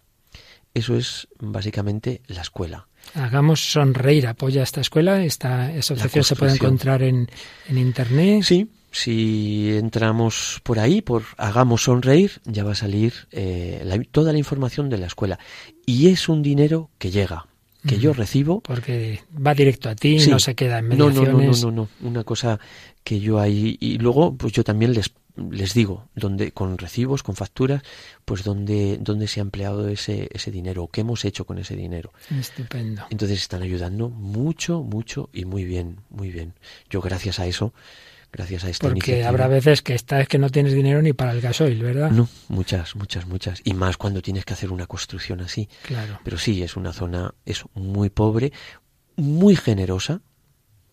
Eso 0.73 0.97
es 0.97 1.29
básicamente 1.39 2.21
la 2.27 2.41
escuela. 2.41 2.89
Hagamos 3.13 3.71
sonreír, 3.71 4.27
apoya 4.27 4.61
esta 4.61 4.81
escuela, 4.81 5.23
esta 5.23 5.67
asociación 5.67 6.25
se 6.25 6.35
puede 6.35 6.55
encontrar 6.55 7.01
en, 7.01 7.29
en 7.69 7.77
internet. 7.77 8.43
Sí, 8.43 8.69
si 8.91 9.73
entramos 9.73 10.59
por 10.63 10.79
ahí, 10.79 11.01
por 11.01 11.23
Hagamos 11.37 11.83
Sonreír, 11.83 12.41
ya 12.43 12.65
va 12.65 12.73
a 12.73 12.75
salir 12.75 13.13
eh, 13.31 13.83
la, 13.85 13.97
toda 14.11 14.33
la 14.33 14.37
información 14.37 14.89
de 14.89 14.97
la 14.97 15.07
escuela. 15.07 15.39
Y 15.85 16.09
es 16.09 16.27
un 16.27 16.41
dinero 16.41 16.89
que 16.97 17.09
llega, 17.09 17.45
que 17.87 17.99
yo 17.99 18.13
recibo. 18.13 18.61
Porque 18.61 19.21
va 19.35 19.53
directo 19.53 19.89
a 19.89 19.95
ti, 19.95 20.17
no 20.27 20.39
se 20.39 20.55
queda 20.55 20.79
en 20.79 20.89
mediaciones. 20.89 21.61
No, 21.63 21.71
no, 21.71 21.81
no, 21.81 21.87
no, 21.87 21.89
no, 22.01 22.07
una 22.07 22.23
cosa 22.23 22.59
que 23.03 23.19
yo 23.19 23.39
ahí 23.39 23.77
y 23.79 23.97
luego 23.97 24.35
pues 24.35 24.53
yo 24.53 24.63
también 24.63 24.93
les 24.93 25.13
les 25.51 25.73
digo 25.73 26.07
donde 26.15 26.51
con 26.51 26.77
recibos, 26.77 27.21
con 27.21 27.35
facturas, 27.35 27.83
pues 28.23 28.43
dónde 28.43 28.97
dónde 28.99 29.27
se 29.27 29.39
ha 29.39 29.43
empleado 29.43 29.87
ese 29.89 30.29
ese 30.31 30.51
dinero, 30.51 30.89
qué 30.91 31.01
hemos 31.01 31.25
hecho 31.25 31.45
con 31.45 31.57
ese 31.57 31.75
dinero. 31.75 32.11
Estupendo. 32.31 33.03
Entonces 33.09 33.39
están 33.39 33.61
ayudando 33.61 34.09
mucho, 34.09 34.81
mucho 34.81 35.29
y 35.33 35.45
muy 35.45 35.65
bien, 35.65 35.97
muy 36.09 36.29
bien. 36.31 36.53
Yo 36.89 37.01
gracias 37.01 37.39
a 37.39 37.47
eso 37.47 37.73
gracias 38.35 38.65
a 38.65 38.69
esta 38.69 38.89
Porque 38.89 39.23
habrá 39.23 39.47
veces 39.47 39.81
que 39.81 39.95
esta 39.95 40.19
es 40.19 40.27
que 40.27 40.37
no 40.37 40.49
tienes 40.49 40.73
dinero 40.73 41.01
ni 41.01 41.13
para 41.13 41.31
el 41.31 41.39
gasoil, 41.39 41.81
¿verdad? 41.81 42.11
No, 42.11 42.27
muchas, 42.49 42.95
muchas, 42.95 43.25
muchas. 43.25 43.61
Y 43.63 43.73
más 43.73 43.95
cuando 43.95 44.21
tienes 44.21 44.43
que 44.43 44.53
hacer 44.53 44.71
una 44.71 44.87
construcción 44.87 45.39
así. 45.39 45.69
Claro. 45.83 46.19
Pero 46.23 46.37
sí, 46.37 46.61
es 46.61 46.75
una 46.75 46.91
zona 46.91 47.33
es 47.45 47.63
muy 47.73 48.09
pobre, 48.09 48.51
muy 49.15 49.55
generosa, 49.55 50.19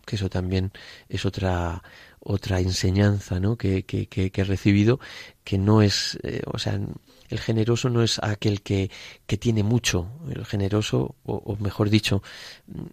que 0.05 0.15
eso 0.15 0.29
también 0.29 0.71
es 1.09 1.25
otra 1.25 1.83
otra 2.25 2.61
enseñanza 2.61 3.41
¿no? 3.41 3.57
que, 3.57 3.83
que, 3.83 4.07
que, 4.07 4.31
he 4.33 4.43
recibido, 4.45 5.01
que 5.43 5.57
no 5.57 5.81
es, 5.81 6.17
eh, 6.23 6.41
o 6.45 6.57
sea, 6.57 6.79
el 7.27 7.39
generoso 7.39 7.89
no 7.89 8.01
es 8.01 8.17
aquel 8.23 8.61
que, 8.61 8.89
que 9.27 9.35
tiene 9.35 9.61
mucho, 9.61 10.07
el 10.33 10.45
generoso, 10.45 11.15
o, 11.25 11.57
mejor 11.59 11.89
dicho, 11.89 12.23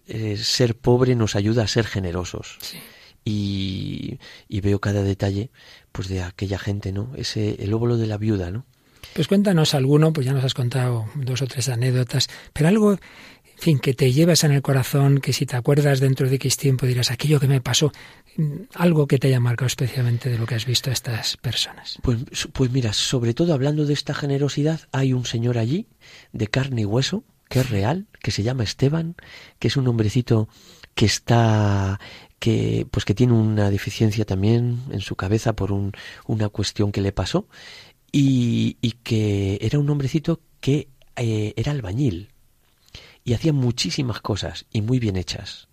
eh, 0.07 0.35
ser 0.35 0.75
pobre 0.75 1.15
nos 1.15 1.37
ayuda 1.37 1.63
a 1.63 1.67
ser 1.67 1.85
generosos. 1.85 2.57
Sí 2.59 2.77
y, 3.23 4.19
y, 4.47 4.61
veo 4.61 4.79
cada 4.79 5.03
detalle 5.03 5.51
pues 5.91 6.07
de 6.07 6.23
aquella 6.23 6.57
gente, 6.57 6.91
¿no? 6.91 7.11
Ese 7.15 7.63
el 7.63 7.73
óvulo 7.73 7.97
de 7.97 8.07
la 8.07 8.17
viuda, 8.17 8.51
¿no? 8.51 8.65
Pues 9.13 9.27
cuéntanos 9.27 9.73
alguno, 9.73 10.13
pues 10.13 10.25
ya 10.25 10.33
nos 10.33 10.43
has 10.43 10.53
contado 10.53 11.05
dos 11.15 11.41
o 11.41 11.47
tres 11.47 11.67
anécdotas, 11.69 12.29
pero 12.53 12.69
algo, 12.69 12.93
en 12.93 12.99
fin, 13.57 13.79
que 13.79 13.93
te 13.93 14.11
llevas 14.13 14.43
en 14.43 14.51
el 14.51 14.61
corazón, 14.61 15.19
que 15.19 15.33
si 15.33 15.45
te 15.45 15.57
acuerdas 15.57 15.99
dentro 15.99 16.29
de 16.29 16.35
X 16.35 16.55
tiempo 16.57 16.85
dirás 16.85 17.11
aquello 17.11 17.39
que 17.39 17.47
me 17.47 17.61
pasó, 17.61 17.91
algo 18.73 19.07
que 19.07 19.17
te 19.17 19.27
haya 19.27 19.39
marcado 19.39 19.67
especialmente 19.67 20.29
de 20.29 20.37
lo 20.37 20.45
que 20.45 20.55
has 20.55 20.65
visto 20.65 20.89
a 20.89 20.93
estas 20.93 21.35
personas. 21.37 21.97
Pues, 22.01 22.19
pues 22.53 22.71
mira, 22.71 22.93
sobre 22.93 23.33
todo 23.33 23.53
hablando 23.53 23.85
de 23.85 23.93
esta 23.93 24.13
generosidad, 24.13 24.81
hay 24.91 25.13
un 25.13 25.25
señor 25.25 25.57
allí, 25.57 25.87
de 26.31 26.47
carne 26.47 26.81
y 26.81 26.85
hueso, 26.85 27.25
que 27.49 27.59
es 27.59 27.69
real, 27.69 28.07
que 28.23 28.31
se 28.31 28.43
llama 28.43 28.63
Esteban, 28.63 29.15
que 29.59 29.67
es 29.67 29.75
un 29.75 29.87
hombrecito 29.87 30.47
que 30.95 31.05
está 31.05 31.99
que 32.41 32.87
pues 32.89 33.05
que 33.05 33.13
tiene 33.13 33.33
una 33.33 33.69
deficiencia 33.69 34.25
también 34.25 34.79
en 34.89 35.01
su 35.01 35.15
cabeza 35.15 35.53
por 35.53 35.71
un, 35.71 35.91
una 36.25 36.49
cuestión 36.49 36.91
que 36.91 36.99
le 37.01 37.11
pasó 37.11 37.47
y, 38.11 38.73
que 39.03 39.59
era 39.61 39.77
un 39.77 39.87
hombrecito 39.91 40.41
que 40.59 40.87
eh, 41.15 41.53
era 41.55 41.71
albañil 41.71 42.29
y 43.23 43.33
hacía 43.33 43.53
muchísimas 43.53 44.21
cosas 44.21 44.65
y 44.71 44.81
muy 44.81 44.97
bien 44.97 45.17
hechas 45.17 45.67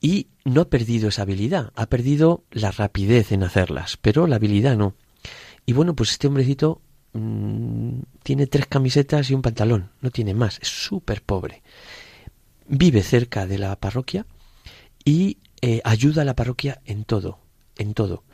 y 0.00 0.28
no 0.46 0.62
ha 0.62 0.70
perdido 0.70 1.10
esa 1.10 1.22
habilidad, 1.22 1.70
ha 1.76 1.86
perdido 1.86 2.44
la 2.50 2.70
rapidez 2.70 3.32
en 3.32 3.42
hacerlas, 3.42 3.98
pero 3.98 4.26
la 4.26 4.36
habilidad 4.36 4.78
no. 4.78 4.94
Y 5.66 5.74
bueno, 5.74 5.94
pues 5.94 6.12
este 6.12 6.28
hombrecito 6.28 6.80
mmm, 7.12 8.00
tiene 8.22 8.46
tres 8.46 8.66
camisetas 8.66 9.28
y 9.28 9.34
un 9.34 9.42
pantalón, 9.42 9.90
no 10.00 10.10
tiene 10.10 10.32
más, 10.32 10.58
es 10.62 10.68
súper 10.68 11.20
pobre. 11.20 11.62
Vive 12.68 13.02
cerca 13.02 13.46
de 13.46 13.58
la 13.58 13.76
parroquia 13.76 14.24
y 15.04 15.36
eh, 15.66 15.80
ayuda 15.82 16.20
a 16.20 16.24
la 16.26 16.36
parroquia 16.36 16.82
en 16.84 17.04
todo, 17.04 17.38
en 17.78 17.94
todo. 17.94 18.24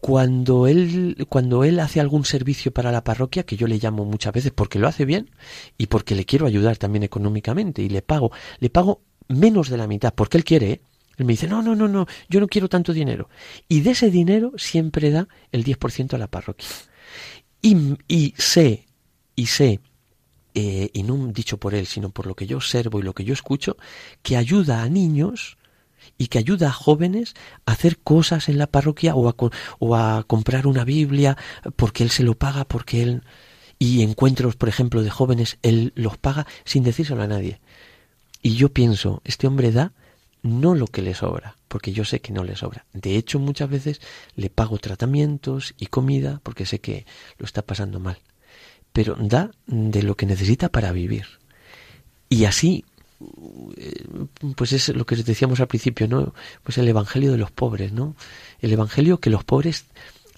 Cuando 0.00 0.66
él, 0.66 1.28
cuando 1.28 1.62
él 1.62 1.78
hace 1.78 2.00
algún 2.00 2.24
servicio 2.24 2.72
para 2.72 2.90
la 2.90 3.04
parroquia, 3.04 3.44
que 3.44 3.56
yo 3.56 3.68
le 3.68 3.78
llamo 3.78 4.04
muchas 4.04 4.32
veces 4.32 4.50
porque 4.50 4.80
lo 4.80 4.88
hace 4.88 5.04
bien 5.04 5.30
y 5.78 5.86
porque 5.86 6.16
le 6.16 6.24
quiero 6.24 6.46
ayudar 6.46 6.76
también 6.76 7.04
económicamente 7.04 7.82
y 7.82 7.88
le 7.88 8.02
pago, 8.02 8.32
le 8.58 8.68
pago 8.68 9.02
menos 9.28 9.68
de 9.68 9.76
la 9.76 9.86
mitad 9.86 10.12
porque 10.12 10.36
él 10.36 10.42
quiere. 10.42 10.80
Él 11.18 11.24
me 11.24 11.34
dice, 11.34 11.46
no, 11.46 11.62
no, 11.62 11.76
no, 11.76 11.86
no, 11.86 12.08
yo 12.28 12.40
no 12.40 12.48
quiero 12.48 12.68
tanto 12.68 12.92
dinero. 12.92 13.28
Y 13.68 13.82
de 13.82 13.92
ese 13.92 14.10
dinero 14.10 14.54
siempre 14.56 15.12
da 15.12 15.28
el 15.52 15.64
10% 15.64 16.14
a 16.14 16.18
la 16.18 16.26
parroquia. 16.26 16.66
Y, 17.62 17.96
y 18.08 18.34
sé, 18.36 18.86
y 19.36 19.46
sé, 19.46 19.78
eh, 20.54 20.90
y 20.92 21.04
no 21.04 21.28
dicho 21.28 21.58
por 21.58 21.76
él, 21.76 21.86
sino 21.86 22.10
por 22.10 22.26
lo 22.26 22.34
que 22.34 22.48
yo 22.48 22.56
observo 22.56 22.98
y 22.98 23.02
lo 23.02 23.14
que 23.14 23.22
yo 23.22 23.34
escucho, 23.34 23.76
que 24.22 24.36
ayuda 24.36 24.82
a 24.82 24.88
niños 24.88 25.58
y 26.18 26.28
que 26.28 26.38
ayuda 26.38 26.68
a 26.68 26.72
jóvenes 26.72 27.34
a 27.66 27.72
hacer 27.72 27.98
cosas 27.98 28.48
en 28.48 28.58
la 28.58 28.66
parroquia 28.66 29.14
o 29.14 29.28
a, 29.28 29.34
o 29.78 29.96
a 29.96 30.24
comprar 30.24 30.66
una 30.66 30.84
Biblia 30.84 31.36
porque 31.76 32.02
él 32.02 32.10
se 32.10 32.22
lo 32.22 32.34
paga, 32.34 32.64
porque 32.64 33.02
él... 33.02 33.22
Y 33.78 34.02
encuentros, 34.02 34.54
por 34.54 34.68
ejemplo, 34.68 35.02
de 35.02 35.10
jóvenes, 35.10 35.58
él 35.62 35.92
los 35.96 36.16
paga 36.16 36.46
sin 36.64 36.84
decírselo 36.84 37.22
a 37.22 37.26
nadie. 37.26 37.60
Y 38.40 38.54
yo 38.54 38.68
pienso, 38.68 39.20
este 39.24 39.46
hombre 39.48 39.72
da 39.72 39.92
no 40.44 40.74
lo 40.74 40.86
que 40.86 41.02
le 41.02 41.14
sobra, 41.14 41.56
porque 41.68 41.92
yo 41.92 42.04
sé 42.04 42.20
que 42.20 42.32
no 42.32 42.44
le 42.44 42.54
sobra. 42.54 42.84
De 42.92 43.16
hecho, 43.16 43.38
muchas 43.38 43.68
veces 43.70 44.00
le 44.36 44.50
pago 44.50 44.78
tratamientos 44.78 45.74
y 45.78 45.86
comida 45.86 46.40
porque 46.42 46.66
sé 46.66 46.80
que 46.80 47.06
lo 47.38 47.46
está 47.46 47.62
pasando 47.62 47.98
mal. 47.98 48.18
Pero 48.92 49.16
da 49.18 49.50
de 49.66 50.02
lo 50.02 50.16
que 50.16 50.26
necesita 50.26 50.68
para 50.68 50.92
vivir. 50.92 51.26
Y 52.28 52.44
así 52.44 52.84
pues 54.56 54.72
es 54.72 54.88
lo 54.88 55.06
que 55.06 55.16
decíamos 55.16 55.60
al 55.60 55.68
principio, 55.68 56.08
¿no? 56.08 56.34
Pues 56.62 56.78
el 56.78 56.88
evangelio 56.88 57.32
de 57.32 57.38
los 57.38 57.50
pobres, 57.50 57.92
¿no? 57.92 58.16
El 58.60 58.72
evangelio 58.72 59.18
que 59.18 59.30
los 59.30 59.44
pobres 59.44 59.86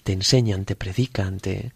te 0.03 0.13
enseñan, 0.13 0.65
te 0.65 0.75
predican, 0.75 1.39
te 1.39 1.73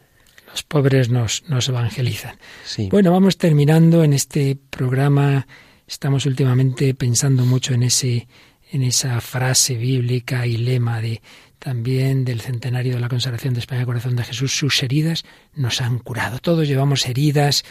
los 0.47 0.64
pobres 0.64 1.09
nos, 1.09 1.43
nos 1.47 1.70
evangelizan. 1.70 2.38
Sí. 2.66 2.89
Bueno, 2.91 3.12
vamos 3.12 3.38
terminando 3.38 4.03
en 4.03 4.14
este 4.14 4.57
programa. 4.70 5.47
Estamos 5.88 6.26
últimamente 6.26 6.93
pensando 6.93 7.45
mucho 7.45 7.74
en 7.74 7.84
ese 7.84 8.28
en 8.72 8.84
esa 8.84 9.20
frase 9.20 9.76
bíblica 9.76 10.47
y 10.47 10.57
lema 10.57 11.01
de 11.01 11.22
también 11.59 12.26
del 12.26 12.41
centenario 12.41 12.95
de 12.95 12.99
la 12.99 13.09
consagración 13.09 13.53
de 13.53 13.59
España 13.59 13.86
Corazón 13.86 14.16
de 14.16 14.24
Jesús, 14.24 14.57
sus 14.57 14.82
heridas 14.82 15.26
nos 15.53 15.80
han 15.80 15.99
curado. 15.99 16.39
Todos 16.39 16.68
llevamos 16.68 17.05
heridas, 17.05 17.64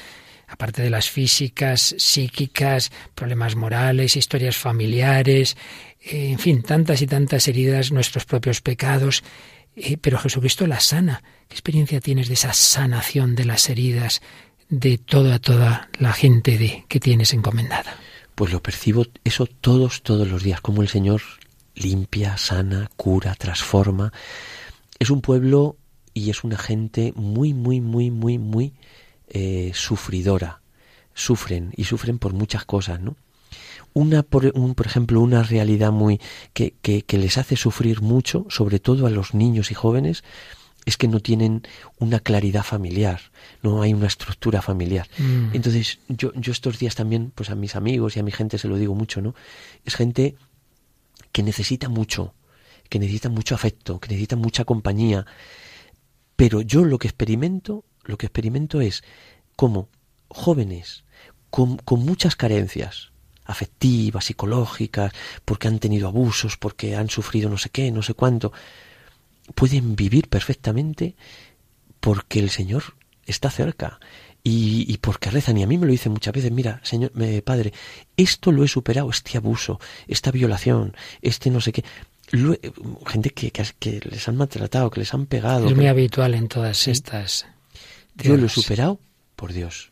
aparte 0.51 0.83
de 0.83 0.91
las 0.91 1.09
físicas, 1.09 1.95
psíquicas, 1.97 2.91
problemas 3.15 3.57
morales, 3.57 4.17
historias 4.17 4.57
familiares, 4.57 5.57
en 6.01 6.39
fin, 6.39 6.63
tantas 6.63 7.01
y 7.03 7.07
tantas 7.07 7.47
heridas, 7.49 7.93
nuestros 7.93 8.25
propios 8.25 8.61
pecados, 8.61 9.23
eh, 9.77 9.97
pero 9.97 10.19
Jesucristo 10.19 10.67
las 10.67 10.85
sana. 10.85 11.23
¿Qué 11.49 11.55
experiencia 11.55 12.01
tienes 12.01 12.29
de 12.29 12.35
esa 12.35 12.53
sanación 12.53 13.35
de 13.35 13.45
las 13.45 13.69
heridas 13.71 14.21
de 14.69 14.99
toda, 14.99 15.39
toda 15.39 15.89
la 15.99 16.13
gente 16.13 16.59
de, 16.59 16.85
que 16.89 17.01
tienes 17.01 17.33
encomendada? 17.33 17.97
Pues 18.35 18.53
lo 18.53 18.63
percibo 18.63 19.07
eso 19.25 19.47
todos, 19.47 20.03
todos 20.03 20.29
los 20.29 20.43
días, 20.43 20.61
como 20.61 20.83
el 20.83 20.89
Señor 20.89 21.23
limpia, 21.75 22.37
sana, 22.37 22.91
cura, 22.97 23.35
transforma. 23.35 24.13
Es 24.99 25.11
un 25.11 25.21
pueblo 25.21 25.77
y 26.15 26.31
es 26.31 26.45
una 26.45 26.59
gente 26.59 27.13
muy, 27.15 27.55
muy, 27.55 27.81
muy, 27.81 28.11
muy, 28.11 28.39
muy 28.39 28.75
eh, 29.31 29.73
sufridora. 29.75 30.61
Sufren 31.15 31.73
y 31.77 31.85
sufren 31.85 32.19
por 32.19 32.33
muchas 32.33 32.65
cosas, 32.65 33.01
¿no? 33.01 33.17
Una, 33.93 34.23
por, 34.23 34.53
por 34.75 34.87
ejemplo, 34.87 35.21
una 35.21 35.43
realidad 35.43 35.91
muy 35.91 36.21
que, 36.53 36.75
que, 36.83 37.03
que 37.03 37.19
les 37.19 37.39
hace 37.39 37.57
sufrir 37.57 38.03
mucho, 38.03 38.47
sobre 38.49 38.79
todo 38.79 39.07
a 39.07 39.11
los 39.11 39.35
niños 39.35 39.73
y 39.73 39.75
jóvenes, 39.75 40.23
es 40.87 40.97
que 40.97 41.09
no 41.09 41.21
tienen 41.21 41.63
una 41.99 42.21
claridad 42.21 42.63
familiar, 42.63 43.21
no 43.63 43.83
hay 43.83 43.93
una 43.93 44.07
estructura 44.07 44.63
familiar. 44.63 45.09
Mm. 45.19 45.55
Entonces, 45.55 45.99
yo, 46.09 46.33
yo 46.35 46.53
estos 46.53 46.79
días 46.79 46.95
también, 46.95 47.33
pues 47.35 47.51
a 47.51 47.55
mis 47.55 47.77
amigos 47.77 48.17
y 48.17 48.21
a 48.21 48.23
mi 48.23 48.33
gente 48.33 48.59
se 48.59 48.69
lo 48.69 48.77
digo 48.77 48.95
mucho, 48.95 49.21
¿no? 49.21 49.35
Es 49.85 49.95
gente 49.95 50.37
que 51.33 51.43
necesita 51.43 51.89
mucho, 51.89 52.35
que 52.89 52.99
necesita 52.99 53.29
mucho 53.29 53.55
afecto, 53.55 54.01
que 54.01 54.09
necesita 54.09 54.37
mucha 54.37 54.65
compañía. 54.65 55.27
Pero 56.37 56.63
yo 56.63 56.85
lo 56.85 56.99
que 56.99 57.09
experimento, 57.09 57.85
lo 58.11 58.19
que 58.19 58.27
experimento 58.27 58.81
es 58.81 59.03
como 59.57 59.89
jóvenes 60.29 61.05
con, 61.51 61.79
con 61.79 62.05
muchas 62.05 62.37
carencias 62.37 63.11
afectivas, 63.45 64.27
psicológicas, 64.27 65.13
porque 65.45 65.69
han 65.69 65.81
tenido 65.81 66.09
abusos, 66.09 66.57
porque 66.57 66.95
han 66.97 67.11
sufrido 67.11 67.51
no 67.51 67.59
sé 67.59 67.71
qué, 67.71 67.91
no 67.91 68.03
sé 68.03 68.15
cuánto, 68.15 68.53
pueden 69.55 69.97
vivir 69.97 70.29
perfectamente 70.29 71.17
porque 71.99 72.39
el 72.39 72.51
Señor 72.51 72.95
está 73.27 73.51
cerca 73.51 73.99
y, 74.43 74.87
y, 74.89 74.97
porque 74.99 75.31
rezan. 75.31 75.59
Y 75.59 75.63
a 75.63 75.67
mí 75.67 75.77
me 75.77 75.87
lo 75.87 75.93
dicen 75.93 76.13
muchas 76.13 76.33
veces, 76.33 76.51
mira, 76.53 76.81
Señor, 76.83 77.11
me, 77.15 77.43
Padre, 77.43 77.73
esto 78.17 78.53
lo 78.53 78.65
he 78.65 78.69
superado, 78.69 79.11
este 79.11 79.37
abuso, 79.37 79.81
esta 80.07 80.31
violación, 80.31 80.97
este 81.21 81.51
no 81.51 81.61
sé 81.61 81.73
qué. 81.73 81.85
Lo, 82.31 82.57
gente 83.07 83.31
que, 83.31 83.51
que, 83.51 83.65
que, 83.79 84.01
les 84.09 84.29
han 84.29 84.37
maltratado, 84.37 84.89
que 84.91 85.01
les 85.01 85.13
han 85.13 85.27
pegado. 85.27 85.67
Es 85.67 85.73
que, 85.73 85.77
muy 85.77 85.89
habitual 85.89 86.35
en 86.35 86.49
todas 86.49 86.79
¿sí? 86.79 86.93
estas. 86.93 87.47
Yo 88.23 88.37
lo 88.37 88.47
he 88.47 88.49
superado 88.49 88.99
por 89.37 89.53
Dios. 89.53 89.91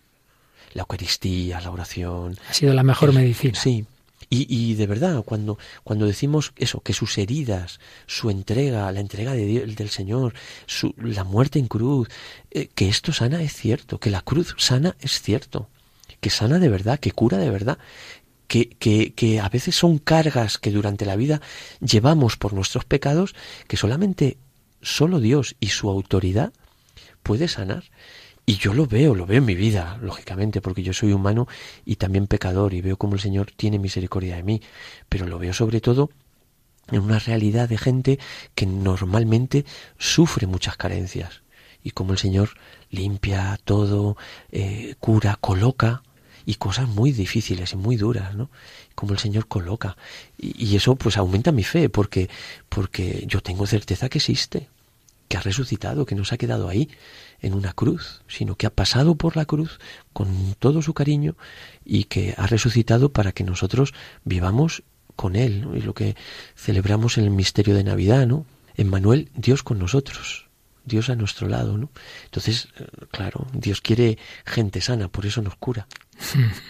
La 0.74 0.82
Eucaristía, 0.82 1.60
la 1.60 1.70
oración. 1.70 2.38
Ha 2.48 2.54
sido 2.54 2.74
la 2.74 2.82
mejor 2.82 3.10
el, 3.10 3.14
medicina. 3.16 3.58
Sí, 3.58 3.86
y, 4.30 4.46
y, 4.54 4.74
de 4.74 4.86
verdad, 4.86 5.22
cuando, 5.24 5.58
cuando 5.84 6.06
decimos 6.06 6.52
eso, 6.56 6.80
que 6.80 6.92
sus 6.92 7.16
heridas, 7.16 7.80
su 8.06 8.28
entrega, 8.28 8.90
la 8.92 9.00
entrega 9.00 9.32
de 9.32 9.46
Dios, 9.46 9.76
del 9.76 9.88
Señor, 9.88 10.34
su, 10.66 10.94
la 10.98 11.24
muerte 11.24 11.58
en 11.58 11.66
cruz, 11.66 12.08
eh, 12.50 12.68
que 12.74 12.88
esto 12.88 13.12
sana 13.12 13.42
es 13.42 13.54
cierto, 13.54 13.98
que 13.98 14.10
la 14.10 14.20
cruz 14.20 14.54
sana 14.58 14.96
es 15.00 15.22
cierto, 15.22 15.68
que 16.20 16.28
sana 16.28 16.58
de 16.58 16.68
verdad, 16.68 17.00
que 17.00 17.12
cura 17.12 17.38
de 17.38 17.50
verdad, 17.50 17.78
que, 18.48 18.68
que, 18.68 19.14
que 19.14 19.40
a 19.40 19.48
veces 19.48 19.76
son 19.76 19.98
cargas 19.98 20.58
que 20.58 20.72
durante 20.72 21.06
la 21.06 21.16
vida 21.16 21.40
llevamos 21.80 22.36
por 22.36 22.52
nuestros 22.52 22.84
pecados, 22.84 23.34
que 23.66 23.78
solamente 23.78 24.36
solo 24.82 25.20
Dios 25.20 25.56
y 25.58 25.68
su 25.68 25.88
autoridad 25.88 26.52
puede 27.28 27.46
sanar. 27.46 27.84
Y 28.46 28.56
yo 28.56 28.72
lo 28.72 28.86
veo, 28.86 29.14
lo 29.14 29.26
veo 29.26 29.36
en 29.36 29.44
mi 29.44 29.54
vida, 29.54 29.98
lógicamente, 30.00 30.62
porque 30.62 30.82
yo 30.82 30.94
soy 30.94 31.12
humano 31.12 31.46
y 31.84 31.96
también 31.96 32.26
pecador 32.26 32.72
y 32.72 32.80
veo 32.80 32.96
cómo 32.96 33.16
el 33.16 33.20
Señor 33.20 33.52
tiene 33.54 33.78
misericordia 33.78 34.36
de 34.36 34.42
mí, 34.42 34.62
pero 35.10 35.26
lo 35.26 35.38
veo 35.38 35.52
sobre 35.52 35.82
todo 35.82 36.08
en 36.90 37.02
una 37.02 37.18
realidad 37.18 37.68
de 37.68 37.76
gente 37.76 38.18
que 38.54 38.64
normalmente 38.64 39.66
sufre 39.98 40.46
muchas 40.46 40.78
carencias 40.78 41.42
y 41.84 41.90
cómo 41.90 42.12
el 42.12 42.18
Señor 42.18 42.48
limpia 42.88 43.58
todo, 43.62 44.16
eh, 44.50 44.94
cura, 45.00 45.36
coloca 45.38 46.02
y 46.46 46.54
cosas 46.54 46.88
muy 46.88 47.12
difíciles 47.12 47.74
y 47.74 47.76
muy 47.76 47.96
duras, 47.96 48.34
¿no? 48.34 48.50
Como 48.94 49.12
el 49.12 49.18
Señor 49.18 49.48
coloca 49.48 49.98
y, 50.38 50.64
y 50.64 50.76
eso 50.76 50.96
pues 50.96 51.18
aumenta 51.18 51.52
mi 51.52 51.62
fe 51.62 51.90
porque 51.90 52.30
porque 52.70 53.24
yo 53.26 53.42
tengo 53.42 53.66
certeza 53.66 54.08
que 54.08 54.16
existe, 54.16 54.70
que 55.28 55.36
ha 55.36 55.40
resucitado, 55.40 56.06
que 56.06 56.14
no 56.14 56.24
se 56.24 56.34
ha 56.34 56.38
quedado 56.38 56.68
ahí 56.68 56.90
en 57.40 57.54
una 57.54 57.72
cruz, 57.72 58.22
sino 58.26 58.56
que 58.56 58.66
ha 58.66 58.74
pasado 58.74 59.14
por 59.14 59.36
la 59.36 59.44
cruz 59.44 59.78
con 60.12 60.54
todo 60.58 60.82
su 60.82 60.94
cariño 60.94 61.36
y 61.84 62.04
que 62.04 62.34
ha 62.36 62.46
resucitado 62.46 63.12
para 63.12 63.32
que 63.32 63.44
nosotros 63.44 63.94
vivamos 64.24 64.82
con 65.14 65.36
Él. 65.36 65.62
¿no? 65.62 65.76
Y 65.76 65.82
lo 65.82 65.94
que 65.94 66.16
celebramos 66.56 67.18
en 67.18 67.24
el 67.24 67.30
misterio 67.30 67.74
de 67.74 67.84
Navidad, 67.84 68.26
¿no? 68.26 68.46
Emmanuel, 68.76 69.30
Dios 69.34 69.62
con 69.62 69.78
nosotros, 69.78 70.46
Dios 70.84 71.10
a 71.10 71.16
nuestro 71.16 71.48
lado, 71.48 71.76
¿no? 71.76 71.90
Entonces, 72.24 72.68
claro, 73.10 73.46
Dios 73.52 73.80
quiere 73.80 74.18
gente 74.46 74.80
sana, 74.80 75.08
por 75.08 75.26
eso 75.26 75.42
nos 75.42 75.56
cura. 75.56 75.86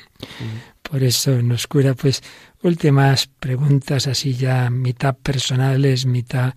Por 0.82 1.02
eso 1.02 1.42
nos 1.42 1.66
cura, 1.66 1.94
pues, 1.94 2.22
últimas 2.62 3.26
preguntas 3.26 4.06
así 4.06 4.32
ya 4.34 4.70
mitad 4.70 5.14
personales, 5.14 6.06
mitad 6.06 6.54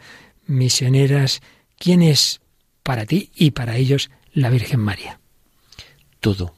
misioneras. 0.47 1.41
¿Quién 1.81 2.03
es 2.03 2.41
para 2.83 3.07
ti 3.07 3.31
y 3.33 3.51
para 3.51 3.75
ellos 3.75 4.11
la 4.33 4.51
Virgen 4.51 4.81
María? 4.81 5.19
Todo. 6.19 6.53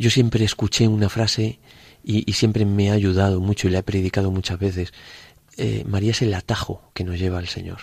Yo 0.00 0.10
siempre 0.10 0.44
escuché 0.44 0.88
una 0.88 1.08
frase 1.08 1.60
y, 2.02 2.32
siempre 2.32 2.64
me 2.64 2.90
ha 2.90 2.94
ayudado 2.94 3.40
mucho 3.40 3.68
y 3.68 3.70
la 3.70 3.78
he 3.78 3.82
predicado 3.84 4.32
muchas 4.32 4.58
veces. 4.58 4.92
Eh, 5.58 5.84
María 5.86 6.10
es 6.10 6.22
el 6.22 6.34
atajo 6.34 6.90
que 6.92 7.04
nos 7.04 7.20
lleva 7.20 7.38
al 7.38 7.46
Señor. 7.46 7.78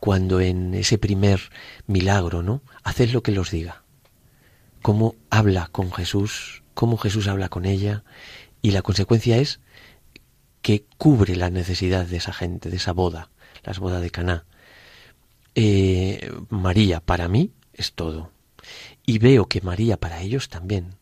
Cuando 0.00 0.40
en 0.40 0.72
ese 0.72 0.96
primer 0.96 1.50
milagro, 1.86 2.42
¿no? 2.42 2.62
Haced 2.82 3.10
lo 3.10 3.22
que 3.22 3.32
los 3.32 3.50
diga. 3.50 3.82
Cómo 4.80 5.14
habla 5.28 5.68
con 5.70 5.92
Jesús, 5.92 6.62
cómo 6.72 6.96
Jesús 6.96 7.28
habla 7.28 7.50
con 7.50 7.66
ella, 7.66 8.02
y 8.62 8.70
la 8.70 8.80
consecuencia 8.80 9.36
es 9.36 9.60
que 10.62 10.86
cubre 10.96 11.36
la 11.36 11.50
necesidad 11.50 12.06
de 12.06 12.16
esa 12.16 12.32
gente, 12.32 12.70
de 12.70 12.76
esa 12.76 12.92
boda, 12.92 13.28
las 13.62 13.78
bodas 13.78 14.00
de 14.00 14.10
Caná 14.10 14.46
eh, 15.60 16.30
María 16.50 17.00
para 17.00 17.26
mí 17.26 17.50
es 17.74 17.92
todo. 17.92 18.30
Y 19.04 19.18
veo 19.18 19.46
que 19.46 19.60
María 19.60 19.96
para 19.96 20.20
ellos 20.22 20.48
también. 20.48 20.94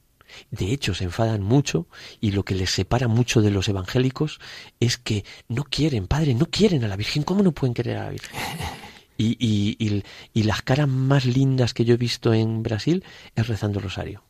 De 0.50 0.72
hecho, 0.72 0.94
se 0.94 1.04
enfadan 1.04 1.42
mucho 1.42 1.86
y 2.22 2.30
lo 2.32 2.42
que 2.44 2.54
les 2.54 2.70
separa 2.70 3.06
mucho 3.06 3.42
de 3.42 3.50
los 3.50 3.68
evangélicos 3.68 4.40
es 4.80 4.96
que 4.96 5.24
no 5.48 5.64
quieren, 5.64 6.06
padre, 6.06 6.34
no 6.34 6.46
quieren 6.46 6.84
a 6.84 6.88
la 6.88 6.96
Virgen. 6.96 7.22
¿Cómo 7.22 7.42
no 7.42 7.52
pueden 7.52 7.74
querer 7.74 7.98
a 7.98 8.04
la 8.04 8.10
Virgen? 8.10 8.38
Y, 9.18 9.28
y, 9.38 9.76
y, 9.78 10.02
y 10.34 10.42
las 10.42 10.60
caras 10.60 10.88
más 10.88 11.24
lindas 11.24 11.72
que 11.72 11.86
yo 11.86 11.94
he 11.94 11.96
visto 11.96 12.34
en 12.34 12.62
Brasil 12.62 13.02
es 13.34 13.46
rezando 13.48 13.78
el 13.78 13.84
rosario. 13.84 14.22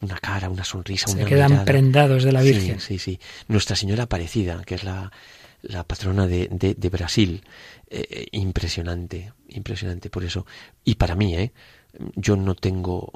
Una 0.00 0.16
cara, 0.16 0.48
una 0.48 0.64
sonrisa, 0.64 1.06
se 1.08 1.16
una 1.18 1.26
quedan 1.26 1.50
mirada. 1.50 1.66
prendados 1.66 2.24
de 2.24 2.32
la 2.32 2.40
Virgen. 2.40 2.80
Sí, 2.80 2.98
sí, 2.98 3.18
sí. 3.18 3.20
Nuestra 3.46 3.76
Señora 3.76 4.04
Aparecida, 4.04 4.62
que 4.64 4.76
es 4.76 4.84
la, 4.84 5.12
la 5.68 5.84
patrona 5.84 6.26
de, 6.26 6.48
de, 6.50 6.74
de 6.74 6.88
Brasil. 6.88 7.42
Eh, 7.96 8.26
impresionante, 8.32 9.32
impresionante 9.50 10.10
por 10.10 10.24
eso. 10.24 10.46
Y 10.84 10.96
para 10.96 11.14
mí, 11.14 11.36
¿eh? 11.36 11.52
Yo 12.16 12.34
no 12.34 12.56
tengo, 12.56 13.12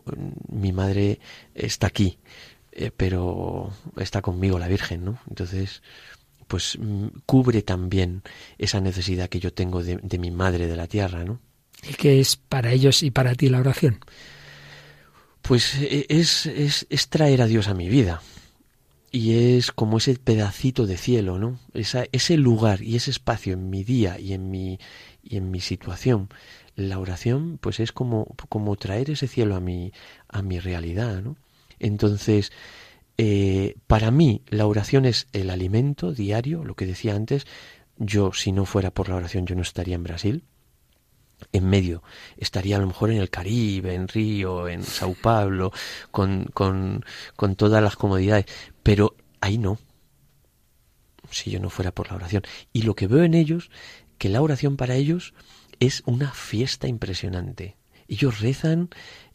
mi 0.53 0.73
madre 0.73 1.19
está 1.53 1.89
aquí, 1.89 2.19
eh, 2.71 2.93
pero 2.97 3.73
está 3.97 4.23
conmigo 4.23 4.57
la 4.59 4.69
Virgen, 4.69 5.05
¿no? 5.05 5.19
Entonces, 5.29 5.83
pues 6.47 6.79
cubre 7.27 7.63
también 7.63 8.23
esa 8.57 8.81
necesidad 8.81 9.29
que 9.29 9.41
yo 9.41 9.53
tengo 9.53 9.83
de, 9.83 9.97
de 9.97 10.19
mi 10.19 10.31
madre 10.31 10.69
de 10.69 10.77
la 10.77 10.87
tierra, 10.87 11.25
¿no? 11.25 11.41
¿Y 11.89 11.95
qué 11.95 12.21
es 12.21 12.37
para 12.37 12.71
ellos 12.73 13.03
y 13.03 13.11
para 13.11 13.35
ti 13.35 13.49
la 13.49 13.59
oración? 13.59 13.99
Pues 15.43 15.75
es, 15.81 16.47
es, 16.47 16.87
es 16.89 17.09
traer 17.09 17.43
a 17.43 17.47
Dios 17.47 17.67
a 17.67 17.75
mi 17.75 17.89
vida, 17.89 18.23
y 19.11 19.57
es 19.57 19.73
como 19.73 19.99
ese 19.99 20.15
pedacito 20.17 20.87
de 20.87 20.97
cielo, 20.97 21.39
¿no? 21.39 21.59
Esa, 21.73 22.05
ese 22.13 22.37
lugar 22.37 22.83
y 22.83 22.97
ese 22.97 23.11
espacio 23.11 23.55
en 23.55 23.71
mi 23.71 23.85
día 23.85 24.19
y 24.19 24.33
en 24.33 24.51
mi, 24.51 24.79
y 25.23 25.37
en 25.37 25.51
mi 25.51 25.61
situación. 25.61 26.29
La 26.77 26.99
oración, 26.99 27.59
pues 27.61 27.81
es 27.81 27.93
como, 27.93 28.27
como 28.49 28.77
traer 28.77 29.11
ese 29.11 29.27
cielo 29.27 29.57
a 29.57 29.61
mi, 29.61 29.93
a 30.29 30.43
mi 30.43 30.61
realidad, 30.61 31.23
¿no? 31.23 31.37
Entonces, 31.81 32.53
eh, 33.17 33.77
para 33.87 34.11
mí 34.11 34.43
la 34.49 34.67
oración 34.67 35.05
es 35.05 35.27
el 35.33 35.51
alimento 35.51 36.13
diario, 36.13 36.65
lo 36.65 36.75
que 36.75 36.87
decía 36.87 37.15
antes. 37.15 37.47
Yo, 37.97 38.33
si 38.33 38.53
no 38.53 38.65
fuera 38.65 38.93
por 38.93 39.09
la 39.09 39.17
oración, 39.17 39.47
yo 39.47 39.57
no 39.57 39.63
estaría 39.63 39.97
en 39.97 40.05
Brasil. 40.05 40.45
En 41.53 41.69
medio 41.69 42.03
estaría 42.37 42.77
a 42.77 42.81
lo 42.81 42.89
mejor 42.89 43.11
en 43.11 43.19
el 43.19 43.31
Caribe, 43.31 43.95
en 43.95 44.09
Río, 44.09 44.69
en 44.69 44.83
Sao 44.83 45.15
Paulo, 45.15 45.73
con, 46.11 46.47
con, 46.53 47.05
con 47.37 47.55
todas 47.57 47.83
las 47.83 47.97
comodidades. 47.97 48.47
Pero 48.89 49.15
ahí 49.43 49.59
no. 49.59 49.79
Si 51.31 51.51
yo 51.51 51.61
no 51.61 51.69
fuera 51.69 51.93
por 51.93 52.09
la 52.09 52.17
oración. 52.17 52.45
Y 52.73 52.85
lo 52.85 52.95
que 52.95 53.07
veo 53.07 53.23
en 53.23 53.35
ellos, 53.35 53.71
que 54.17 54.31
la 54.31 54.41
oración 54.41 54.79
para 54.79 54.95
ellos 54.95 55.35
es 55.79 56.03
una 56.07 56.33
fiesta 56.33 56.89
impresionante. 56.89 57.77
Ellos 58.09 58.41
rezan 58.41 58.89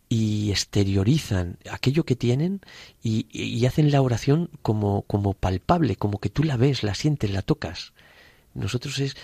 y 0.10 0.50
exteriorizan 0.50 1.60
aquello 1.70 2.04
que 2.04 2.16
tienen 2.16 2.62
y, 3.04 3.64
hacen 3.68 3.92
la 3.92 4.02
oración 4.02 4.50
como, 4.64 5.04
como 5.04 5.36
palpable, 5.36 5.98
como 5.98 6.20
que 6.20 6.30
tú 6.30 6.44
la 6.44 6.58
ves, 6.58 6.82
la 6.82 6.96
sientes, 6.96 7.30
la 7.30 7.44
tocas. 7.44 7.94
Nosotros 8.56 8.98
es, 8.98 9.16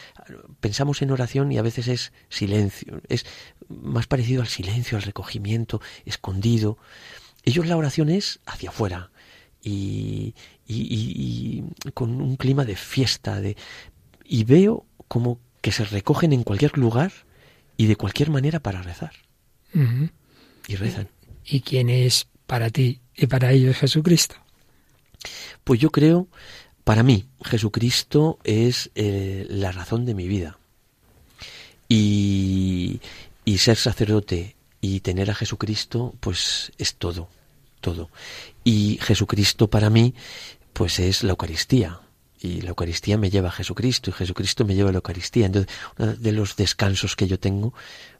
pensamos 0.59 1.01
en 1.01 1.09
oración 1.09 1.51
y 1.51 1.57
a 1.57 1.63
veces 1.63 1.87
es 1.87 2.13
silencio, 2.29 3.01
es 3.09 3.25
más 3.67 4.05
parecido 4.05 4.43
al 4.43 4.47
silencio, 4.47 4.95
al 4.95 5.03
recogimiento, 5.03 5.81
escondido. 6.05 6.77
Ellos 7.45 7.65
la 7.65 7.77
oración 7.77 8.09
es 8.09 8.41
hacia 8.45 8.69
afuera 8.69 9.09
y, 9.63 10.33
y, 10.67 11.63
con 11.93 12.21
un 12.21 12.35
clima 12.35 12.65
de 12.65 12.75
fiesta, 12.75 13.41
de, 13.41 13.57
y 14.25 14.43
veo 14.43 14.85
como 15.07 15.39
que 15.61 15.71
se 15.71 15.83
recogen 15.85 16.33
en 16.33 16.43
cualquier 16.43 16.77
lugar 16.77 17.11
y 17.77 17.87
de 17.87 17.95
cualquier 17.95 18.29
manera 18.29 18.59
para 18.59 18.81
rezar. 18.81 19.11
Y 20.67 20.75
rezan. 20.75 21.09
¿Y 21.45 21.61
quién 21.61 21.89
es 21.89 22.27
para 22.45 22.69
ti 22.69 23.01
y 23.15 23.27
para 23.27 23.51
ellos 23.51 23.77
Jesucristo? 23.77 24.35
Pues 25.63 25.79
yo 25.79 25.89
creo, 25.89 26.27
para 26.83 27.03
mí, 27.03 27.25
Jesucristo 27.43 28.39
es 28.43 28.91
eh, 28.95 29.45
la 29.49 29.71
razón 29.71 30.05
de 30.05 30.13
mi 30.13 30.27
vida. 30.27 30.57
Y, 31.87 33.01
y 33.45 33.57
ser 33.57 33.77
sacerdote 33.77 34.55
y 34.81 34.99
tener 35.01 35.31
a 35.31 35.35
Jesucristo, 35.35 36.13
pues 36.19 36.71
es 36.77 36.95
todo, 36.95 37.29
todo. 37.79 38.09
Y 38.63 38.99
Jesucristo 39.01 39.69
para 39.69 39.89
mí, 39.89 40.13
pues 40.73 40.99
es 40.99 41.23
la 41.23 41.31
Eucaristía 41.31 41.99
y 42.41 42.61
la 42.61 42.69
Eucaristía 42.69 43.17
me 43.17 43.29
lleva 43.29 43.49
a 43.49 43.51
Jesucristo 43.51 44.09
y 44.09 44.13
Jesucristo 44.13 44.65
me 44.65 44.73
lleva 44.73 44.89
a 44.89 44.93
la 44.93 44.99
Eucaristía. 44.99 45.45
Entonces, 45.45 45.71
uno 45.97 46.13
de 46.13 46.31
los 46.31 46.55
descansos 46.55 47.15
que 47.15 47.27
yo 47.27 47.39
tengo 47.39 47.73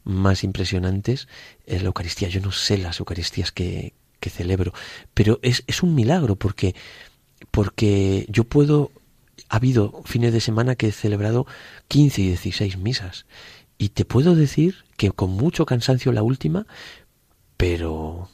más 0.04 0.44
impresionantes 0.44 1.28
es 1.66 1.82
la 1.82 1.88
Eucaristía. 1.88 2.28
Yo 2.28 2.42
no 2.42 2.52
sé 2.52 2.78
las 2.78 3.00
Eucaristías 3.00 3.52
que, 3.52 3.94
que 4.20 4.30
celebro, 4.30 4.74
pero 5.14 5.40
es, 5.42 5.64
es 5.68 5.84
un 5.84 5.96
milagro 5.96 6.36
porque, 6.36 6.76
porque 7.52 8.26
yo 8.30 8.44
puedo, 8.44 8.92
ha 9.48 9.56
habido 9.56 10.02
fines 10.06 10.34
de 10.34 10.42
semana 10.42 10.76
que 10.76 10.88
he 10.88 10.92
celebrado 10.92 11.48
15 11.88 12.22
y 12.22 12.28
16 12.28 12.78
misas 12.78 13.26
y 13.78 13.90
te 13.90 14.04
puedo 14.04 14.36
decir 14.36 14.84
que 14.98 15.12
con 15.12 15.32
mucho 15.32 15.66
cansancio 15.66 16.12
la 16.12 16.24
última, 16.24 16.68
pero 17.56 18.30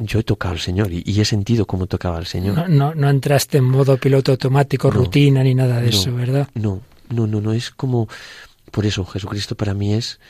yo 0.00 0.18
he 0.18 0.22
tocado 0.22 0.54
al 0.54 0.60
Señor 0.60 0.92
y, 0.92 1.20
he 1.20 1.24
sentido 1.24 1.66
cómo 1.66 1.86
tocaba 1.86 2.18
al 2.18 2.26
Señor. 2.26 2.68
No, 2.68 2.94
no, 2.94 3.08
entraste 3.08 3.58
en 3.58 3.64
modo 3.64 3.96
piloto 3.96 4.32
automático, 4.32 4.90
rutina 4.90 5.42
ni 5.42 5.54
nada 5.54 5.80
de 5.80 5.88
eso, 5.88 6.14
¿verdad? 6.14 6.48
No, 6.54 6.82
no, 7.08 7.26
no, 7.26 7.40
no, 7.40 7.52
es 7.52 7.70
como, 7.70 8.08
por 8.70 8.86
eso 8.86 9.04
Jesucristo 9.04 9.56
para 9.56 9.74
mí 9.74 9.94
es, 9.94 10.20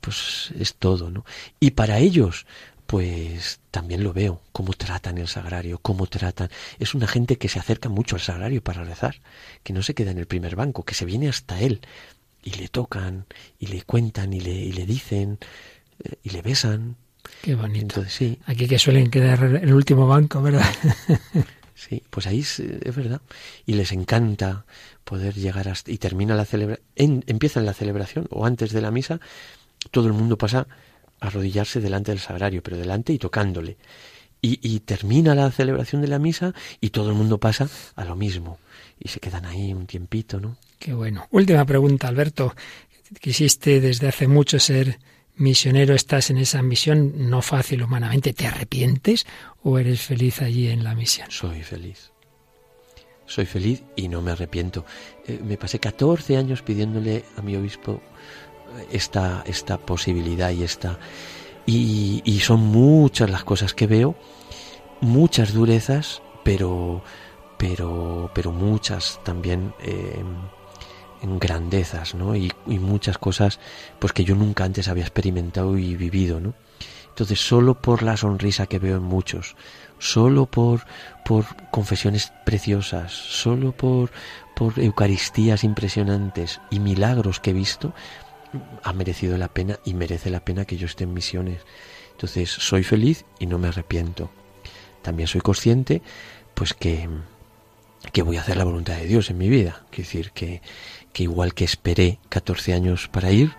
pues 0.00 0.52
es 0.58 0.74
todo, 0.74 1.10
¿no? 1.10 1.24
Y 1.60 1.72
para 1.72 1.98
ellos, 1.98 2.46
pues 2.86 3.60
también 3.70 4.04
lo 4.04 4.12
veo, 4.12 4.40
cómo 4.52 4.72
tratan 4.72 5.18
el 5.18 5.28
sagrario, 5.28 5.78
cómo 5.78 6.06
tratan. 6.06 6.48
Es 6.78 6.94
una 6.94 7.06
gente 7.06 7.36
que 7.36 7.48
se 7.48 7.58
acerca 7.58 7.88
mucho 7.88 8.16
al 8.16 8.22
sagrario 8.22 8.62
para 8.62 8.84
rezar, 8.84 9.16
que 9.62 9.72
no 9.72 9.82
se 9.82 9.94
queda 9.94 10.10
en 10.10 10.18
el 10.18 10.26
primer 10.26 10.56
banco, 10.56 10.84
que 10.84 10.94
se 10.94 11.04
viene 11.04 11.28
hasta 11.28 11.60
él 11.60 11.80
y 12.42 12.50
le 12.52 12.68
tocan 12.68 13.26
y 13.58 13.68
le 13.68 13.82
cuentan 13.82 14.32
y 14.32 14.40
le, 14.40 14.52
y 14.52 14.72
le 14.72 14.84
dicen 14.84 15.38
eh, 16.02 16.16
y 16.22 16.30
le 16.30 16.42
besan 16.42 16.96
Qué 17.42 17.54
bonito. 17.54 18.04
sí. 18.08 18.38
Aquí 18.46 18.66
que 18.68 18.78
suelen 18.78 19.10
quedar 19.10 19.42
el 19.44 19.72
último 19.72 20.06
banco, 20.06 20.42
¿verdad? 20.42 20.64
sí, 21.74 22.02
pues 22.10 22.26
ahí 22.26 22.40
es, 22.40 22.62
verdad. 22.94 23.20
Y 23.66 23.74
les 23.74 23.92
encanta 23.92 24.64
poder 25.04 25.34
llegar 25.34 25.68
hasta... 25.68 25.90
Y 25.90 25.98
termina 25.98 26.34
la 26.34 26.44
celebración, 26.44 27.24
empieza 27.26 27.60
la 27.60 27.74
celebración 27.74 28.26
o 28.30 28.46
antes 28.46 28.72
de 28.72 28.80
la 28.80 28.90
misa, 28.90 29.20
todo 29.90 30.06
el 30.06 30.12
mundo 30.12 30.38
pasa 30.38 30.66
a 31.20 31.26
arrodillarse 31.26 31.80
delante 31.80 32.12
del 32.12 32.20
sagrario, 32.20 32.62
pero 32.62 32.76
delante 32.76 33.12
y 33.12 33.18
tocándole. 33.18 33.76
Y, 34.40 34.58
y 34.62 34.80
termina 34.80 35.34
la 35.34 35.50
celebración 35.50 36.02
de 36.02 36.08
la 36.08 36.18
misa 36.18 36.52
y 36.80 36.90
todo 36.90 37.10
el 37.10 37.14
mundo 37.14 37.38
pasa 37.38 37.68
a 37.94 38.04
lo 38.04 38.16
mismo. 38.16 38.58
Y 38.98 39.08
se 39.08 39.20
quedan 39.20 39.46
ahí 39.46 39.72
un 39.72 39.86
tiempito, 39.86 40.40
¿no? 40.40 40.56
Qué 40.78 40.92
bueno. 40.92 41.26
Última 41.30 41.64
pregunta, 41.64 42.08
Alberto. 42.08 42.54
Quisiste 43.20 43.80
desde 43.80 44.08
hace 44.08 44.26
mucho 44.26 44.58
ser 44.58 44.98
misionero 45.36 45.94
estás 45.94 46.30
en 46.30 46.38
esa 46.38 46.62
misión 46.62 47.30
no 47.30 47.42
fácil 47.42 47.82
humanamente, 47.82 48.32
¿te 48.32 48.46
arrepientes 48.46 49.26
o 49.62 49.78
eres 49.78 50.00
feliz 50.02 50.42
allí 50.42 50.68
en 50.68 50.84
la 50.84 50.94
misión? 50.94 51.30
Soy 51.30 51.62
feliz. 51.62 52.12
Soy 53.26 53.46
feliz 53.46 53.82
y 53.96 54.08
no 54.08 54.20
me 54.20 54.32
arrepiento. 54.32 54.84
Eh, 55.26 55.40
me 55.42 55.56
pasé 55.56 55.78
14 55.78 56.36
años 56.36 56.62
pidiéndole 56.62 57.24
a 57.36 57.42
mi 57.42 57.56
obispo 57.56 58.02
eh, 58.78 58.88
esta, 58.92 59.42
esta 59.46 59.78
posibilidad 59.78 60.50
y 60.50 60.64
esta... 60.64 60.98
Y, 61.64 62.40
son 62.40 62.60
muchas 62.60 63.30
las 63.30 63.44
cosas 63.44 63.72
que 63.72 63.86
veo, 63.86 64.16
muchas 65.00 65.54
durezas, 65.54 66.20
pero, 66.42 67.04
pero, 67.56 68.30
pero 68.34 68.52
muchas 68.52 69.20
también... 69.24 69.72
Eh, 69.80 70.22
en 71.22 71.38
grandezas, 71.38 72.14
¿no? 72.14 72.36
Y, 72.36 72.52
muchas 72.66 73.16
cosas 73.16 73.60
pues 73.98 74.12
que 74.12 74.24
yo 74.24 74.34
nunca 74.34 74.64
antes 74.64 74.88
había 74.88 75.04
experimentado 75.04 75.78
y 75.78 75.96
vivido, 75.96 76.40
¿no? 76.40 76.54
Entonces, 77.08 77.40
solo 77.40 77.80
por 77.80 78.02
la 78.02 78.16
sonrisa 78.16 78.66
que 78.66 78.78
veo 78.78 78.96
en 78.96 79.02
muchos, 79.02 79.54
solo 79.98 80.46
por, 80.46 80.84
por 81.24 81.44
confesiones 81.70 82.32
preciosas, 82.44 83.12
solo 83.12 83.72
por, 83.72 84.10
por 84.56 84.78
Eucaristías 84.78 85.62
impresionantes 85.62 86.60
y 86.70 86.80
milagros 86.80 87.38
que 87.38 87.50
he 87.50 87.54
visto, 87.54 87.92
ha 88.82 88.92
merecido 88.94 89.36
la 89.36 89.48
pena 89.48 89.78
y 89.84 89.94
merece 89.94 90.30
la 90.30 90.40
pena 90.40 90.64
que 90.64 90.78
yo 90.78 90.86
esté 90.86 91.04
en 91.04 91.12
misiones. 91.12 91.60
Entonces, 92.12 92.50
soy 92.50 92.82
feliz 92.82 93.24
y 93.38 93.46
no 93.46 93.58
me 93.58 93.68
arrepiento. 93.68 94.30
También 95.02 95.28
soy 95.28 95.40
consciente, 95.42 96.02
pues 96.54 96.72
que, 96.72 97.08
que 98.12 98.22
voy 98.22 98.36
a 98.36 98.40
hacer 98.40 98.56
la 98.56 98.64
voluntad 98.64 98.96
de 98.96 99.06
Dios 99.06 99.28
en 99.30 99.38
mi 99.38 99.48
vida. 99.48 99.84
Quiero 99.90 100.08
decir 100.08 100.30
que, 100.32 100.62
que 101.12 101.24
igual 101.24 101.54
que 101.54 101.64
esperé 101.64 102.18
14 102.28 102.74
años 102.74 103.08
para 103.08 103.30
ir, 103.30 103.52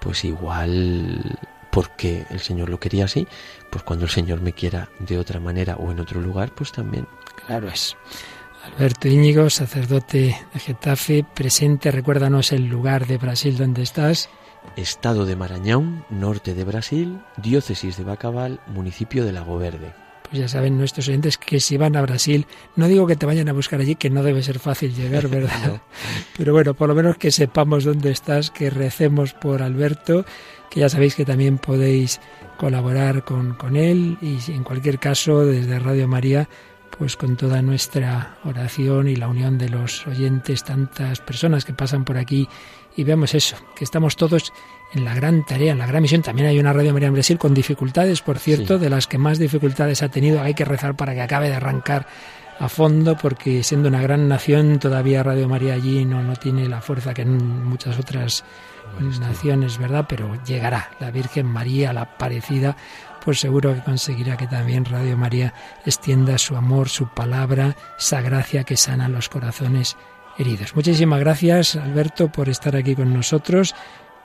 pues 0.00 0.24
igual 0.24 1.38
porque 1.70 2.24
el 2.30 2.40
Señor 2.40 2.70
lo 2.70 2.80
quería 2.80 3.04
así, 3.04 3.26
pues 3.70 3.84
cuando 3.84 4.06
el 4.06 4.10
Señor 4.10 4.40
me 4.40 4.52
quiera 4.52 4.88
de 4.98 5.18
otra 5.18 5.40
manera 5.40 5.76
o 5.76 5.90
en 5.90 6.00
otro 6.00 6.20
lugar, 6.20 6.54
pues 6.54 6.72
también. 6.72 7.06
Claro 7.46 7.68
es. 7.68 7.96
Alberto 8.64 9.08
Íñigo, 9.08 9.50
sacerdote 9.50 10.36
de 10.52 10.60
Getafe, 10.60 11.24
presente, 11.34 11.90
recuérdanos 11.90 12.52
el 12.52 12.66
lugar 12.66 13.06
de 13.06 13.18
Brasil 13.18 13.56
donde 13.56 13.82
estás. 13.82 14.28
Estado 14.74 15.26
de 15.26 15.36
Marañón, 15.36 16.04
norte 16.10 16.54
de 16.54 16.64
Brasil, 16.64 17.20
diócesis 17.36 17.96
de 17.96 18.04
Bacabal, 18.04 18.60
municipio 18.66 19.24
de 19.24 19.32
Lago 19.32 19.58
Verde 19.58 20.05
pues 20.28 20.40
ya 20.40 20.48
saben 20.48 20.78
nuestros 20.78 21.08
oyentes 21.08 21.38
que 21.38 21.60
si 21.60 21.76
van 21.76 21.96
a 21.96 22.02
Brasil, 22.02 22.46
no 22.74 22.88
digo 22.88 23.06
que 23.06 23.16
te 23.16 23.26
vayan 23.26 23.48
a 23.48 23.52
buscar 23.52 23.80
allí, 23.80 23.94
que 23.94 24.10
no 24.10 24.22
debe 24.22 24.42
ser 24.42 24.58
fácil 24.58 24.94
llegar, 24.94 25.28
¿verdad? 25.30 25.80
Pero 26.36 26.52
bueno, 26.52 26.74
por 26.74 26.88
lo 26.88 26.94
menos 26.94 27.16
que 27.16 27.30
sepamos 27.30 27.84
dónde 27.84 28.10
estás, 28.10 28.50
que 28.50 28.70
recemos 28.70 29.32
por 29.32 29.62
Alberto, 29.62 30.24
que 30.70 30.80
ya 30.80 30.88
sabéis 30.88 31.14
que 31.14 31.24
también 31.24 31.58
podéis 31.58 32.20
colaborar 32.56 33.24
con, 33.24 33.54
con 33.54 33.76
él 33.76 34.18
y 34.20 34.38
en 34.50 34.64
cualquier 34.64 34.98
caso 34.98 35.44
desde 35.44 35.78
Radio 35.78 36.08
María 36.08 36.48
pues 36.98 37.16
con 37.16 37.36
toda 37.36 37.60
nuestra 37.62 38.38
oración 38.44 39.08
y 39.08 39.16
la 39.16 39.28
unión 39.28 39.58
de 39.58 39.68
los 39.68 40.06
oyentes, 40.06 40.64
tantas 40.64 41.20
personas 41.20 41.64
que 41.64 41.74
pasan 41.74 42.04
por 42.04 42.16
aquí 42.16 42.48
y 42.96 43.04
vemos 43.04 43.34
eso, 43.34 43.56
que 43.74 43.84
estamos 43.84 44.16
todos 44.16 44.52
en 44.92 45.04
la 45.04 45.14
gran 45.14 45.44
tarea, 45.44 45.72
en 45.72 45.78
la 45.78 45.86
gran 45.86 46.02
misión. 46.02 46.22
También 46.22 46.48
hay 46.48 46.58
una 46.58 46.72
Radio 46.72 46.92
María 46.92 47.08
en 47.08 47.14
Brasil 47.14 47.38
con 47.38 47.54
dificultades, 47.54 48.22
por 48.22 48.38
cierto, 48.38 48.78
de 48.78 48.90
las 48.90 49.06
que 49.06 49.18
más 49.18 49.38
dificultades 49.38 50.02
ha 50.02 50.08
tenido. 50.08 50.40
Hay 50.40 50.54
que 50.54 50.64
rezar 50.64 50.94
para 50.94 51.14
que 51.14 51.22
acabe 51.22 51.48
de 51.48 51.56
arrancar 51.56 52.06
a 52.58 52.68
fondo, 52.68 53.16
porque 53.16 53.62
siendo 53.62 53.88
una 53.88 54.00
gran 54.00 54.28
nación, 54.28 54.78
todavía 54.78 55.22
Radio 55.22 55.48
María 55.48 55.74
allí 55.74 56.04
no, 56.04 56.22
no 56.22 56.36
tiene 56.36 56.68
la 56.68 56.80
fuerza 56.80 57.12
que 57.12 57.22
en 57.22 57.64
muchas 57.64 57.98
otras 57.98 58.44
naciones, 59.20 59.78
¿verdad? 59.78 60.06
Pero 60.08 60.42
llegará 60.44 60.90
la 61.00 61.10
Virgen 61.10 61.46
María, 61.46 61.92
la 61.92 62.02
Aparecida, 62.02 62.76
pues 63.24 63.40
seguro 63.40 63.74
que 63.74 63.82
conseguirá 63.82 64.36
que 64.36 64.46
también 64.46 64.84
Radio 64.84 65.16
María 65.16 65.52
extienda 65.84 66.38
su 66.38 66.56
amor, 66.56 66.88
su 66.88 67.08
palabra, 67.08 67.76
esa 67.98 68.20
gracia 68.22 68.64
que 68.64 68.76
sana 68.76 69.08
los 69.08 69.28
corazones 69.28 69.96
heridos. 70.38 70.74
Muchísimas 70.74 71.20
gracias, 71.20 71.76
Alberto, 71.76 72.28
por 72.28 72.48
estar 72.48 72.76
aquí 72.76 72.94
con 72.94 73.12
nosotros 73.12 73.74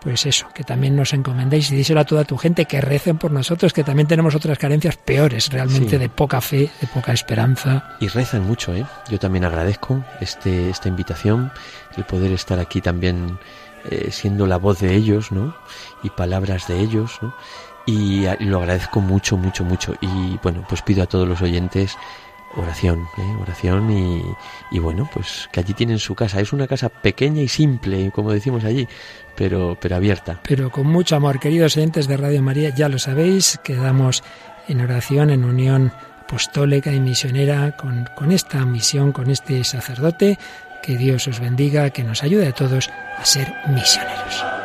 pues 0.01 0.25
eso, 0.25 0.47
que 0.53 0.63
también 0.63 0.95
nos 0.95 1.13
encomendéis 1.13 1.71
y 1.71 1.75
díselo 1.75 1.99
a 1.99 2.05
toda 2.05 2.23
tu 2.23 2.37
gente, 2.37 2.65
que 2.65 2.81
recen 2.81 3.17
por 3.17 3.31
nosotros, 3.31 3.71
que 3.71 3.83
también 3.83 4.07
tenemos 4.07 4.33
otras 4.33 4.57
carencias 4.57 4.97
peores, 4.97 5.49
realmente 5.49 5.99
de 5.99 6.09
poca 6.09 6.41
fe, 6.41 6.71
de 6.81 6.87
poca 6.87 7.13
esperanza. 7.13 7.95
Y 7.99 8.07
rezan 8.07 8.45
mucho, 8.45 8.73
¿eh? 8.75 8.85
Yo 9.09 9.19
también 9.19 9.45
agradezco 9.45 10.03
este, 10.19 10.69
esta 10.69 10.87
invitación, 10.87 11.51
el 11.95 12.03
poder 12.05 12.31
estar 12.31 12.57
aquí 12.57 12.81
también 12.81 13.37
eh, 13.89 14.09
siendo 14.11 14.47
la 14.47 14.57
voz 14.57 14.79
de 14.79 14.95
ellos, 14.95 15.31
¿no? 15.31 15.55
Y 16.01 16.09
palabras 16.09 16.67
de 16.67 16.79
ellos, 16.79 17.19
¿no? 17.21 17.35
Y, 17.85 18.25
y 18.25 18.45
lo 18.45 18.59
agradezco 18.59 19.01
mucho, 19.01 19.37
mucho, 19.37 19.63
mucho. 19.63 19.93
Y 20.01 20.39
bueno, 20.41 20.65
pues 20.67 20.81
pido 20.81 21.03
a 21.03 21.07
todos 21.07 21.27
los 21.27 21.41
oyentes 21.41 21.95
oración, 22.55 23.07
¿eh? 23.17 23.35
oración 23.41 23.91
y, 23.91 24.23
y, 24.71 24.79
bueno, 24.79 25.09
pues 25.13 25.49
que 25.51 25.59
allí 25.59 25.73
tienen 25.73 25.99
su 25.99 26.15
casa. 26.15 26.39
Es 26.39 26.53
una 26.53 26.67
casa 26.67 26.89
pequeña 26.89 27.41
y 27.41 27.47
simple, 27.47 28.11
como 28.11 28.31
decimos 28.31 28.63
allí, 28.63 28.87
pero, 29.35 29.77
pero 29.79 29.95
abierta. 29.95 30.39
Pero 30.43 30.71
con 30.71 30.87
mucho 30.87 31.15
amor, 31.15 31.39
queridos 31.39 31.77
oyentes 31.77 32.07
de 32.07 32.17
Radio 32.17 32.41
María, 32.41 32.73
ya 32.73 32.89
lo 32.89 32.99
sabéis, 32.99 33.59
quedamos 33.63 34.23
en 34.67 34.81
oración, 34.81 35.29
en 35.29 35.43
unión 35.43 35.91
apostólica 36.21 36.91
y 36.91 36.99
misionera 36.99 37.75
con, 37.75 38.07
con 38.15 38.31
esta 38.31 38.65
misión, 38.65 39.11
con 39.11 39.29
este 39.29 39.63
sacerdote. 39.63 40.37
Que 40.81 40.97
Dios 40.97 41.27
os 41.27 41.39
bendiga, 41.39 41.91
que 41.91 42.03
nos 42.03 42.23
ayude 42.23 42.47
a 42.47 42.53
todos 42.53 42.89
a 43.17 43.23
ser 43.23 43.53
misioneros. 43.67 44.60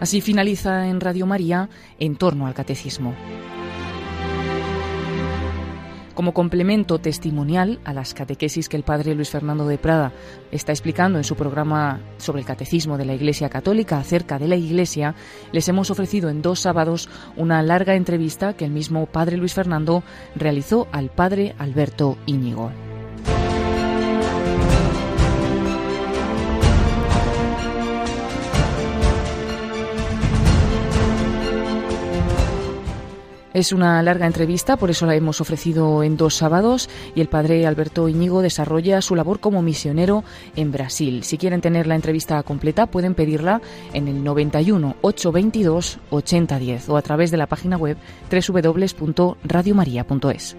Así 0.00 0.22
finaliza 0.22 0.88
en 0.88 0.98
Radio 1.00 1.26
María 1.26 1.68
en 1.98 2.16
torno 2.16 2.46
al 2.46 2.54
catecismo. 2.54 3.14
Como 6.14 6.34
complemento 6.34 6.98
testimonial 6.98 7.80
a 7.84 7.94
las 7.94 8.14
catequesis 8.14 8.68
que 8.68 8.76
el 8.76 8.82
padre 8.82 9.14
Luis 9.14 9.30
Fernando 9.30 9.66
de 9.66 9.78
Prada 9.78 10.12
está 10.50 10.72
explicando 10.72 11.18
en 11.18 11.24
su 11.24 11.34
programa 11.34 12.00
sobre 12.18 12.40
el 12.40 12.46
catecismo 12.46 12.98
de 12.98 13.04
la 13.04 13.14
Iglesia 13.14 13.48
Católica 13.48 13.98
acerca 13.98 14.38
de 14.38 14.48
la 14.48 14.56
Iglesia, 14.56 15.14
les 15.52 15.68
hemos 15.68 15.90
ofrecido 15.90 16.28
en 16.28 16.42
dos 16.42 16.60
sábados 16.60 17.08
una 17.36 17.62
larga 17.62 17.94
entrevista 17.94 18.54
que 18.54 18.64
el 18.64 18.70
mismo 18.70 19.06
padre 19.06 19.36
Luis 19.36 19.54
Fernando 19.54 20.02
realizó 20.34 20.88
al 20.92 21.10
padre 21.10 21.54
Alberto 21.58 22.18
Íñigo. 22.26 22.70
Es 33.52 33.72
una 33.72 34.00
larga 34.02 34.26
entrevista, 34.26 34.76
por 34.76 34.90
eso 34.90 35.06
la 35.06 35.16
hemos 35.16 35.40
ofrecido 35.40 36.04
en 36.04 36.16
dos 36.16 36.36
sábados 36.36 36.88
y 37.16 37.20
el 37.20 37.26
padre 37.28 37.66
Alberto 37.66 38.08
Iñigo 38.08 38.42
desarrolla 38.42 39.02
su 39.02 39.16
labor 39.16 39.40
como 39.40 39.60
misionero 39.60 40.22
en 40.54 40.70
Brasil. 40.70 41.24
Si 41.24 41.36
quieren 41.36 41.60
tener 41.60 41.88
la 41.88 41.96
entrevista 41.96 42.40
completa 42.44 42.86
pueden 42.86 43.14
pedirla 43.14 43.60
en 43.92 44.06
el 44.06 44.22
91 44.22 44.94
822 45.00 45.98
8010 46.10 46.88
o 46.88 46.96
a 46.96 47.02
través 47.02 47.32
de 47.32 47.38
la 47.38 47.48
página 47.48 47.76
web 47.76 47.96
www.radiomaria.es. 48.30 50.56